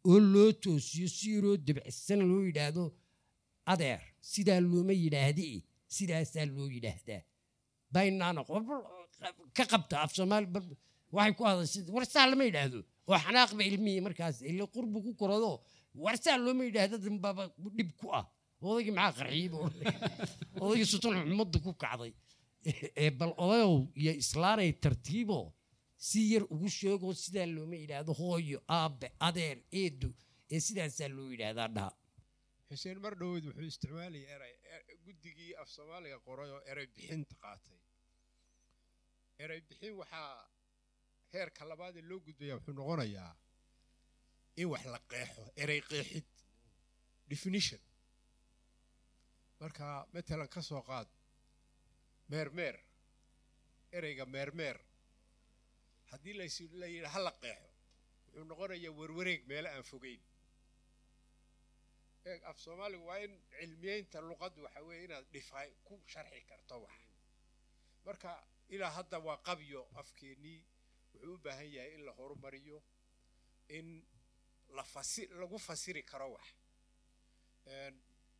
oo 0.10 0.20
loo 0.34 0.52
toosiyo 0.64 1.08
si 1.16 1.26
yaroo 1.36 1.58
debcisan 1.68 2.22
loo 2.30 2.42
yidhaahdo 2.48 2.84
adeer 3.72 4.02
sidaa 4.32 4.60
looma 4.70 4.94
yidhaahde 5.04 5.46
sidaasaa 5.96 6.46
loo 6.56 6.68
yidhaahdaa. 6.76 7.22
Baynaana 7.94 8.42
ka 9.58 9.64
qabta 9.72 9.96
af 10.04 10.12
soomaali 10.16 10.48
waxay 11.16 11.34
ku 11.38 11.44
hadashay 11.50 11.84
war 11.96 12.06
saa 12.14 12.26
lama 12.30 12.44
yidhaahdo 12.50 12.80
oo 13.10 13.18
xanaaqba 13.26 13.62
ilmihii 13.70 14.02
markaas 14.08 14.42
ile 14.52 14.64
qurbu 14.76 14.98
ku 15.06 15.12
korado 15.22 15.52
war 16.04 16.16
saa 16.24 16.38
looma 16.46 16.64
yidhaahdo 16.68 16.98
dambaba 17.06 17.44
dhib 17.78 17.92
ku 18.00 18.08
ah. 18.20 18.26
Odaygii 18.62 18.94
maxaa 19.00 19.18
qarxiyey 19.20 19.50
buu 19.54 19.62
odhanaya. 19.68 20.00
odaygii 20.64 20.90
sutun 20.94 21.14
xumadda 21.30 21.58
ku 21.66 21.72
kacday. 21.84 22.12
Ee 23.04 23.10
bal 23.20 23.32
odayow 23.44 23.74
iyo 24.02 24.12
islaanay 24.24 24.72
tartiibo 24.84 25.40
si 26.08 26.20
yar 26.34 26.44
ugu 26.54 26.68
sheego 26.78 27.08
sidaa 27.24 27.46
looma 27.56 27.76
yidhaahdo 27.84 28.12
hooyo 28.22 28.60
aabe 28.78 29.08
adeer 29.28 29.58
eedo 29.82 30.10
ee 30.54 30.60
sidaasaa 30.68 31.10
loo 31.16 31.28
yidhaahdaa 31.34 31.70
dhaha 31.76 31.92
xuseen 32.70 32.98
mar 33.04 33.14
dhoweyd 33.20 33.44
wuxuu 33.50 33.68
isticmaalayay 33.72 34.26
eray 34.36 34.54
e- 34.74 34.98
guddigii 35.06 35.52
af 35.62 35.68
soomaaliga 35.76 36.18
qoray 36.28 36.50
oo 36.58 36.62
erey 36.72 36.88
bixinta 36.96 37.36
qaatay. 37.44 37.80
Erey 39.44 39.62
bixin 39.70 39.94
waxaa 40.02 40.30
heerka 41.34 41.66
labaad 41.70 41.96
ee 41.98 42.06
loo 42.10 42.20
gudbaya 42.26 42.56
wuxuu 42.56 42.74
noqonayaa 42.80 43.32
in 44.62 44.68
wax 44.72 44.86
la 44.94 45.00
qeexo 45.12 45.44
erey 45.64 45.82
qeexid. 45.90 46.26
Definition. 47.30 47.82
Marka 49.60 50.08
matalan 50.14 50.48
ka 50.50 50.62
soo 50.62 50.82
qaad 50.90 51.08
meermeer 52.30 52.76
ereyga 53.98 54.26
meermeer 54.26 54.78
haddii 56.12 56.34
lays 56.40 56.60
la 56.82 56.86
yidha 56.94 57.10
ha 57.10 57.20
la 57.28 57.32
qeexo 57.42 57.70
wuxuu 58.26 58.44
noqonayaa 58.52 58.94
werwareeg 59.00 59.42
meelo 59.48 59.70
aan 59.70 59.84
fogeyn. 59.92 60.22
Eeg 62.26 62.44
af 62.44 62.58
soomaaliga 62.60 63.04
waa 63.10 63.18
in 63.26 63.34
cilmiyeynta 63.60 64.22
luqaddu 64.22 64.64
waxa 64.64 64.82
weeye 64.88 65.04
inaad 65.06 65.26
dhifay 65.34 65.70
ku 65.88 66.02
sharxi 66.12 66.42
karto 66.50 66.76
wax. 66.84 66.98
Marka 68.06 68.32
ilaa 68.70 68.92
hadda 68.98 69.20
waa 69.20 69.38
qabyo 69.48 69.82
afkeennii 70.02 70.60
wuxuu 71.14 71.34
u 71.34 71.38
baahan 71.38 71.70
yahay 71.76 71.94
in 71.96 72.06
la 72.06 72.12
horumariyo 72.12 72.84
in 73.70 73.88
la 74.76 74.84
fasi 74.84 75.28
lagu 75.28 75.58
fasiri 75.60 76.04
karo 76.04 76.28
wax. 76.36 76.46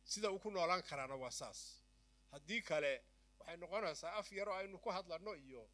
Sida 0.04 0.30
uu 0.30 0.38
ku 0.38 0.50
noolaan 0.50 0.82
karaana 0.82 1.14
waa 1.16 1.30
saas. 1.30 1.60
Haddii 2.32 2.62
kale 2.62 2.92
waxay 3.38 3.56
noqonaysaa 3.56 4.12
af 4.18 4.32
yaroo 4.32 4.54
aynu 4.54 4.78
ku 4.78 4.90
hadlanno 4.90 5.34
iyo 5.34 5.68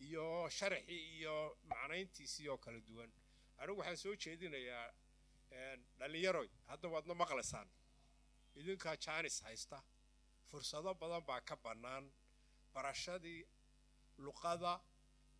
iyo 0.00 0.48
sharaxii 0.50 1.02
iyo 1.18 1.58
macnayntiisii 1.70 2.48
oo 2.48 2.58
kala 2.58 2.80
duwan. 2.80 3.12
Anigu 3.58 3.78
waxaan 3.80 3.96
soo 3.96 4.14
jeedinayaa 4.16 4.92
dhallinyaroy 5.98 6.48
hadda 6.66 6.88
waadna 6.88 7.14
maqlaysaan 7.14 7.68
idinkaa 8.56 8.96
jaanis 8.96 9.40
haysta. 9.42 9.82
Fursado 10.50 10.94
badan 10.94 11.22
baa 11.26 11.40
ka 11.40 11.56
bannaan. 11.56 12.12
Barashadii 12.74 13.46
luqada 14.18 14.80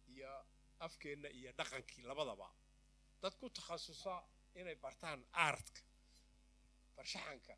iyo 0.08 0.32
afkeenna 0.80 1.28
iyo 1.28 1.52
dhaqankii 1.58 2.02
labadaba. 2.06 2.48
Dad 3.22 3.34
ku 3.40 3.50
takhasusa 3.50 4.22
inay 4.54 4.76
bartaan 4.76 5.24
aartka 5.32 5.80
farshaxanka 6.96 7.54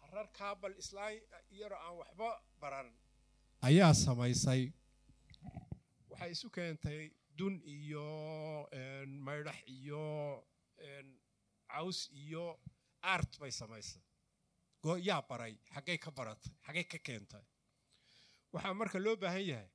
harar 0.00 0.28
kaabal 0.38 0.74
islaan 0.78 1.14
iyadoo 1.50 1.78
aan 1.78 1.96
waxba 2.00 2.28
baran. 2.60 2.88
Ayaa 3.62 3.94
samaysay. 3.94 4.72
Waxay 6.10 6.30
isu 6.32 6.50
keentay 6.50 7.10
dun 7.38 7.60
iyo 7.64 8.06
maydhax 9.26 9.58
iyo 9.66 10.02
caws 11.68 12.08
iyo 12.12 12.60
art 13.02 13.38
bay 13.40 13.50
samaysay. 13.50 14.02
Go 14.82 14.96
yaa 14.96 15.22
baray 15.22 15.54
xaggay 15.74 15.98
ka 15.98 16.10
baratay 16.10 16.52
xaggay 16.66 16.84
ka 16.84 16.98
keentay. 16.98 17.44
Waxaa 18.52 18.74
marka 18.74 18.98
loo 18.98 19.16
baahan 19.16 19.44
yahay 19.46 19.68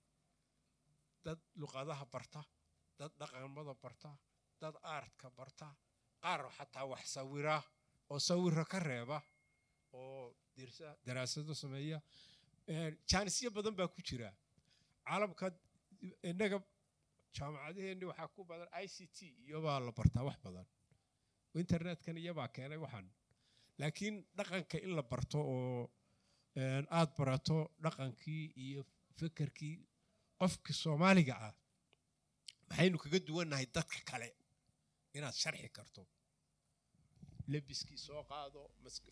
dad 1.27 1.39
luqadaha 1.61 2.05
barta 2.13 2.41
dad 2.99 3.11
dhaqamada 3.19 3.73
barta 3.83 4.11
dad 4.61 4.75
aartka 4.93 5.27
barta 5.39 5.67
qaar 6.23 6.41
xataa 6.57 6.85
wax 6.91 7.03
sawira 7.15 7.55
oo 8.11 8.19
sawiro 8.29 8.63
ka 8.71 8.79
reeba 8.89 9.17
oo 9.93 10.35
daraasado 11.05 11.53
sameeya. 11.61 11.99
Jaanisyo 13.09 13.49
badan 13.57 13.75
baa 13.79 13.87
ku 13.95 14.01
jira. 14.07 14.29
Caalamka 15.05 15.47
innaga 16.29 16.57
jaamacadaheenni 17.37 18.05
waxaa 18.09 18.27
ku 18.35 18.41
badan 18.49 18.69
i 18.83 18.87
c 18.95 18.97
t 19.15 19.17
iyobaa 19.47 19.79
la 19.85 19.91
bartaa 19.99 20.23
wax 20.27 20.37
badan. 20.45 20.65
Internetkan 21.61 22.17
iyabaa 22.17 22.47
keenay 22.55 22.77
waxaan. 22.85 23.07
Laakiin 23.79 24.15
dhaqanka 24.37 24.77
in 24.85 24.91
la 24.97 25.03
barto 25.11 25.39
oo 25.55 25.91
een, 26.61 26.85
aad 26.97 27.09
barato 27.17 27.57
dhaqankii 27.83 28.43
iyo 28.65 28.81
fekerkii 29.19 29.75
qofka 30.39 30.73
soomaaliga 30.81 31.33
ah 31.47 31.53
maxaynu 32.69 32.97
kaga 33.03 33.19
duwannahay 33.27 33.65
dadka 33.75 33.99
kale 34.09 34.29
inaad 35.17 35.35
sharxi 35.43 35.69
karto. 35.77 36.01
Lebiskii 37.53 37.97
soo 38.07 38.23
qaado 38.31 38.61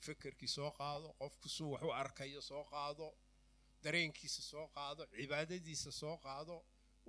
fekerkii 0.06 0.48
soo 0.58 0.72
qaado 0.80 1.08
qofku 1.20 1.48
suu 1.50 1.70
wax 1.74 1.84
u 1.88 1.92
arkayo 2.02 2.42
soo 2.42 2.64
qaado 2.72 3.06
dareenkiisa 3.84 4.42
soo 4.52 4.68
qaado 4.76 5.02
cibaadadiisa 5.16 5.92
soo 6.02 6.16
qaado 6.26 6.56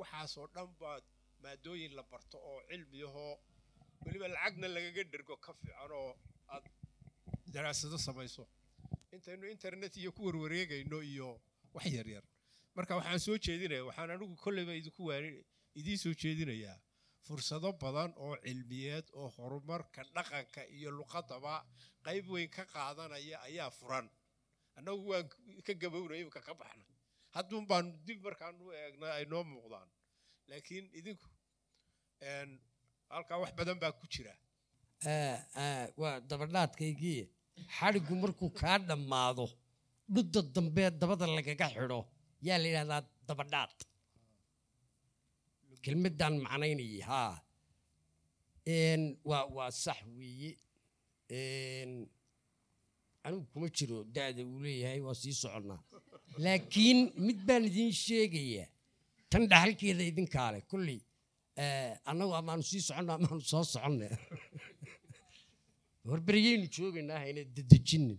waxaasoo 0.00 0.46
dhan 0.54 0.68
baa 0.80 0.98
maadooyin 1.42 1.92
la 1.96 2.02
barto 2.02 2.38
oo 2.50 2.60
cilmiyahoo 2.68 3.34
weliba 4.04 4.28
lacagna 4.28 4.68
lagaga 4.76 5.02
dhergo 5.12 5.36
ka 5.44 5.52
fiican 5.60 5.90
oo 6.00 6.12
aad 6.54 6.64
daraasado 7.54 7.98
samayso. 7.98 8.44
Intaynu 9.12 9.46
internet 9.56 9.96
iyo 9.96 10.10
ku 10.12 10.20
warwareegayno 10.26 10.98
iyo 11.02 11.28
wax 11.74 11.86
yaryar 11.96 12.24
marka 12.76 12.92
waxaan 12.98 13.20
soo 13.26 13.36
jeedinaya 13.46 13.84
waxaan 13.88 14.10
anigu 14.14 14.36
kolleyba 14.44 14.72
idinku 14.80 15.02
waani 15.10 15.30
idiin 15.80 15.98
soo 16.04 16.14
jeedinayaa 16.22 16.76
fursado 17.26 17.70
badan 17.82 18.10
oo 18.24 18.34
cilmiyeed 18.44 19.06
oo 19.20 19.28
horumarka 19.36 20.00
dhaqanka 20.16 20.60
iyo 20.76 20.90
luqadaba 20.98 21.54
qayb 22.06 22.24
weyn 22.34 22.50
ka 22.56 22.64
qaadanaya 22.74 23.36
ayaa 23.48 23.70
furan. 23.78 24.06
Annagu 24.78 25.02
waan 25.10 25.26
ka 25.66 25.72
gabownay 25.82 26.20
imika 26.22 26.40
ka 26.48 26.54
baxna. 26.60 26.84
Hadduun 27.34 27.64
baan 27.70 27.86
dib 28.06 28.18
markaan 28.26 28.54
u 28.64 28.70
eegna 28.82 29.06
ay 29.18 29.24
noo 29.32 29.42
muuqdaan. 29.52 29.88
Laakiin 30.48 30.86
idinku 30.98 31.26
halkaa 33.14 33.38
wax 33.42 33.52
badan 33.58 33.78
baa 33.82 33.92
ku 34.00 34.06
jira. 34.14 34.34
Waa 36.00 36.20
dabadhaadkaygii 36.30 37.20
xadhigu 37.78 38.14
markuu 38.22 38.50
kaa 38.60 38.78
dhammaado 38.88 39.46
dhudda 40.14 40.40
dambe 40.54 40.84
dabada 41.00 41.26
lagaga 41.36 41.66
xidho 41.74 42.00
yaa 42.46 42.58
la 42.62 42.66
yidhahdaa 42.70 43.02
dabadhaad 43.28 43.76
kelmaddan 45.84 46.34
macnaynayay 46.44 47.00
haa 47.10 47.32
waa 49.30 49.44
waa 49.56 49.70
sax 49.84 49.98
weeye 50.18 50.50
anigu 53.26 53.44
kuma 53.52 53.68
jiro 53.76 53.98
da'da 54.16 54.42
uu 54.50 54.60
leeyahay 54.64 55.00
waa 55.06 55.16
sii 55.22 55.34
soconnaa 55.42 55.80
laakiin 56.44 56.98
mid 57.26 57.38
baan 57.48 57.64
idiin 57.70 57.92
sheegayaa 58.04 58.68
tan 59.30 59.42
dhaxalkeeda 59.50 60.02
idinkaa 60.10 60.48
leh 60.54 60.62
kolley 60.72 61.00
eh, 61.62 61.92
annagu 62.10 62.32
amaanu 62.40 62.62
sii 62.70 62.82
soconno 62.88 63.12
amaanu 63.18 63.40
soo 63.50 63.64
soconne 63.72 64.06
horberyaynu 66.10 66.66
joogaynaa 66.76 67.18
hayna 67.24 67.42
dedejinin 67.56 68.18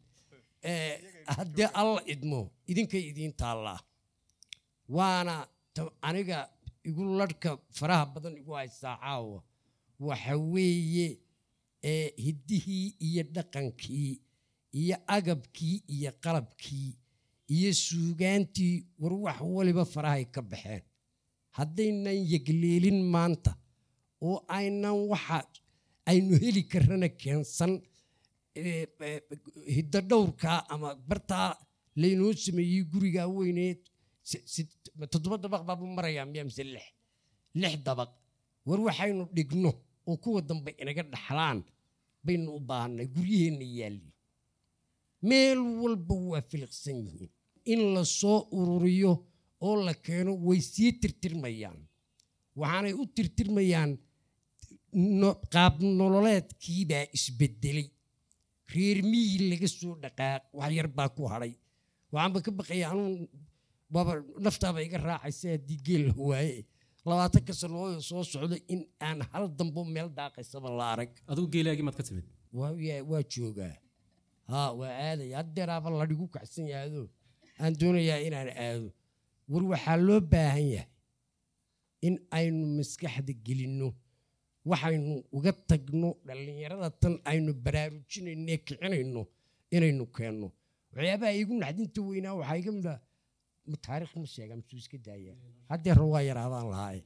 Eh, 0.72 0.94
haddii 1.38 1.68
alla 1.80 2.02
idmo 2.14 2.40
idinkay 2.72 3.04
idiin 3.12 3.34
taallaa 3.42 3.80
waana 4.90 5.36
aniga 6.02 6.50
igu 6.84 7.04
ladhka 7.20 7.50
faraha 7.78 8.06
badan 8.14 8.38
igu 8.42 8.52
haystaa 8.60 8.96
caawa. 9.02 9.44
Waxa 10.00 10.34
weeye 10.38 11.08
hiddihii 12.26 12.88
iyo 13.08 13.24
dhaqankii 13.36 14.22
iyo 14.82 14.98
agabkii 15.08 15.84
iyo 15.96 16.12
qalabkii 16.24 16.90
iyo 17.56 17.74
suugaantii 17.74 18.86
war 19.00 19.14
wax 19.14 19.38
waliba 19.42 19.86
farahay 19.86 20.26
ka 20.26 20.42
baxeen. 20.42 20.82
Haddaynan 21.58 22.18
yegleelin 22.32 23.00
maanta 23.14 23.52
oo 24.22 24.38
aynan 24.48 24.98
waxa 25.12 25.38
aynu 26.06 26.34
heli 26.44 26.64
karrana 26.72 27.10
keensan 27.22 27.82
hiddo 29.76 30.00
dhowrka 30.10 30.70
ama 30.70 30.96
bartaa 30.96 31.50
laynoo 31.96 32.34
sameeyey 32.34 32.84
gurigaa 32.92 33.28
weyneed 33.38 33.80
toddoba 35.14 35.38
dabaq 35.44 35.62
baabuu 35.68 35.90
marayaa 35.98 36.26
miya 36.32 36.44
mise 36.48 36.64
lix 36.74 36.86
lix 37.62 37.74
dabaq. 37.88 38.10
War 38.68 38.80
waxaynu 38.88 39.24
dhigno 39.36 39.72
oo 40.10 40.16
kuwa 40.24 40.42
dambe 40.50 40.72
inaga 40.82 41.04
dhaxlaan 41.14 41.60
baynu 42.26 42.50
u 42.58 42.60
baahanay 42.70 43.08
guryaheenna 43.16 43.66
yaalli 43.80 44.10
meel 45.30 45.60
walba 45.82 46.16
waa 46.32 46.42
filiqsan 46.50 46.98
yihiin. 47.06 47.32
In 47.72 47.82
la 47.94 48.04
soo 48.20 48.40
ururiyo 48.60 49.12
oo 49.68 49.76
la 49.86 49.94
keeno 50.06 50.32
way 50.48 50.60
sii 50.74 50.92
tirtirmayaan. 51.02 51.80
Waxaanay 52.60 52.94
u 53.02 53.04
tirtirmayaan 53.16 53.92
qaab 55.54 55.76
nololeedkiibaa 56.00 57.06
isbedelay. 57.18 57.88
Reer 58.74 58.98
miyi 59.12 59.38
laga 59.50 59.68
soo 59.80 59.94
dhaqaaq 60.04 60.44
wax 60.60 60.72
yar 60.78 60.88
baa 60.98 61.10
ku 61.16 61.24
hadhay 61.32 61.54
waxaanba 62.14 62.40
ka 62.46 62.52
baqaya 62.60 62.86
anuu 62.92 63.12
waaba 63.94 64.14
naftaaba 64.46 64.80
iga 64.88 64.98
raacaysa 65.08 65.48
haddii 65.54 65.80
geel 65.86 66.04
la 66.08 66.14
waaye. 66.30 66.66
Labaatan 67.08 67.44
ka 67.48 67.54
sanooyo 67.54 68.00
soo 68.10 68.24
socda 68.24 68.58
in 68.74 68.82
aan 69.08 69.20
hal 69.32 69.46
dambo 69.58 69.82
meel 69.86 70.10
daaqaysaba 70.18 70.70
la 70.80 70.86
arag. 70.94 71.12
Adigu 71.30 71.48
geelaagii 71.54 71.86
maad 71.88 71.96
ka 72.00 72.04
timid? 72.08 72.26
Waa 72.54 73.24
joogaa. 73.34 73.76
Haa 74.52 74.72
waa 74.80 74.92
aadaya 75.08 75.38
haddeeraaba 75.40 75.90
ladhigu 76.00 76.26
kacsan 76.36 76.66
yahaado 76.72 77.04
aan 77.62 77.74
doonayaa 77.80 78.20
inaan 78.28 78.50
aado. 78.66 78.90
War 79.52 79.64
waxaa 79.72 79.98
loo 80.08 80.20
baahan 80.32 80.68
yahay 80.76 80.90
in 82.08 82.16
aynu 82.38 82.66
maskaxda 82.78 83.34
gelinno 83.46 83.90
waxaynu 84.70 85.14
uga 85.38 85.52
tagno 85.70 86.10
dhallinyarada 86.28 86.90
tan 87.02 87.14
aynu 87.32 87.52
baraarujinayno 87.66 88.44
ee 88.54 88.58
kicinayno 88.66 89.22
inaynu 89.76 90.04
keenno. 90.16 90.48
Waxyaabaha 90.96 91.32
iigu 91.38 91.54
naxdinta 91.64 92.00
weynaa 92.10 92.34
waxaa 92.40 92.58
iga 92.62 92.72
mid 92.78 92.88
ah 92.94 93.00
ma 93.72 93.76
taariikh 93.86 94.14
ma 94.22 94.28
sheega 94.34 94.54
masuu 94.60 94.78
iska 94.84 94.98
daaya 95.08 95.34
haddeer 95.72 96.00
waa 96.14 96.22
yaraadaan 96.30 96.68
lahaaye 96.74 97.02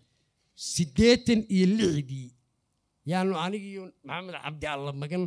siddeetan 0.74 1.40
iyo 1.56 1.66
lixdii 1.78 2.30
yaanu 3.12 3.34
anigiiyo 3.46 3.84
maxamed 4.08 4.36
cabdi 4.46 4.66
alla 4.76 4.92
magan 5.02 5.24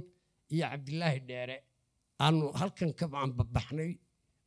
iyo 0.55 0.65
cabdilaahi 0.73 1.21
dheere 1.29 1.57
aanu 2.25 2.45
halkan 2.61 2.91
ka 2.99 3.05
aanbabaxnay 3.21 3.91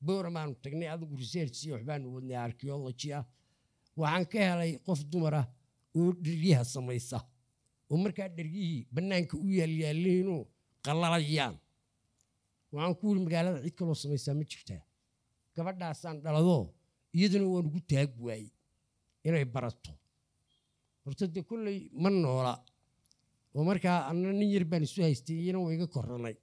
booramaanu 0.05 0.53
tagnay 0.63 0.89
adigu 0.93 1.15
research 1.23 1.57
iyo 1.65 1.73
waxbaanu 1.77 2.05
wadnay 2.15 2.37
archaeology 2.47 3.09
ah. 3.19 3.23
Waxaan 4.01 4.25
ka 4.31 4.37
helay 4.49 4.71
qof 4.87 4.99
dumar 5.11 5.33
ah 5.41 5.45
oo 5.99 6.09
dheryaha 6.25 6.63
samaysa 6.75 7.17
oo 7.91 7.97
markaa 8.03 8.29
dheryihii 8.37 8.81
bannaanka 8.95 9.33
u 9.45 9.47
yaalyaalliinoo 9.59 10.41
qallalayaan. 10.85 11.55
Waxaan 12.73 12.95
ku 12.99 13.03
yiri 13.09 13.21
magaalada 13.25 13.59
cid 13.65 13.75
kaloo 13.79 13.95
samaysaa 14.03 14.33
ma 14.39 14.43
jirtaa? 14.51 14.81
Gabadhaasaan 15.55 16.17
dhaladoo 16.23 16.63
iyaduna 17.17 17.45
waan 17.53 17.65
ugu 17.69 17.79
taag 17.91 18.09
waayey 18.25 18.49
inay 19.27 19.45
barato. 19.55 19.91
Horta 21.03 21.25
dee 21.35 21.43
kolley 21.49 21.79
ma 22.03 22.09
noola. 22.09 22.53
Oo 23.55 23.63
markaa 23.69 23.97
anna 24.09 24.29
nin 24.39 24.49
yar 24.55 24.65
baan 24.71 24.83
isu 24.87 24.99
haystay 25.05 25.37
iyana 25.43 25.59
waa 25.63 25.73
iga 25.75 25.87
korranay. 25.95 26.35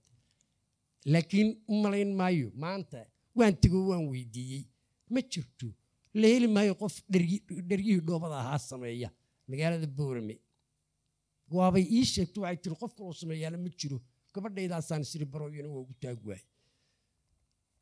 Laakiin 1.12 1.48
u 1.72 1.74
malayn 1.82 2.10
maayo 2.20 2.48
maanta 2.62 2.98
waan 3.38 3.54
tego 3.62 3.78
waan 3.90 4.04
weydiiyey. 4.12 4.62
Ma 5.12 5.20
jirto 5.32 5.66
la 6.20 6.26
heli 6.32 6.48
maayo 6.56 6.72
qof 6.82 6.94
dhergihii 7.12 8.00
dhoobada 8.06 8.36
ahaa 8.42 8.58
sameeya. 8.70 9.08
Magaalada 9.48 9.86
boorame. 9.98 10.34
Waabay 11.56 11.84
ii 11.96 12.04
sheegto 12.12 12.38
waxay 12.44 12.58
tiri 12.62 12.76
qof 12.82 12.92
kaloo 12.96 13.12
sameeyaana 13.22 13.58
ma 13.64 13.68
jiro. 13.80 13.98
Gabadhaydaasaan 14.34 15.02
isiri 15.06 15.26
baroyana 15.32 15.68
waa 15.74 15.82
ugu 15.84 15.94
taag 16.02 16.20
waay 16.30 16.42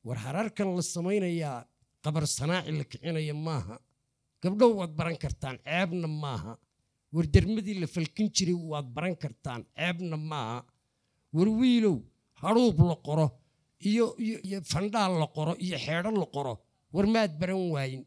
war 0.06 0.18
hararkan 0.24 0.68
la 0.76 0.82
samaynayaa 0.94 1.58
qabar 2.04 2.24
sanaaci 2.36 2.70
la 2.78 2.84
kicinaya 2.90 3.34
maaha. 3.46 3.76
Gabdhow 4.42 4.70
waad 4.78 4.92
baran 4.98 5.16
kartaan 5.22 5.56
ceebna 5.66 6.08
maaha. 6.24 6.52
War 7.14 7.26
dermadii 7.34 7.76
la 7.80 7.86
falkin 7.94 8.28
jiray 8.36 8.54
waad 8.70 8.86
baran 8.94 9.14
kartaan 9.22 9.60
ceebna 9.76 10.16
maaha. 10.16 10.58
War 11.36 11.48
wiilow 11.60 11.96
hadhuub 12.42 12.78
la 12.90 12.96
qoro 13.06 13.26
iyo 13.90 14.04
iyo 14.18 14.58
fandhaal 14.72 15.12
la 15.22 15.26
qoro 15.36 15.52
iyo 15.64 15.76
xeedho 15.84 16.10
la 16.22 16.26
qoro. 16.34 16.54
War 16.94 17.06
maad 17.14 17.32
baran 17.40 17.62
waayin. 17.74 18.04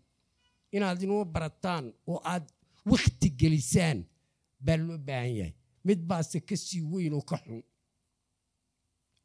Inaad 0.75 1.01
inoo 1.03 1.25
barataan 1.25 1.85
oo 2.07 2.19
aad 2.33 2.45
wakhti 2.91 3.27
gelisaan 3.39 3.99
baa 4.65 4.77
loo 4.77 4.97
baahan 5.07 5.33
yahay. 5.39 5.53
Mid 5.85 5.99
baase 6.09 6.37
ka 6.47 6.55
sii 6.55 6.81
weyn 6.91 7.13
oo 7.13 7.21
ka 7.29 7.37
xun. 7.43 7.61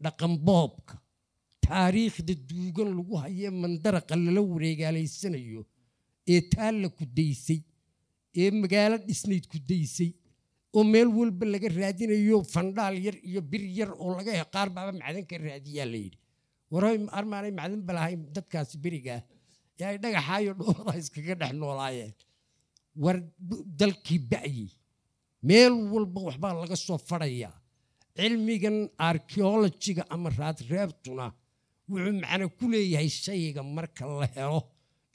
Dhaqan 0.02 0.34
boobka 0.46 0.94
taariikhda 1.70 2.34
duugan 2.50 2.88
lagu 2.98 3.14
hayee 3.24 3.50
mandaraqa 3.62 4.14
lala 4.24 4.42
wareegaalaysanayo 4.52 5.62
ee 6.34 6.40
taalla 6.54 6.88
ku 6.98 7.04
daysay 7.18 7.60
ee 8.42 8.50
magaalo 8.62 8.96
dhisnayd 9.08 9.44
ku 9.52 9.58
daysay 9.70 10.10
oo 10.76 10.84
meel 10.92 11.08
walba 11.18 11.44
laga 11.54 11.68
raadinayo 11.68 12.42
fandhaal 12.54 12.96
yar 13.06 13.16
iyo 13.28 13.40
bir 13.50 13.62
yar 13.78 13.90
oo 14.02 14.10
laga 14.18 14.32
he 14.38 14.44
qaar 14.54 14.68
baaba 14.76 14.92
macdan 15.00 15.42
raadiyaa 15.48 15.86
la 15.92 15.98
yidhi. 16.04 16.18
Waray 16.70 16.96
armaanay 17.18 17.52
macdan 17.60 17.82
balahayn 17.88 18.20
dadkaasi 18.36 18.76
berigaa 18.84 19.20
ee 19.80 19.84
ay 19.90 19.96
dhagaxaayo 20.04 20.52
dhoobada 20.60 20.98
iskaga 21.02 21.34
dhex 21.40 21.52
noolaayeen. 21.62 22.12
War 23.02 23.16
dalkii 23.80 24.20
ba'yey 24.30 24.70
meel 25.48 25.74
walba 25.92 26.20
waxbaa 26.28 26.54
laga 26.62 26.76
soo 26.76 26.98
fadhayaa 27.10 27.54
cilmigan 28.16 28.78
archeologiga 29.08 30.02
ama 30.14 30.28
raadreebtuna 30.38 31.26
wuxuu 31.90 32.12
macno 32.22 32.46
ku 32.58 32.64
leeyahay 32.72 33.08
shayga 33.22 33.62
marka 33.76 34.04
la 34.20 34.26
helo 34.34 34.60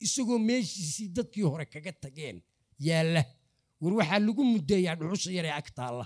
isagoo 0.05 0.39
meeshiisii 0.47 1.07
dadkii 1.15 1.45
hore 1.51 1.65
kaga 1.73 1.91
tageen. 2.03 2.38
Yaalla 2.88 3.21
war 3.82 3.93
waxaa 3.99 4.19
lagu 4.28 4.43
muddeeyaa 4.53 4.95
dhuxusha 4.99 5.32
yaree 5.38 5.53
ag 5.61 5.67
taalla 5.78 6.05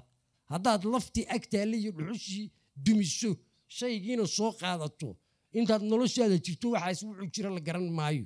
haddaad 0.51 0.84
laftii 0.93 1.26
ag 1.36 1.43
taalla 1.51 1.76
iyo 1.82 1.91
dhuxushii 1.97 2.45
dumiso 2.86 3.32
shaygiina 3.78 4.26
soo 4.38 4.51
qaadato 4.61 5.09
intaad 5.57 5.84
noloshaada 5.91 6.38
jirto 6.45 6.67
waxaas 6.76 6.99
wuxuu 7.07 7.30
jira 7.34 7.49
la 7.55 7.59
garan 7.67 7.88
maayo. 7.99 8.26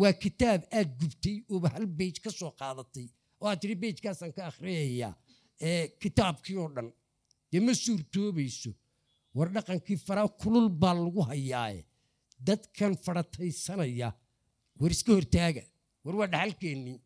Waa 0.00 0.12
kitaab 0.22 0.62
aad 0.78 0.90
gubtay 1.00 1.36
ooba 1.52 1.68
hal 1.74 1.86
beyj 1.98 2.16
ka 2.24 2.30
soo 2.38 2.50
qaadatay 2.60 3.06
oo 3.40 3.46
aad 3.50 3.60
tiri 3.62 3.74
beyjkaasaan 3.82 4.32
ka 4.36 4.42
akhriyayaa 4.50 5.12
kitaabkii 6.02 6.56
oo 6.62 6.68
dhan. 6.74 6.88
Dee 7.52 7.60
ma 7.60 7.72
suurtoobayso 7.74 8.70
war 9.36 9.48
dhaqankii 9.54 9.96
faraa 10.06 10.28
kulul 10.42 10.68
baa 10.82 10.94
lagu 11.04 11.20
hayaaye 11.30 11.80
dadkan 12.46 12.92
farataysanaya. 13.04 14.08
War 14.80 14.90
iska 14.94 15.12
hortaaga. 15.18 15.62
War 16.04 16.14
waa 16.20 16.28
dhaxalkeennii 16.34 16.98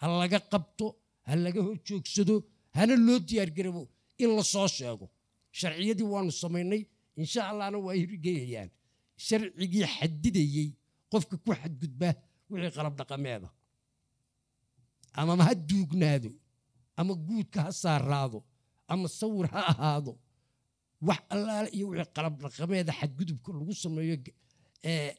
ha 0.00 0.04
laga 0.20 0.38
qabto 0.52 0.86
ha 1.26 1.32
laga 1.44 1.60
hor 1.66 1.76
joogsado 1.86 2.34
hana 2.76 2.94
loo 3.06 3.18
diyaargarabo 3.28 3.82
in 4.22 4.30
la 4.36 4.42
soo 4.52 4.68
sheego. 4.76 5.06
Sharciyadii 5.58 6.06
waanu 6.12 6.32
samaynay 6.42 6.82
insha 7.20 7.40
allahna 7.50 7.78
waa 7.86 7.94
hirgeyayaan 8.00 8.70
sharcigii 9.26 9.86
xadidayey 9.96 10.68
qofka 11.12 11.36
ku 11.44 11.50
xadgudba 11.60 12.08
wixii 12.50 12.72
qalab 12.76 12.94
dhaqameeda. 13.00 13.48
Ama 15.20 15.32
ha 15.46 15.52
duugnaado 15.68 16.30
ama 17.00 17.12
guudka 17.26 17.58
ha 17.66 17.70
saaraado 17.82 18.38
ama 18.92 19.06
sawir 19.18 19.46
ha 19.54 19.60
ahaado 19.72 20.12
wax 21.08 21.20
allaale 21.34 21.68
iyo 21.76 21.86
wixii 21.90 22.12
qalab 22.16 22.34
dhaqameeda 22.42 22.92
xadgudubka 23.00 23.50
lagu 23.58 23.72
sameeyo 23.84 24.16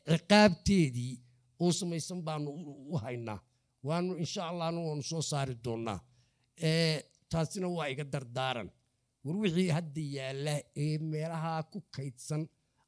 ciqaabteedii 0.10 1.14
oo 1.64 1.72
samaysan 1.80 2.20
baanu 2.28 2.50
u- 2.92 2.98
haynaa. 3.04 3.40
Waanu 3.88 4.12
insha 4.24 4.42
allahna 4.52 4.80
waanu 4.88 5.04
soo 5.12 5.22
saari 5.32 5.56
doonaa 5.66 6.00
ee 6.70 6.96
taasina 7.32 7.68
waa 7.78 7.88
iga 7.94 8.04
dardaaran. 8.14 8.70
War 9.26 9.36
wixii 9.44 9.70
hadda 9.78 10.02
yaalla 10.18 10.54
ee 10.84 10.98
meelaha 11.12 11.52
ku 11.72 11.80
kaydsan 11.96 12.42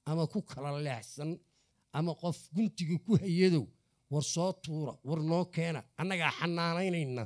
ama 0.10 0.24
ku 0.34 0.40
kala 0.52 0.70
leexsan 0.88 1.30
ama 1.98 2.12
qof 2.22 2.38
guntiga 2.56 2.96
ku 3.06 3.12
hayadow 3.22 3.66
war 4.12 4.24
soo 4.34 4.52
tuura 4.64 4.94
war 5.08 5.20
noo 5.30 5.44
keena. 5.56 5.80
Annagaa 6.02 6.32
xanaanaynayna 6.40 7.24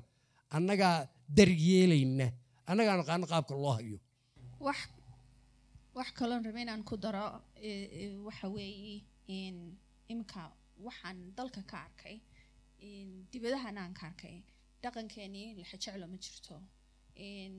annagaa 0.56 0.96
daryeelayna 1.38 2.26
annagaa 2.70 2.96
naqaano 3.00 3.26
qaabka 3.32 3.54
loo 3.64 3.74
hayo 3.80 3.98
wax 5.96 6.10
kaloon 6.18 6.44
raba 6.46 6.60
inaan 6.64 6.84
ku 6.90 6.96
daro 7.04 7.26
waxa 8.28 8.48
weeye 8.56 8.96
in 9.28 9.56
imika 10.12 10.44
waxaan 10.86 11.18
dalka 11.38 11.62
ka 11.72 11.78
arkay 11.88 12.18
in 12.80 13.10
dibadahana 13.32 13.82
aan 13.84 13.94
ka 14.00 14.06
arkay 14.12 14.38
dhaqankeenii 14.84 15.48
laxa 15.60 15.78
jeclo 15.84 16.06
ma 16.12 16.18
jirto 16.24 16.56
in 17.16 17.54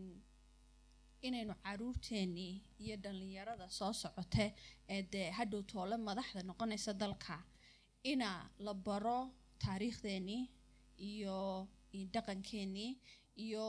inaynu 1.27 1.55
caruurteenii 1.65 2.55
iyo 2.85 2.95
dhallinyarada 3.05 3.67
soo 3.79 3.93
socote 4.03 4.47
ee 4.95 5.03
dee 5.13 5.29
hadhow 5.39 5.63
toole 5.71 5.97
madaxda 6.09 6.41
noqonaysa 6.49 6.93
dalka 7.03 7.37
ina 8.13 8.31
la 8.65 8.73
baro 8.87 9.19
taariikhdeenii 9.63 10.43
iyo 11.11 11.37
dhaqankeenii 12.15 12.93
iyo 13.45 13.65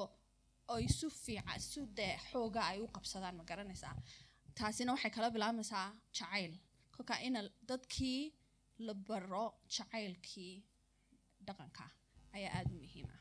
ay 0.76 0.86
su 0.98 1.08
fiican 1.24 1.60
su 1.72 1.82
dee 1.98 2.16
xooga 2.30 2.62
ay 2.72 2.80
u 2.86 2.88
qabsadaan 2.96 3.36
ma 3.40 3.44
garanaysaa 3.50 3.96
taasina 4.60 4.92
waxay 4.96 5.12
kala 5.16 5.28
bilaabmaysaa 5.36 5.88
jacayl. 6.18 6.54
Kolka 6.96 7.14
ina 7.28 7.40
dadkii 7.70 8.22
la 8.88 8.94
baro 9.08 9.46
jacaylkii 9.76 10.54
dhaqanka 11.48 11.86
ayaa 12.38 12.52
aada 12.58 12.72
u 12.76 12.80
muhiim 12.86 13.08
ah. 13.14 13.20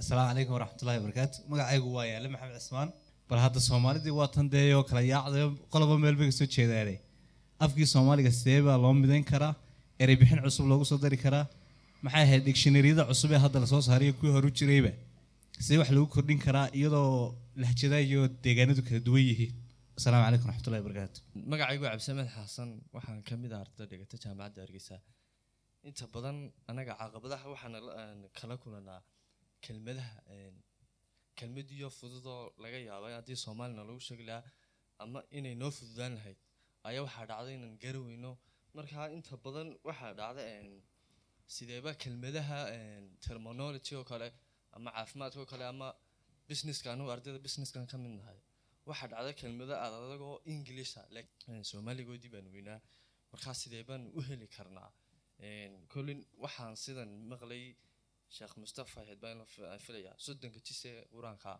Asalaamu 0.00 0.28
calaykum 0.30 0.52
waraxmatullahi 0.56 0.98
wabarakaatu. 1.00 1.36
Magacaygu 1.50 1.88
waa 1.96 2.06
yaale 2.12 2.28
maxamed 2.34 2.56
cismaan. 2.64 2.88
Bal 3.28 3.38
hadda 3.44 3.60
soomaalidii 3.68 4.14
waa 4.20 4.28
tan 4.34 4.46
dee 4.54 4.66
oo 4.78 4.84
kala 4.90 5.00
yaacday 5.12 5.44
qoloba 5.72 5.94
meel 6.04 6.16
bay 6.20 6.28
ka 6.30 6.34
soo 6.40 6.48
jeedaane 6.56 6.94
afkii 7.64 7.86
soomaaliga 7.94 8.30
sidee 8.38 8.60
baa 8.68 8.78
loo 8.84 8.92
midayn 9.02 9.24
karaa? 9.32 9.54
Erey 10.02 10.16
cusub 10.44 10.66
loogu 10.70 10.84
soo 10.90 10.98
dari 11.04 11.18
karaa? 11.24 11.46
Maxay 12.04 12.22
ahayd 12.26 12.42
digshinariyada 12.48 13.02
cusub 13.10 13.30
ee 13.36 13.40
hadda 13.44 13.58
la 13.62 13.66
soo 13.72 13.80
saariyo 13.88 14.12
kuwii 14.18 14.32
horu 14.36 14.48
jirayba? 14.58 14.92
Sidee 15.64 15.78
wax 15.82 15.90
lagu 15.96 16.06
kordhin 16.14 16.38
karaa 16.46 16.66
iyadoo 16.78 17.10
lahjada 17.62 17.98
iyo 18.08 18.20
deegaanadu 18.44 18.82
kala 18.86 19.00
duwan 19.06 19.24
yihiin 19.30 19.52
asalaamu 19.98 20.24
calaykum 20.26 20.46
waraxmatullahi 20.48 20.82
wabarakaatu 20.84 21.18
magacaygu 21.52 21.84
cabdisamed 21.88 22.28
xasan 22.36 22.70
waxaan 22.96 23.20
ka 23.28 23.34
mid 23.42 23.52
ah 23.56 23.60
ardayda 23.64 23.86
dhigata 23.92 24.16
jaamacadda 24.24 24.60
hargeysa. 24.64 24.96
Inta 25.88 26.04
badan 26.14 26.36
anaga 26.70 26.92
caqabadaha 27.00 27.46
waxaan 27.54 27.74
kala 28.38 28.54
kulanaa 28.62 29.00
kelmadaha 29.64 30.14
een, 30.36 30.54
kelmad 31.38 31.68
iyo 31.76 31.88
fududoo 31.98 32.40
laga 32.64 32.78
yaaba 32.88 33.06
in 33.10 33.14
haddii 33.20 33.38
soomaalina 33.44 33.82
lagu 33.88 34.00
sheegi 34.08 34.24
lahaa 34.30 34.44
ama 35.02 35.18
inay 35.38 35.54
noo 35.62 35.70
fududaan 35.78 36.12
lahayd 36.18 36.38
ayaa 36.88 37.02
waxaa 37.06 37.26
dhacday 37.30 37.54
inaan 37.58 37.74
garaweyno 37.84 38.32
marka 38.76 39.00
inta 39.16 39.34
badan 39.44 39.68
waxaa 39.88 40.12
dhacda 40.20 40.42
sideeba 41.54 41.90
kelmadaha 42.02 42.58
terminology 43.26 43.92
oo 44.00 44.04
kale 44.10 44.28
ama 44.76 44.88
caafimaadka 44.96 45.38
oo 45.44 45.48
kale 45.52 45.64
ama 45.72 45.88
businesska 46.48 46.88
anigu 46.94 47.10
ardayda 47.14 47.38
businesskan 47.46 47.84
ka 47.92 47.96
mid 48.04 48.12
nahay 48.20 48.38
waxaa 48.88 49.08
dhacda 49.12 49.32
kelmado 49.40 49.74
aad 49.84 49.94
adagoo 50.00 50.36
inglisha 50.52 51.00
soomaaligoodii 51.70 52.30
baan 52.34 52.46
weynaa. 52.56 52.80
Markaa 53.32 53.54
sidee 53.62 53.84
baan 53.90 54.02
u 54.18 54.20
heli 54.28 54.46
karnaa? 54.56 54.90
Een, 55.46 55.72
kollin 55.92 56.20
waxaan 56.44 56.74
sidan 56.84 57.10
maqlay 57.30 57.64
sheekh 58.36 58.54
mustafa 58.62 59.00
ahayd 59.02 59.20
baan 59.24 59.36
la 59.40 59.44
fi- 59.52 59.66
aan 59.72 59.78
filayaa 59.86 60.16
soddonka 60.26 60.60
jise 60.68 60.90
qur'aanka 61.12 61.50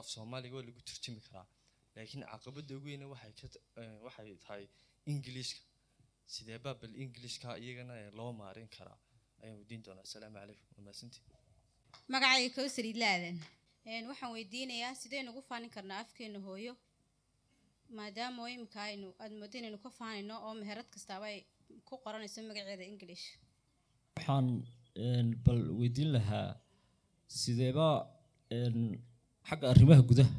af 0.00 0.06
soomaaliga 0.14 0.54
waa 0.58 0.66
lagu 0.68 0.80
turjumi 0.88 1.20
karaa. 1.26 1.46
Laakiin 1.94 2.24
caqabada 2.32 2.72
ugu 2.78 2.88
t- 3.52 3.60
een, 3.80 3.94
waxay 4.06 4.30
tahay 4.44 4.64
ingiliishka. 5.12 5.60
Sidee 6.34 6.58
baa 6.64 6.74
bal 6.80 6.94
ingiliishka 7.02 7.48
iyagana 7.64 7.94
ee 8.04 8.10
loo 8.18 8.32
maarin 8.40 8.68
karaa? 8.76 8.98
Ayaan 9.42 9.56
weydiin 9.60 9.82
doonaa. 9.86 10.02
Asalaamu 10.08 10.36
calaykum. 10.40 10.66
Waa 10.76 10.82
mahadsantihin 10.86 11.26
magacayga 12.12 12.50
kowsar 12.56 12.84
idlaadan 12.92 13.36
waxaan 13.88 14.32
weydiinayaa 14.32 14.94
sidaynu 14.94 15.30
ugu 15.32 15.42
faanin 15.48 15.70
karnaa 15.70 15.98
afkeena 16.04 16.38
hooyo? 16.46 16.74
Maadaama 17.96 18.42
oo 18.42 18.48
imika 18.56 18.80
aynu 18.82 19.08
aad 19.22 19.32
moodo 19.40 19.58
inaynu 19.58 19.78
ka 19.84 19.90
faanayno 19.98 20.34
oo 20.46 20.54
meherad 20.54 20.88
kastaaba 20.94 21.26
ay 21.26 21.38
ku 21.88 21.94
qoranayso 22.04 22.42
magaceeda 22.48 22.84
english. 22.92 23.24
Waxaan 24.16 24.46
bal 25.44 25.60
weydiin 25.80 26.10
lahaa 26.16 26.48
sideeba 27.40 27.86
xagga 29.48 29.66
arrimaha 29.72 30.02
gudaha. 30.10 30.32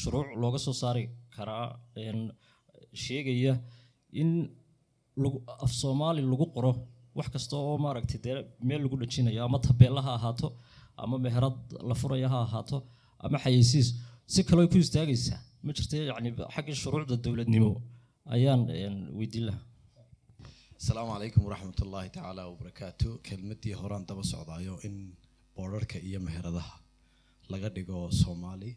Shuruuc 0.00 0.28
looga 0.42 0.58
soo 0.58 0.72
saari 0.82 1.04
karaa 1.36 1.66
sheegaya 3.04 3.54
in 4.20 4.30
lagu- 5.22 5.42
af 5.64 5.72
soomaali 5.80 6.22
lagu 6.32 6.46
qoro. 6.54 6.72
Wax 7.16 7.28
kasta 7.34 7.56
oo 7.56 7.78
maaragtay 7.84 8.20
dee 8.24 8.36
meel 8.68 8.80
lagu 8.84 8.96
dhajinayo 9.00 9.40
ama 9.44 9.58
tabeella 9.66 10.00
ha 10.06 10.12
ahaato 10.18 10.48
ama 11.04 11.16
meherad 11.26 11.58
la 11.88 11.94
furaya 12.00 12.28
ha 12.34 12.38
ahaato 12.46 12.78
ama 13.24 13.36
xayeysiis. 13.44 13.88
Si 14.32 14.40
kale 14.48 14.62
ku 14.72 14.76
istaagaysaa. 14.84 15.40
Ma 15.64 15.70
jirta 15.76 15.96
yacni 16.10 16.30
xagga 16.54 16.74
shuruucda 16.82 17.16
dowladnimo 17.24 17.72
ayaan 18.34 18.60
weydiin 19.18 19.44
lahaa 19.48 19.64
asalaamu 20.80 21.10
calaykum 21.14 21.42
waraxmat 21.46 21.78
ullaahi 21.84 22.10
tacaala 22.16 22.42
wabarakaatu 22.50 23.08
kelmadii 23.26 23.74
horaan 23.80 24.04
daba 24.08 24.22
socdaayo 24.32 24.74
in 24.88 24.94
boodharka 25.56 25.98
iyo 26.08 26.18
meheradaha 26.26 26.74
laga 27.52 27.68
dhigo 27.76 27.98
soomaali. 28.22 28.70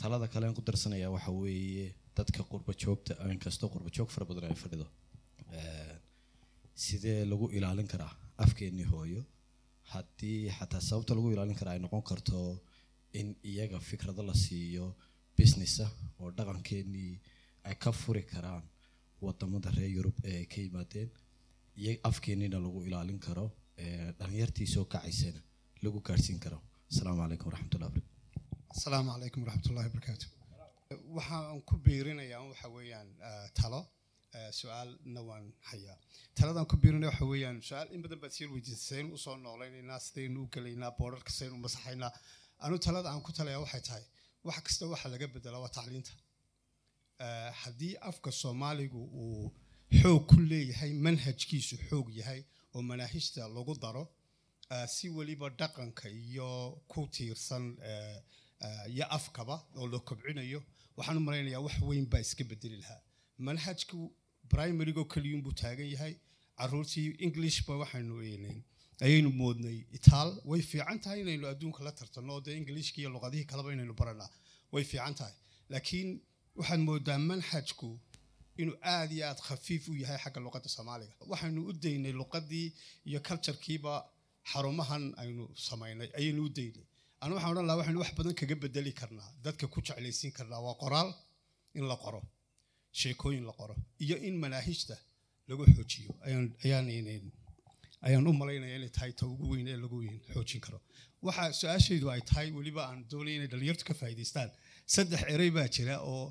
Talada 0.00 0.26
kale 0.32 0.46
ku 0.58 0.62
darsanaya 0.68 1.08
waxa 1.14 1.30
weeye 1.42 1.86
dadka 2.16 2.40
qurba 2.50 2.72
joogta 2.82 3.12
inkastoo 3.34 3.68
qurba 3.74 3.90
joog 3.96 4.08
fara 4.14 4.24
badan 4.30 4.44
ay 4.50 4.56
fadhido. 4.64 4.86
Sidee 6.84 7.18
lagu 7.30 7.46
ilaalin 7.56 7.88
karaa 7.92 8.12
afkeennii 8.44 8.88
hooyo 8.92 9.22
haddii 9.92 10.40
xataa 10.58 10.80
sababta 10.88 11.14
lagu 11.16 11.28
ilaalin 11.34 11.58
karaa 11.60 11.74
ay 11.76 11.80
noqon 11.84 12.02
karto 12.10 12.38
in 13.20 13.28
iyaga 13.50 13.78
fikrado 13.90 14.22
la 14.28 14.34
siiyo 14.44 14.86
businessa 15.36 15.86
oo 16.20 16.30
dhaqankeenii 16.38 17.12
ay 17.68 17.74
ka 17.82 17.90
furi 18.00 18.22
karaan 18.32 18.64
waddamada 19.24 19.70
reer 19.76 19.90
yurub 19.96 20.16
ee 20.30 20.36
ay 20.40 20.46
ka 20.52 20.58
yimaadeen 20.66 21.08
iyo 21.80 21.92
afkeennina 22.08 22.58
lagu 22.66 22.78
ilaalin 22.88 23.18
karo 23.26 23.46
dhalinyartii 24.18 24.66
soo 24.74 24.84
kacaysana 24.92 25.40
lagu 25.82 25.98
gaadhsiin 26.08 26.38
karo. 26.44 26.58
Asalaamu 26.92 27.20
calaykum 27.22 27.46
waraxmatullahi 27.50 27.90
wabarakatu 27.90 28.16
asalaamu 28.76 29.10
calaykum 29.14 29.40
waraxmatullahi 29.44 29.86
wabarakaatu 29.88 30.26
waxaan 31.16 31.60
ku 31.68 31.74
biirinayaa 31.86 32.42
waxa 32.50 32.68
weeyaan 32.76 33.08
eh, 33.28 33.46
talo 33.58 33.80
su'aalna 34.58 35.20
waan 35.28 35.46
hayaa. 35.70 35.96
Taladaan 36.38 36.66
ku 36.70 36.76
biirinaya 36.82 37.10
waxa 37.12 37.24
weeyaan 37.32 37.58
su'aal 37.68 37.88
in 37.94 38.02
badan 38.04 38.20
baad 38.22 38.32
sii 38.36 38.46
weydiisay 38.52 38.82
sidaynu 38.88 39.14
u 39.16 39.18
soo 39.24 39.36
noolaynaynaa 39.36 39.98
sidaynu 40.06 40.42
u 40.44 40.48
gelaynaa 40.54 40.90
boorarka 40.98 41.30
sidaynu 41.36 41.58
masaxaynaa. 41.66 42.12
Anu 42.64 42.78
talada 42.86 43.08
aan 43.10 43.22
ku 43.26 43.32
talaya 43.38 43.58
waxay 43.64 43.80
tahay 43.88 44.04
wax 44.44 44.60
kasta 44.66 44.86
waxa 44.92 45.08
laga 45.14 45.26
bedelaa 45.34 45.60
waa 45.64 45.68
tacliinta. 45.78 46.12
Eh, 47.24 47.50
haddii 47.62 47.94
afka 48.10 48.30
soomaaligu 48.42 49.00
uu 49.22 49.52
xoog 50.00 50.22
ku 50.30 50.36
leeyahay 50.50 50.92
manhajkiisu 51.06 51.76
xoog 51.88 52.08
yahay 52.18 52.40
oo 52.74 52.82
manaahijta 52.90 53.48
lagu 53.56 53.74
daro 53.84 54.04
eh, 54.74 54.86
si 54.94 55.06
weliba 55.16 55.46
dhaqanka 55.60 56.08
iyo 56.08 56.48
ku 56.90 57.00
tiirsan 57.14 57.64
eh, 57.90 58.18
eh, 58.64 58.84
iyo 58.94 59.04
afkaba 59.16 59.56
oo 59.78 59.86
la 59.92 59.98
kobcinayo 60.08 60.60
waxaan 60.96 61.16
u 61.20 61.22
malaynayaa 61.28 61.60
wax 61.66 61.76
weyn 61.88 62.06
baa 62.12 62.20
iska 62.26 62.44
bedeli 62.50 62.76
lahaa. 62.82 63.00
Manhajku 63.46 63.98
primarygo 64.52 65.04
keliyuunbuu 65.12 65.52
taagan 65.62 65.88
yahay. 65.94 66.14
Caruurtii 66.60 67.06
englishba 67.24 67.72
waxaynu 67.82 68.14
eenayn 68.30 68.58
ayaynu 69.04 69.30
moodnay 69.40 69.78
itaal. 69.98 70.30
Way 70.50 70.60
fiican 70.70 70.98
tahay 71.04 71.20
inaynu 71.24 71.46
adduunka 71.52 71.80
la 71.86 71.92
tartanno 71.98 72.40
dee 72.46 72.54
englishka 72.60 72.98
iyo 73.00 73.10
luqadihii 73.16 73.46
kaleba 73.50 73.72
inaynu 73.76 73.94
baranaa 74.00 74.30
way 74.72 74.84
fiican 74.90 75.14
tahay. 75.20 75.34
Laakiin 75.72 76.08
waxaad 76.58 76.80
moodaa 76.88 77.18
manhajku 77.30 77.88
inuu 78.62 78.76
aad 78.94 79.10
iyo 79.16 79.24
aad 79.30 79.40
khafiif 79.48 79.82
u 79.88 79.94
yahay 80.02 80.18
xagga 80.24 80.40
luqadda 80.46 80.68
soomaaliga. 80.76 81.14
Waxaynu 81.32 81.60
u 81.68 81.72
daynay 81.84 82.12
luqadii 82.20 82.66
iyo 83.08 83.20
culturekiiba 83.28 83.94
xarumahan 84.52 85.04
aynu 85.22 85.44
samaynay 85.68 86.08
ayaynu 86.18 86.40
u 86.44 86.48
daynay. 86.58 86.84
Anu 87.22 87.32
waxaan 87.36 87.52
odhan 87.52 87.66
lahaa 87.68 87.80
waxaynu 87.80 88.00
wax 88.04 88.12
badan 88.18 88.34
kaga 88.40 88.56
bedeli 88.62 88.92
karnaa. 89.00 89.30
Dadka 89.44 89.64
ku 89.72 89.78
jeclaysiin 89.86 90.32
karnaa 90.38 90.60
waa 90.66 90.74
qoraal 90.82 91.08
in 91.78 91.84
la 91.90 91.96
qoro 92.04 92.20
sheekooyin 93.00 93.44
la 93.48 93.52
qoro 93.60 93.74
iyo 94.04 94.16
in 94.28 94.36
manaahijta 94.42 94.96
lagu 95.48 95.62
xoojiyo. 95.76 96.12
Ayaan 98.06 98.26
u 98.30 98.32
malaynaya 98.32 98.76
inay 98.78 98.88
tahay 98.96 99.12
ta 99.12 99.26
ugu 99.26 99.44
weyn 99.52 99.68
ee 99.68 99.76
lagu 99.84 99.96
xoojin 100.34 100.60
karo. 100.66 100.78
Waxa 101.26 101.52
su'aashaydu 101.60 102.06
ay 102.14 102.20
tahay 102.30 102.48
weliba 102.58 102.82
aan 102.88 103.00
doonaya 103.10 103.36
inay 103.36 103.48
dhalinyartu 103.52 103.84
ka 103.88 103.94
faa'iidaystaan. 104.00 104.50
Saddex 104.94 105.22
erey 105.34 105.50
baa 105.56 105.68
jira 105.76 105.94
oo 106.12 106.24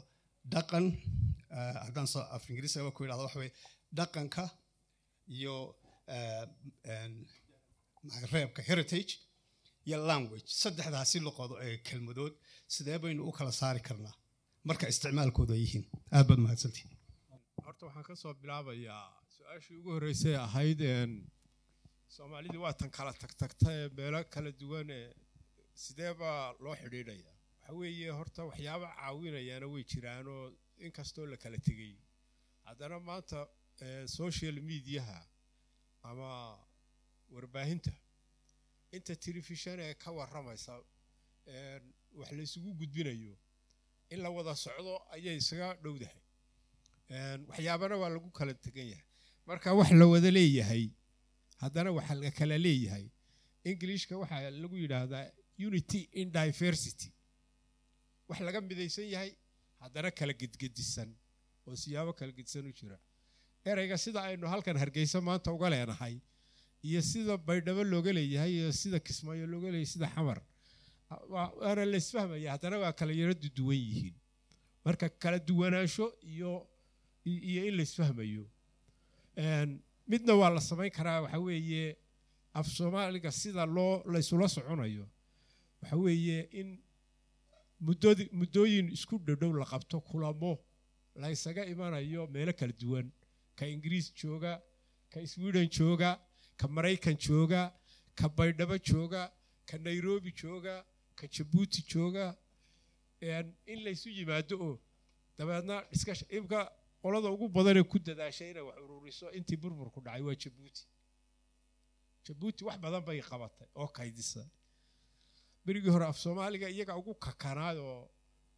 dhaqan 0.53 0.85
eh, 1.57 1.75
haddaan 1.85 2.07
af 2.35 2.43
ingiriiska 2.49 2.91
ku 2.95 3.03
idhahdo 3.05 3.23
waxa 3.27 3.39
dhaqanka 3.99 4.43
iyo 5.37 5.55
maxay- 8.07 8.31
reebka 8.33 8.61
heritage 8.69 9.11
iyo 9.87 9.97
language. 10.09 10.47
Saddexdaasi 10.61 11.17
luqado 11.27 11.55
ee 11.65 11.77
kelmadood 11.87 12.33
sidee 12.75 12.97
baynu 13.03 13.21
u 13.29 13.31
kala 13.37 13.51
saari 13.61 13.79
karnaa 13.87 14.15
marka 14.67 14.87
isticmaalkoodu 14.87 15.53
ay 15.53 15.61
yihiin. 15.63 15.85
Aad 16.11 16.27
baad 16.29 16.39
mahadsantihin 16.45 16.91
horta 17.65 17.85
waxaan 17.85 18.03
ka 18.09 18.15
soo 18.15 18.33
bilaabayaa 18.33 19.03
su'aashii 19.35 19.77
ugu 19.79 19.91
horreysay 19.95 20.35
ahayd 20.35 20.81
soomaalidii 22.15 22.61
waa 22.65 22.73
tan 22.73 22.91
kala 22.97 23.13
tagtagta 23.13 23.71
ee 23.79 23.89
meelo 23.97 24.23
kala 24.33 24.51
duwan 24.61 24.89
ee 24.89 25.13
sidee 25.83 26.13
baa 26.21 26.53
loo 26.63 26.75
xidhiidhaya 26.81 27.31
waxa 27.61 27.73
weeye 27.79 28.09
horta 28.19 28.45
waxyaabo 28.49 28.87
caawinayaana 28.99 29.67
way 29.73 29.83
jiraanoo 29.91 30.41
inkastoo 30.85 31.25
la 31.31 31.37
kala 31.43 31.57
tegey 31.67 31.93
haddana 32.67 32.99
maanta 32.99 33.39
social 34.17 34.55
mediaha 34.69 35.19
ama 36.09 36.29
warbaahinta 37.33 37.91
inta 38.97 39.15
telefishan 39.25 39.79
ee 39.79 39.93
ka 40.03 40.11
warramaysa 40.17 40.73
wax 42.19 42.31
la 42.37 42.41
isugu 42.47 42.71
gudbinayo 42.81 43.33
in 44.13 44.19
la 44.23 44.29
wada 44.37 44.55
socdo 44.55 44.93
ayay 45.15 45.35
isaga 45.41 45.67
dhowdahay 45.83 46.21
waxyaabana 47.49 47.95
waa 48.01 48.09
lagu 48.15 48.29
kala 48.31 48.53
tegan 48.53 48.87
yahay. 48.93 49.05
Marka 49.47 49.73
wax 49.79 49.91
la 49.91 50.05
wada 50.13 50.31
leeyahay 50.37 50.83
haddana 51.61 51.91
waxa 51.97 52.15
la 52.21 52.31
kala 52.39 52.57
leeyahay 52.65 53.05
englishka 53.69 54.13
waxaa 54.21 54.49
lagu 54.63 54.75
yidhaahdaa 54.83 55.25
unity 55.67 56.01
in 56.21 56.31
diversity. 56.31 57.09
Wax 58.29 58.39
laga 58.47 58.61
midaysan 58.61 59.07
yahay 59.13 59.31
haddana 59.81 60.11
kala 60.19 60.33
gedgedisan 60.41 61.09
oo 61.67 61.75
siyaabo 61.83 62.13
kala 62.19 62.31
gedisan 62.37 62.65
u 62.67 62.73
jira. 62.79 62.97
Ereyga 63.65 63.97
sida 64.03 64.19
aynu 64.27 64.47
halkan 64.53 64.77
hargeysa 64.81 65.21
maanta 65.27 65.51
uga 65.57 65.69
leenahay 65.73 66.15
iyo 66.87 67.01
sida 67.01 67.37
baydhabo 67.37 67.83
looga 67.93 68.11
leeyahay 68.17 68.51
iyo 68.59 68.71
sida 68.81 68.99
kismaayo 69.07 69.45
looga 69.53 69.67
leeyahay 69.73 69.85
sida 69.93 70.07
xamar 70.15 70.39
waana 71.29 71.85
la 71.85 71.97
isfahmaya 71.97 72.51
haddana 72.51 72.77
waa 72.79 72.91
kala 72.93 73.13
yaro 73.13 73.33
duwan 73.33 73.77
yihiin. 73.77 74.15
Marka 74.85 75.09
kala 75.09 75.39
duwanaansho 75.39 76.13
iyo 76.21 76.67
iyo 77.25 77.65
in 77.67 77.75
la 77.77 77.83
isfahmayo 77.83 78.45
Een, 79.37 79.79
midna 80.07 80.33
waa 80.35 80.49
la 80.49 80.61
samayn 80.61 80.91
karaa 80.91 81.21
waxa 81.21 81.39
weeye 81.39 81.97
af 82.53 82.67
soomaaliga 82.67 83.31
sida 83.31 83.65
loo 83.65 84.03
la 84.05 84.19
isula 84.19 84.47
soconayo 84.47 85.07
waxa 85.81 85.95
weeye 85.97 86.49
in 86.51 86.79
muddodi- 87.81 88.29
muddooyin 88.31 88.91
isku 88.91 89.17
dhadhow 89.19 89.53
la 89.53 89.65
qabto 89.65 90.01
kulamo 90.01 90.59
la 91.15 91.31
isaga 91.31 91.65
imanayo 91.65 92.27
meelo 92.27 92.53
kala 92.53 92.73
duwan. 92.73 93.11
Ka 93.55 93.65
ingiriis 93.67 94.13
jooga 94.15 94.61
ka 95.11 95.25
sweden 95.27 95.69
jooga 95.69 96.19
ka 96.57 96.67
maraykan 96.67 97.15
jooga 97.17 97.73
ka 98.15 98.29
baydhabo 98.29 98.77
jooga 98.77 99.31
ka 99.65 99.77
nairobi 99.77 100.31
jooga 100.31 100.85
ka 101.19 101.25
jabuuti 101.35 101.79
jooga 101.91 102.25
in 103.71 103.79
laysu 103.85 104.09
yimaado 104.17 104.55
oo 104.67 104.75
dabeedna 105.37 105.75
imka 106.37 106.59
qolada 107.01 107.27
ugu 107.35 107.47
badanee 107.55 107.83
ku 107.91 107.97
dadaashay 108.07 108.49
inay 108.51 108.63
wax 108.69 108.77
ururiso 108.85 109.25
intii 109.37 109.57
burburku 109.61 109.99
dhacay 110.05 110.21
waa 110.27 110.35
jabuuti 110.43 110.83
jabuuti 112.25 112.61
wax 112.67 112.77
badan 112.85 113.03
bay 113.07 113.19
qabatay 113.29 113.67
oo 113.75 113.87
kaydisa. 113.97 114.43
Berigii 115.65 115.91
hore 115.95 116.05
af 116.05 116.17
soomaaliga 116.23 116.67
iyaga 116.69 116.93
ugu 117.01 117.13
kakanaay 117.25 117.77
oo 117.77 118.01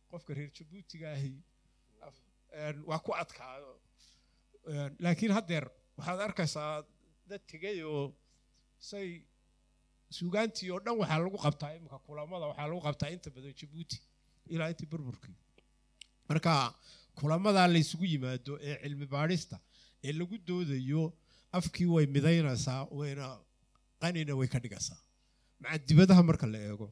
qofka 0.09 0.33
reer 0.33 0.51
jabuutiga 0.57 1.07
ahi 1.17 1.33
waa 2.89 2.99
ku 3.05 3.11
adkaado. 3.23 3.71
Laakiin 5.03 5.31
haddeer 5.37 5.65
waxaad 5.97 6.19
arkaysaa 6.27 6.83
dad 7.29 7.41
tegay 7.51 7.77
oo 7.83 8.13
say 8.79 9.07
sugaantii 10.17 10.69
oo 10.75 10.79
dhan 10.85 10.95
waxaa 11.01 11.19
lagu 11.25 11.37
qabtaa 11.45 11.71
imika 11.77 11.97
kulamada 12.07 12.45
waxaa 12.51 12.67
lagu 12.71 12.81
qabtaa 12.87 13.09
inta 13.15 13.29
badan 13.35 13.53
jabuuti 13.59 13.97
ilaa 14.53 14.69
intii 14.73 14.89
burburkii. 14.91 15.35
Marka 16.29 16.53
kulamadaa 17.19 17.67
la 17.73 17.77
isugu 17.83 18.05
yimaado 18.13 18.53
ee 18.67 18.75
cilmi 18.83 19.05
baadhista 19.15 19.55
ee 20.07 20.13
lagu 20.19 20.35
doodayo 20.47 21.03
afkii 21.57 21.85
way 21.95 22.05
midaynaysaa 22.15 22.79
wayna 22.99 23.25
qanina 24.01 24.33
way 24.39 24.47
ka 24.53 24.59
dhigaysaa 24.63 24.99
maca 25.61 25.77
dibadaha 25.87 26.21
marka 26.29 26.45
la 26.53 26.59
eego 26.69 26.87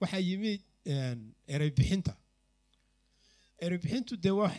waxaa 0.00 0.22
yimid 0.28 0.60
een, 0.94 1.20
erey 1.54 1.70
bixinta. 1.78 2.12
Erey 3.64 3.78
bixintu 3.82 4.16
dee 4.24 4.34
wax 4.40 4.54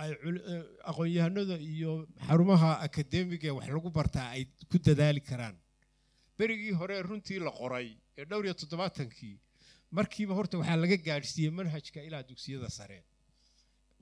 ay 0.00 0.10
eh, 0.12 0.64
aqoon-yahanada 0.90 1.56
iyo 1.72 1.92
xarumaha 2.26 2.70
akademiga 2.86 3.50
wax 3.56 3.66
lagu 3.76 3.90
bartaa 3.98 4.28
ay 4.36 4.42
ku 4.70 4.76
dadaali 4.86 5.20
karaan 5.30 5.56
berigii 6.42 6.74
hore 6.80 6.96
runtii 7.08 7.38
la 7.46 7.52
qoray 7.60 7.88
ee 8.18 8.24
dhowr 8.30 8.44
iyo 8.48 8.54
toddobaatankii 8.62 9.34
markiiba 9.98 10.34
horta 10.38 10.58
waxaa 10.60 10.78
laga 10.84 10.96
gaadhsiiyey 11.08 11.52
manhajka 11.58 12.00
ilaa 12.08 12.22
dugsiyada 12.30 12.68
sare. 12.78 12.98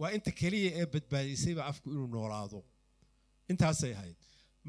Waa 0.00 0.10
inta 0.16 0.30
keliya 0.40 0.70
ee 0.80 0.86
badbaadisayba 0.94 1.62
afku 1.70 1.86
inuu 1.94 2.06
noolaado. 2.14 2.60
Intaasay 3.52 3.92
ahayd. 3.98 4.16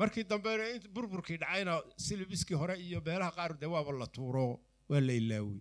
Markii 0.02 0.24
dambena 0.32 0.66
burburkii 0.96 1.38
dhacayna 1.44 1.74
silibiskii 2.06 2.58
hore 2.62 2.76
iyo 2.88 3.00
meelaha 3.08 3.32
qaar 3.38 3.52
dee 3.62 3.70
waaba 3.76 3.92
la 4.02 4.08
tuuro 4.16 4.46
waa 4.90 5.02
la 5.08 5.14
ilaawey 5.22 5.60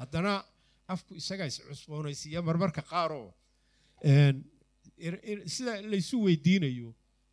haddana 0.00 0.32
afku 0.94 1.12
isagaa 1.20 1.46
is 1.52 1.58
cusboonaysiiya 1.68 2.40
marmarka 2.48 2.82
qaaroo 2.92 3.28
er- 5.08 5.20
er- 5.30 5.44
sida 5.54 5.72
laysu 5.92 6.16
weydiinayo 6.26 6.88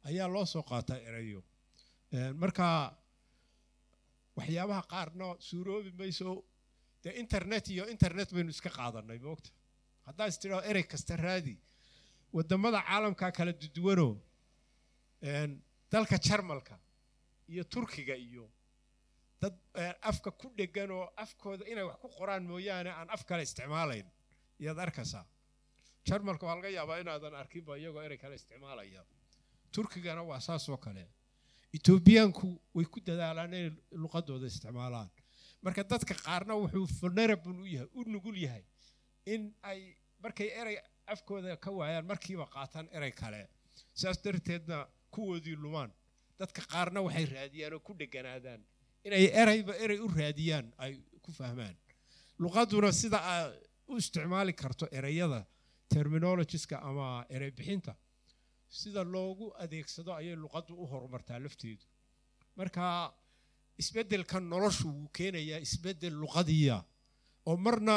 ayaa 0.10 0.28
loo 0.36 0.46
soo 0.54 0.64
qaataa 0.72 1.00
erayo. 1.10 1.44
Een, 2.14 2.34
marka 2.44 2.66
waxyaabaha 4.38 4.84
qaarna 4.94 5.28
suuroobi 5.48 5.92
mayso. 6.00 6.44
Dee 7.04 7.14
internet 7.24 7.66
iyo 7.74 7.84
internet 7.94 8.30
baynu 8.36 8.50
iska 8.56 8.70
qaadanay 8.78 9.20
moogta 9.28 9.50
haddaa 10.08 10.28
is 10.32 10.38
tidhao 10.40 10.62
erey 10.70 10.84
kasta 10.84 11.16
raadi. 11.16 11.56
Wadamada 12.36 12.82
caalamka 12.88 13.32
kala 13.38 13.52
duduwanoo 13.62 14.14
dalka 15.92 16.18
jarmalka 16.28 16.80
iyo 17.50 17.64
turkiga 17.64 18.16
iyo 18.16 18.50
dad 19.42 19.56
afka 20.02 20.32
ku 20.32 20.48
dhegan 20.58 20.92
oo 20.92 21.06
afkooda 21.24 21.66
inay 21.72 21.84
wax 21.84 21.98
ku 22.02 22.08
qoraan 22.18 22.44
mooyaane 22.44 22.90
aan 22.92 23.10
af 23.10 23.24
kale 23.26 23.44
isticmaalayn. 23.44 24.08
Iyaad 24.60 24.78
arkaysaa. 24.80 25.26
Jarmalka 26.08 26.46
waa 26.48 26.56
laga 26.56 26.70
yaabaa 26.70 26.98
inaadan 27.04 27.36
arkinba 27.36 27.78
iyagoo 27.78 28.02
erey 28.02 28.18
kale 28.18 28.36
isticmaalaya. 28.36 29.06
Turkigana 29.72 30.24
waa 30.24 30.40
saas 30.40 30.70
oo 30.70 30.78
kale 30.78 31.04
etoobiyaanku 31.76 32.48
way 32.76 32.86
ku 32.86 33.00
dadaalaan 33.06 33.54
inay 33.54 33.72
luqadooda 33.92 34.48
isticmaalaan. 34.48 35.10
Marka 35.62 35.84
dadka 35.84 36.14
qaarna 36.14 36.54
wuxuu 36.56 36.88
vulnerable 37.02 37.54
u 37.62 37.66
yahay 37.66 37.88
u 37.94 38.04
nugul 38.08 38.36
yahay 38.38 38.64
in 39.26 39.54
ay 39.64 39.96
markay 40.24 40.48
erey 40.62 40.78
afkooda 41.08 41.58
ka 41.58 41.72
waayaan 41.72 42.06
markiiba 42.06 42.46
qaataan 42.56 42.88
erey 42.92 43.12
kale. 43.12 43.48
Saas 43.94 44.18
darteedna 44.24 44.88
kuwoodii 45.12 45.56
lumaan. 45.56 45.92
Dadka 46.40 46.62
qaarna 46.72 47.02
waxay 47.02 47.26
raadiyaan 47.26 47.74
oo 47.74 47.80
ku 47.80 47.94
dheganaadaan. 48.00 48.62
Inay 49.06 49.26
ereyba 49.42 49.74
erey 49.76 50.00
u 50.00 50.08
raadiyaan 50.08 50.74
ay 50.78 50.94
ku 51.22 51.32
fahmaan. 51.32 51.76
Luqaduna 52.40 52.92
sida 52.92 53.18
aad 53.20 53.54
u 53.88 53.98
isticmaali 53.98 54.54
karto 54.54 54.88
ereyada 54.92 55.46
terminologiska 55.90 56.80
ama 56.82 57.26
erey 57.30 57.52
bixinta 57.52 57.96
sida 58.70 59.04
loogu 59.04 59.54
adeegsado 59.64 60.12
ayay 60.20 60.36
luqaddu 60.36 60.74
u 60.82 60.86
horumartaa 60.92 61.40
lafteedu. 61.40 61.86
Marka 62.58 63.14
isbeddelka 63.82 64.40
noloshu 64.40 64.88
wuu 64.90 65.10
keenayaa 65.18 65.60
isbeddel 65.68 66.14
luqadiya 66.24 66.78
oo 67.50 67.58
marna 67.58 67.96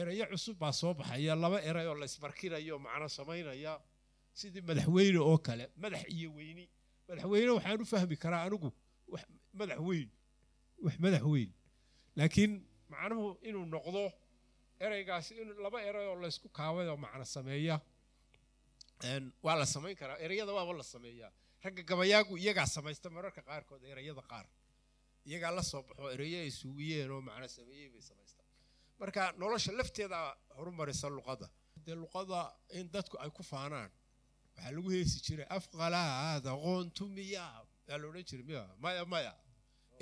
ereyo 0.00 0.26
cusub 0.30 0.56
baa 0.58 0.72
soo 0.72 0.94
baxaya 0.94 1.34
laba 1.34 1.58
erey 1.68 1.86
oo 1.86 1.94
la 2.00 2.04
ismarkinayo 2.10 2.78
macno 2.78 3.08
samaynaya 3.08 3.72
sidii 4.38 4.60
madaxweyne 4.68 5.18
oo 5.18 5.38
kale 5.46 5.64
madax 5.82 6.04
iyo 6.16 6.28
weyni. 6.36 6.64
Madaxweyne 7.08 7.50
waxaan 7.56 7.80
u 7.80 7.84
fahmi 7.92 8.16
karaa 8.16 8.42
anigu 8.46 8.68
wax 9.12 9.22
madax 9.58 9.78
weyn 9.88 10.08
wax 10.84 10.94
madax 11.04 11.22
weyn 11.32 11.50
laakiin 12.18 12.52
macnuhu 12.92 13.28
inuu 13.48 13.64
noqdo 13.74 14.02
ereygaasi 14.84 15.32
in 15.42 15.48
laba 15.64 15.78
erey 15.88 16.06
oo 16.10 16.16
laysku 16.22 16.48
kaaway 16.58 16.86
oo 16.92 16.96
macno 17.04 17.24
sameeya 17.24 17.76
waa 19.42 19.56
la 19.60 19.66
samayn 19.66 19.96
karaa 19.96 20.18
ereyada 20.18 20.52
waaba 20.52 20.72
la 20.72 20.82
sameeyaa 20.84 21.32
ragga 21.64 21.82
gabayaagu 21.82 22.36
iyagaa 22.38 22.66
samaysta 22.66 23.10
mararka 23.10 23.42
qaarkood 23.48 23.82
ereyada 23.92 24.22
qaar 24.30 24.46
iyagaa 25.28 25.50
la 25.58 25.62
soo 25.62 25.82
baxo 25.82 26.10
ereyo 26.14 26.38
ay 26.44 26.50
suugiyeen 26.50 27.10
oo 27.10 27.20
macno 27.28 27.48
sameeyey 27.48 27.88
bay 27.94 28.02
samaystaan 28.10 28.48
marka 29.00 29.32
nolosha 29.40 29.72
lafteeda 29.72 30.18
horumarisa 30.56 31.08
luqadda 31.08 31.48
dee 31.86 31.94
luqada 31.94 32.40
in 32.78 32.86
dadku 32.94 33.16
ay 33.24 33.30
ku 33.30 33.42
faanaan 33.42 33.90
waxaa 34.54 34.70
lagu 34.76 34.88
heesi 34.94 35.18
jiray 35.26 35.46
afqalaad 35.56 36.44
aqoontu 36.54 37.04
miya 37.16 37.46
yaa 37.88 37.98
la 38.00 38.06
odhan 38.08 38.24
jiray 38.30 38.44
miya 38.50 38.62
maya 38.84 39.04
maya. 39.04 39.32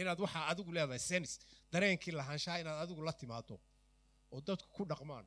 Inaad 0.01 0.19
waxaa 0.25 0.45
adigu 0.51 0.73
leedahay 0.77 0.99
sens 1.11 1.31
dareenkii 1.73 2.13
lahaanshaha 2.19 2.59
inaad 2.63 2.79
adigu 2.85 3.03
la 3.09 3.13
timaado 3.13 3.57
oo 4.35 4.41
dadku 4.49 4.69
ku 4.77 4.83
dhaqmaan 4.91 5.27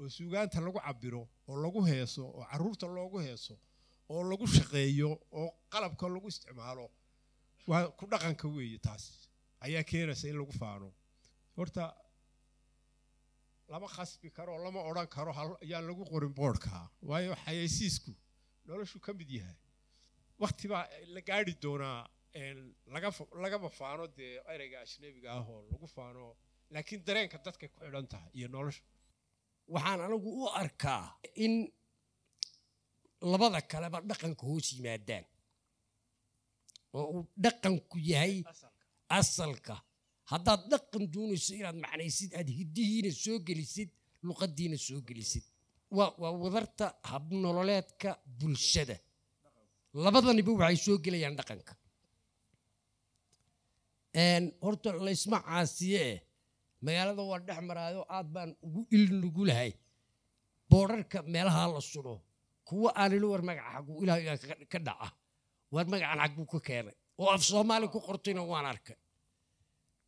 oo 0.00 0.08
suugaanta 0.16 0.60
lagu 0.66 0.78
cabiro 0.86 1.22
oo 1.48 1.56
lagu 1.64 1.80
heeso 1.90 2.22
oo 2.36 2.44
carruurta 2.50 2.86
loogu 2.96 3.18
heeso 3.26 3.54
oo 4.12 4.22
lagu 4.30 4.46
shaqeeyo 4.56 5.10
oo 5.40 5.48
qalabka 5.72 6.06
lagu 6.14 6.28
isticmaalo 6.32 6.86
waa 7.70 7.88
ku 7.98 8.04
dhaqanka 8.12 8.46
weeye 8.56 8.78
taas 8.86 9.04
ayaa 9.66 9.84
keenaysa 9.90 10.28
in 10.28 10.36
lagu 10.40 10.52
faano. 10.60 10.88
Horta 11.56 11.84
lama 13.68 13.88
khasbi 13.88 14.30
karo 14.30 14.54
lama 14.64 14.80
odhan 14.90 15.06
karo 15.16 15.32
ayaan 15.62 15.84
lagu 15.88 16.04
qorin 16.10 16.32
boodhka. 16.38 16.88
Waayo 17.02 17.34
xayaysiisku 17.44 18.12
noloshu 18.66 18.98
ka 19.00 19.12
mid 19.12 19.30
yahay. 19.30 19.56
Wakti 20.40 20.68
baa 20.72 20.84
la 21.14 21.20
gaari 21.20 21.54
doonaa 21.62 22.06
lagama 23.42 23.68
faano 23.78 24.06
dee 24.16 24.40
ereyga 24.54 24.78
ajnabiga 24.84 25.28
ah 25.36 25.44
oo 25.52 25.60
lagu 25.72 25.86
faano 25.96 26.36
laakiin 26.70 27.04
dareenka 27.06 27.38
dadkay 27.44 27.68
ku 27.68 27.78
xidhan 27.84 28.06
tahay 28.12 28.30
iyo 28.38 28.48
nolosha 28.48 28.82
waxaan 29.74 30.00
anigu 30.06 30.28
u 30.42 30.44
arkaa 30.62 31.02
in 31.44 31.54
labada 33.30 33.60
kaleba 33.70 33.98
dhaqanka 34.10 34.42
hoos 34.50 34.68
yimaadaan. 34.76 35.24
Oo 36.96 37.06
uu 37.14 37.22
dhaqanku 37.44 37.96
yahay 38.10 38.34
asalka. 39.18 39.74
haddaad 40.32 40.62
dhaqan 40.72 41.04
doonayso 41.14 41.52
inaad 41.60 41.76
macnaysid 41.84 42.30
aad 42.38 42.48
hiddihiina 42.58 43.10
soo 43.24 43.38
gelisid 43.48 43.90
luqaddiina 44.26 44.76
soo 44.86 45.00
gelisid. 45.08 45.44
Waa 45.96 46.10
waa 46.22 46.32
wadarta 46.42 46.86
habnololeedka 47.10 48.10
bulshada. 48.38 48.96
Labadaniba 50.04 50.52
waxay 50.60 50.78
soo 50.86 50.96
gelayaan 51.04 51.36
dhaqanka. 51.38 51.72
Horta 54.64 54.88
laysma 55.06 55.38
caasiye. 55.48 56.00
eh 56.12 56.18
magaalada 56.84 57.22
waa 57.30 57.38
dhex 57.46 57.60
maraayo 57.68 58.02
aad 58.16 58.26
baan 58.34 58.50
ugu 58.66 58.80
ilnugulahay 58.96 59.70
boorarka 60.70 61.18
meelaha 61.32 61.62
la 61.74 61.80
sudo 61.92 62.14
kuwa 62.68 62.90
aan 63.00 63.12
ilo 63.16 63.26
war 63.32 63.42
magaca 63.48 63.70
xaguu 63.74 64.02
ilaah 64.02 64.18
igaa 64.22 64.36
ka- 64.72 64.84
dhaca. 64.86 65.08
War 65.74 65.86
magacan 65.92 66.18
xaguu 66.22 66.46
ka 66.52 66.58
keenay. 66.66 66.94
Oo 67.20 67.30
af 67.34 67.42
soomaali 67.50 67.86
ku 67.94 67.98
qortayna 68.06 68.42
waan 68.52 68.66
arkay. 68.72 68.96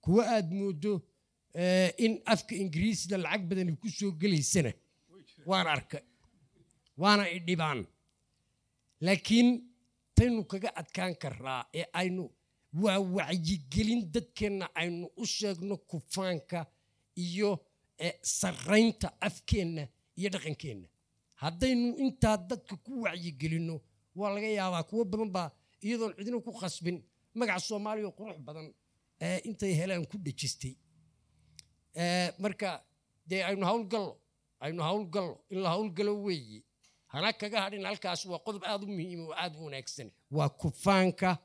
Kuwa 0.04 0.22
aad 0.34 0.48
moodo 0.58 0.92
eh, 1.54 1.90
in 2.04 2.12
afka 2.32 2.54
ingiriisida 2.62 3.16
lacag 3.24 3.42
badani 3.48 3.72
ku 3.80 3.88
soo 3.88 4.12
gelaysana 4.20 4.72
waan 5.50 5.66
arkay. 5.76 6.02
Waana 7.00 7.24
idhibaan 7.36 7.80
laakiin 9.06 9.48
taynu 10.16 10.44
kaga 10.50 10.70
adkaan 10.80 11.14
karnaa 11.22 11.60
ee 11.78 11.86
aynu 12.00 12.24
waa 12.72 12.98
wacyigelin 13.00 14.12
dadkeenna 14.12 14.66
aynu 14.74 15.06
u 15.16 15.26
sheegno 15.26 15.76
kufaanka 15.76 16.66
iyo 17.16 17.66
eh, 17.98 18.14
sarraynta 18.22 19.12
afkeenna 19.20 19.88
iyo 20.16 20.28
dhaqankeenna. 20.30 20.88
Haddaynu 21.34 21.96
intaa 21.96 22.36
dadka 22.36 22.76
ku 22.76 23.02
wacyigelinno 23.02 23.80
waa 24.14 24.34
laga 24.34 24.46
yaabaa 24.46 24.82
kuwo 24.82 25.04
badan 25.04 25.30
baa 25.30 25.50
iyadoon 25.82 26.14
cidina 26.16 26.40
ku 26.40 26.52
khasbin 26.52 27.02
magaca 27.34 27.60
soomaaliya 27.60 28.06
oo 28.08 28.12
qurux 28.18 28.38
badan 28.38 28.74
eh, 29.20 29.40
intay 29.44 29.72
helaan 29.74 30.06
ku 30.06 30.18
dhejistay. 30.18 30.74
Eh, 31.94 32.32
marka 32.38 32.84
dee 33.26 33.42
aynu 33.44 33.64
hawlgallo 33.66 34.20
aynu 34.60 34.82
hawlgallo 34.82 35.44
in 35.50 35.58
la 35.62 35.68
hawlgalo 35.70 36.22
weeye. 36.22 36.62
Hana 37.06 37.32
kaga 37.32 37.60
hadhin 37.64 37.84
halkaas 37.84 38.26
waa 38.26 38.38
qodob 38.38 38.64
aad 38.64 38.82
u 38.84 38.86
muhiim 38.86 39.20
oo 39.26 39.32
aad 39.34 39.56
u 39.56 39.64
wanaagsan. 39.64 40.10
Waa 40.30 40.48
kufaanka 40.48 41.38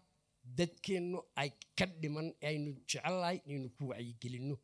dadkeennu 0.58 1.20
ay 1.36 1.50
ka 1.78 1.86
dhiman 2.02 2.28
aynu 2.50 2.72
jecelahay 2.90 3.38
inaynu 3.46 3.70
ku 3.78 3.84
wacyigelinno 3.92 4.56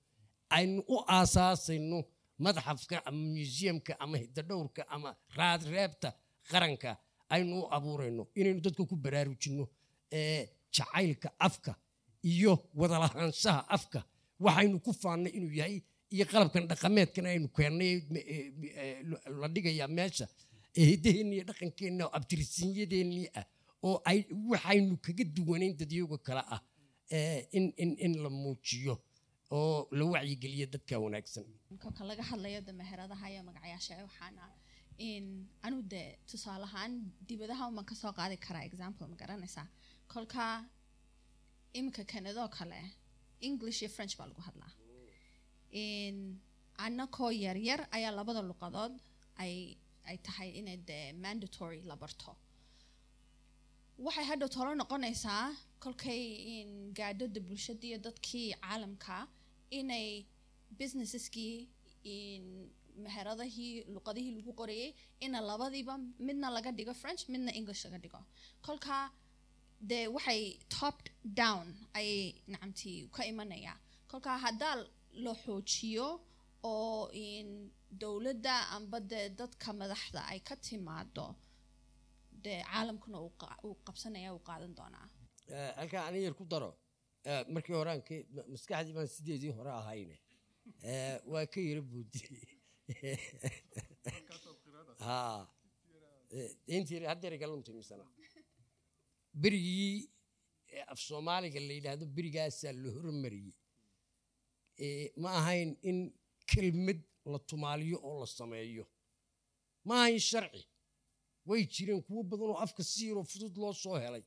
aynu 0.50 0.82
u 0.88 0.98
aasaasayno 1.08 2.00
madxafka 2.40 2.98
ama 3.06 3.22
museumka 3.36 3.94
ama 4.00 4.18
hidadhowrka 4.18 4.82
ama 4.96 5.10
raadreebta 5.38 6.10
qaranka 6.52 6.98
aynu 7.30 7.54
u 7.62 7.68
abuurayno 7.76 8.24
inaynu 8.40 8.60
dadka 8.66 8.84
ku 8.86 8.96
baraarujinno 8.96 9.66
ee 10.12 10.50
jacaylka 10.76 11.30
afka 11.40 11.76
iyo 12.24 12.54
wadalahaanshaha 12.76 13.62
afka. 13.70 14.00
Waxaynu 14.40 14.80
ku 14.86 14.92
faannay 14.94 15.32
inuu 15.38 15.54
yahay 15.60 15.82
iyo 16.14 16.26
qalabkan 16.32 16.68
dhaqameedkan 16.70 17.26
aynu 17.26 17.48
keennay 17.58 17.92
ee- 18.16 18.54
ee- 18.84 19.04
la 19.42 19.48
dhigayaa 19.48 19.88
meesha 19.88 20.26
ee 20.80 20.86
hiddaheenni 20.92 21.36
iyo 21.36 21.44
dhaqankeenna 21.50 22.06
abtirisiinyadeennii 22.18 23.28
ah 23.40 23.46
oo 23.88 23.98
ay 24.12 24.20
waxaynu 24.52 24.96
kaga 25.06 25.24
duwanayn 25.36 25.74
dadyaga 25.82 26.18
kale 26.28 26.44
ah 26.56 26.62
in 27.58 27.66
in 27.84 27.92
in 28.06 28.14
la 28.24 28.30
muujiyo 28.30 28.96
oo 29.58 29.88
la 29.98 30.04
wacyigeliyo 30.14 30.66
dadka 30.74 30.96
wanaagsan. 31.04 31.46
Kolka 31.84 32.04
laga 32.10 32.24
hadlayo 32.32 32.60
de 32.68 32.72
meheradaha 32.80 33.26
iyo 33.32 33.42
magacayaasha 33.48 33.94
waxaana 34.08 34.44
anu 35.66 35.78
de 35.92 36.02
tusaale 36.30 36.66
ahaan 36.70 36.94
dibadaha 37.28 37.64
uman 37.72 37.86
ka 37.90 37.96
soo 38.02 38.12
qaadi 38.20 38.38
karaa 38.46 38.64
example 38.70 39.08
ma 39.12 39.16
garanaysaa. 39.22 39.68
Kolka 40.14 40.44
iminka 41.78 42.04
kanadoo 42.12 42.48
kale 42.58 42.80
english 43.48 43.82
iyo 43.82 43.90
french 43.96 44.14
baa 44.18 44.28
lagu 44.30 44.42
hadlaa. 44.48 44.72
In 45.84 46.40
annakoo 46.86 47.32
yaryar 47.46 47.82
ayaa 47.96 48.12
labada 48.20 48.42
luqadood 48.50 48.94
ay 49.44 49.54
ay 50.10 50.18
tahay 50.26 50.50
inay 50.60 50.78
dee 50.90 51.14
mandatory 51.24 51.80
la 51.90 51.96
barto 51.96 52.32
waxay 54.06 54.26
hadhow 54.30 54.50
tolo 54.56 54.72
noqonaysaa 54.82 55.46
kolkay 55.84 56.22
gaadhada 56.98 57.40
bulshada 57.48 57.86
iyo 57.90 57.98
dadkii 58.08 58.48
caalamka 58.64 59.16
inay 59.80 60.08
businesskii 60.80 61.56
in 62.16 62.44
meheradahii 63.04 63.74
luqadihii 63.94 64.34
lagu 64.38 64.52
qorayay 64.60 64.90
ina 65.26 65.38
labadiiba 65.50 65.94
midna 66.28 66.48
laga 66.56 66.72
dhigo 66.78 66.94
french 67.02 67.22
midna 67.34 67.52
english 67.60 67.82
laga 67.86 67.98
dhigo. 68.04 68.22
Kolka 68.66 68.98
dee 69.90 70.06
waxay 70.16 70.42
top 70.76 70.98
down 71.42 71.66
ayay 71.98 72.24
nacamtii 72.52 72.98
ka 73.16 73.22
imanaya. 73.32 73.74
Kolka 74.10 74.32
haddaa 74.44 74.76
la 75.26 75.34
xoojiyo 75.44 76.08
oo 76.64 77.10
dowladda 78.02 78.56
amba 78.76 78.98
dee 79.12 79.26
dadka 79.40 79.70
madaxda 79.80 80.22
ay 80.32 80.40
ka 80.48 80.56
timaado 80.66 81.26
dee 82.46 82.60
caalamkuna 82.72 83.18
uu 83.26 83.32
qa- 83.42 83.60
uu 83.68 83.76
qabsanaya 83.88 84.30
uu 84.36 84.42
qaadan 84.50 84.72
doonaa. 84.80 85.08
Eh, 85.56 85.72
halkaa 85.80 86.04
ani 86.08 86.20
yar 86.26 86.36
ku 86.40 86.44
daro. 86.54 86.70
Eh, 87.30 87.42
markii 87.54 87.76
hore 87.80 87.92
maskaxdii 88.54 88.96
baan 88.98 89.10
sideedii 89.16 89.54
hore 89.58 89.72
ahayne. 89.82 90.16
Eh, 90.92 91.16
waa 91.32 91.46
ka 91.54 91.60
yara 91.70 91.82
buudiyey 91.92 92.44
ha 95.08 95.18
Eh, 96.40 96.50
intii 96.76 97.00
haddeer 97.12 97.34
iga 97.38 97.48
luntay 97.52 97.74
misana. 97.80 98.06
Berigii 99.42 99.96
af 100.92 101.00
soomaaliga 101.08 101.60
la 101.68 101.74
yidhaahdo 101.78 102.06
berigaasaa 102.18 102.74
la 102.84 102.90
hormariyey. 102.96 103.54
Ma 105.22 105.30
ahayn 105.40 105.70
in 105.90 105.98
kelmad 106.52 107.00
la 107.32 107.38
tumaaliyo 107.50 107.98
oo 108.10 108.16
la 108.22 108.28
sameeyo. 108.40 108.86
Ma 109.88 109.94
ahayn 110.02 110.20
sharci 110.30 110.62
way 111.50 111.62
jireen 111.74 112.02
kuwo 112.08 112.22
badan 112.32 112.50
oo 112.54 112.60
afka 112.66 112.84
si 112.84 113.08
yaroo 113.08 113.24
fudud 113.32 113.56
loo 113.62 113.74
soo 113.84 113.98
helay 114.04 114.24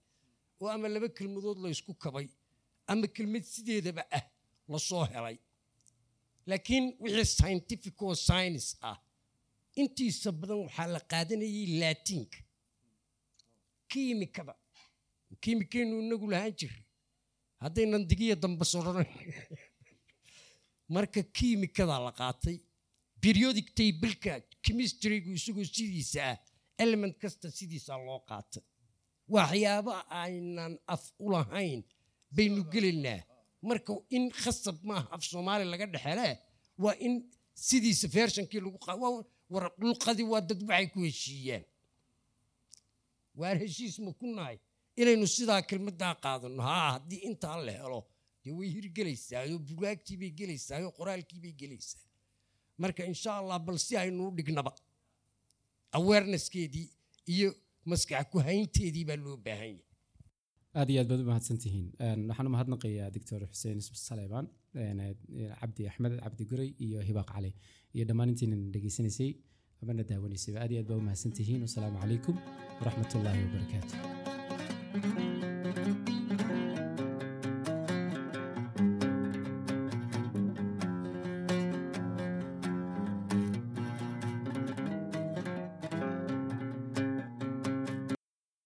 oo 0.61 0.69
ama 0.75 0.89
laba 0.95 1.09
kelmadood 1.17 1.59
la 1.65 1.69
ysku 1.75 1.93
kabay 2.05 2.27
ama 2.91 3.07
kelmad 3.17 3.45
sideedaba 3.53 4.03
ah 4.19 4.25
la 4.73 4.79
soo 4.89 5.05
helay. 5.13 5.37
Laakiin 6.51 6.85
wixii 7.03 7.25
scientific 7.37 7.97
oo 8.03 8.15
science 8.27 8.69
ah 8.91 8.99
intiisa 9.81 10.29
badan 10.41 10.59
waxaa 10.65 10.87
la 10.95 11.01
qaadanayay 11.11 11.67
laatiinka 11.81 12.39
kiimikada 13.91 14.55
kiimikaynu 15.43 15.95
inagu 16.05 16.27
lahaan 16.33 16.55
jiray. 16.61 16.83
Haddaynan 17.63 18.03
digiya 18.11 18.37
damba 18.43 18.65
sodhanan 18.73 19.07
marka 20.95 21.21
kiimikadaa 21.37 22.01
la 22.07 22.13
qaatay 22.21 22.57
periodic 23.23 23.69
tableka 23.79 24.33
chemistrygu 24.65 25.31
isagoo 25.39 25.65
sidiisa 25.75 26.21
ah 26.33 26.37
element 26.85 27.15
kasta 27.23 27.47
sidiisaa 27.59 27.99
loo 28.07 28.21
qaatay 28.31 28.63
waxyaabo 29.35 29.93
aynan 30.23 30.73
af 30.95 31.03
u 31.25 31.31
lahayn 31.33 31.81
baynu 32.37 32.63
gelaynaa 32.73 33.21
marka 33.69 33.93
in 34.17 34.25
khasab 34.43 34.77
maaha 34.89 35.07
af 35.15 35.23
soomaali 35.31 35.65
laga 35.73 35.87
dhexelee 35.95 36.35
waa 36.85 36.95
in 37.07 37.15
sidiisa 37.67 38.07
fershankii 38.15 38.61
lagu 38.67 38.79
qa- 38.87 38.99
waa- 39.03 40.47
dad 40.49 40.61
waxay 40.71 40.87
ku 40.93 41.01
heshiiyaan 41.09 41.65
waar 43.41 43.57
heshiis 43.63 43.99
ma 44.05 44.13
ku 44.21 44.27
nahay? 44.37 44.57
Inaynu 45.01 45.27
sidaa 45.37 45.63
kelmadaa 45.71 46.15
qaadano. 46.25 46.63
Haa 46.69 46.91
haddii 46.95 47.21
intaa 47.29 47.57
la 47.67 47.73
helo 47.81 48.01
dee 48.45 48.53
way 48.59 48.69
hirgelaysaayoo 48.77 49.59
bugaagtii 49.69 50.17
bay 50.21 50.31
gelaysaayoo 50.41 50.93
qoraalkii 50.99 51.41
bay 51.45 51.53
gelaysaa 51.61 52.03
marka 52.83 53.03
insha 53.13 53.31
allah 53.41 53.59
bal 53.67 53.79
si 53.87 53.93
aynu 54.03 54.21
u 54.29 54.31
dhignaba 54.37 54.73
awarenesskeedii 55.99 56.87
iyo 57.35 57.49
maskax 57.91 58.25
ku 58.33 58.37
haynteedii 58.49 59.05
baa 59.11 59.17
loo 59.25 59.37
baahan 59.47 59.73
yahay. 59.73 59.83
Aad 60.79 60.89
iyo 60.91 60.99
aad 61.03 61.09
baad 61.11 61.21
u 61.25 61.27
mahadsantihiin. 61.33 61.89
Waxaan 62.29 62.49
u 62.51 62.53
mahadnaqayaa 62.57 63.09
doctor 63.17 63.41
xuseen 63.53 63.79
eh, 65.39 65.51
cabdi 65.61 65.83
axmed 65.91 66.13
cabdi 66.25 66.43
guray 66.51 66.71
iyo 66.87 66.99
hibaaq 67.09 67.29
cali. 67.35 67.51
Iyo 67.95 68.05
dhammaan 68.09 68.31
intiinan 68.35 68.63
dhegeysanaysay 68.75 69.31
amana 69.83 70.03
daawanaysayba 70.11 70.59
aad 70.65 70.71
iyo 70.73 70.81
aad 70.83 70.89
baa 70.91 70.99
u 71.03 71.07
mahadsantihiin. 71.09 71.61
Wasalaamu 71.67 71.99
calaykum 72.05 72.37
waraxmatullaahi 72.81 73.41
wabarakaatu 73.47 73.95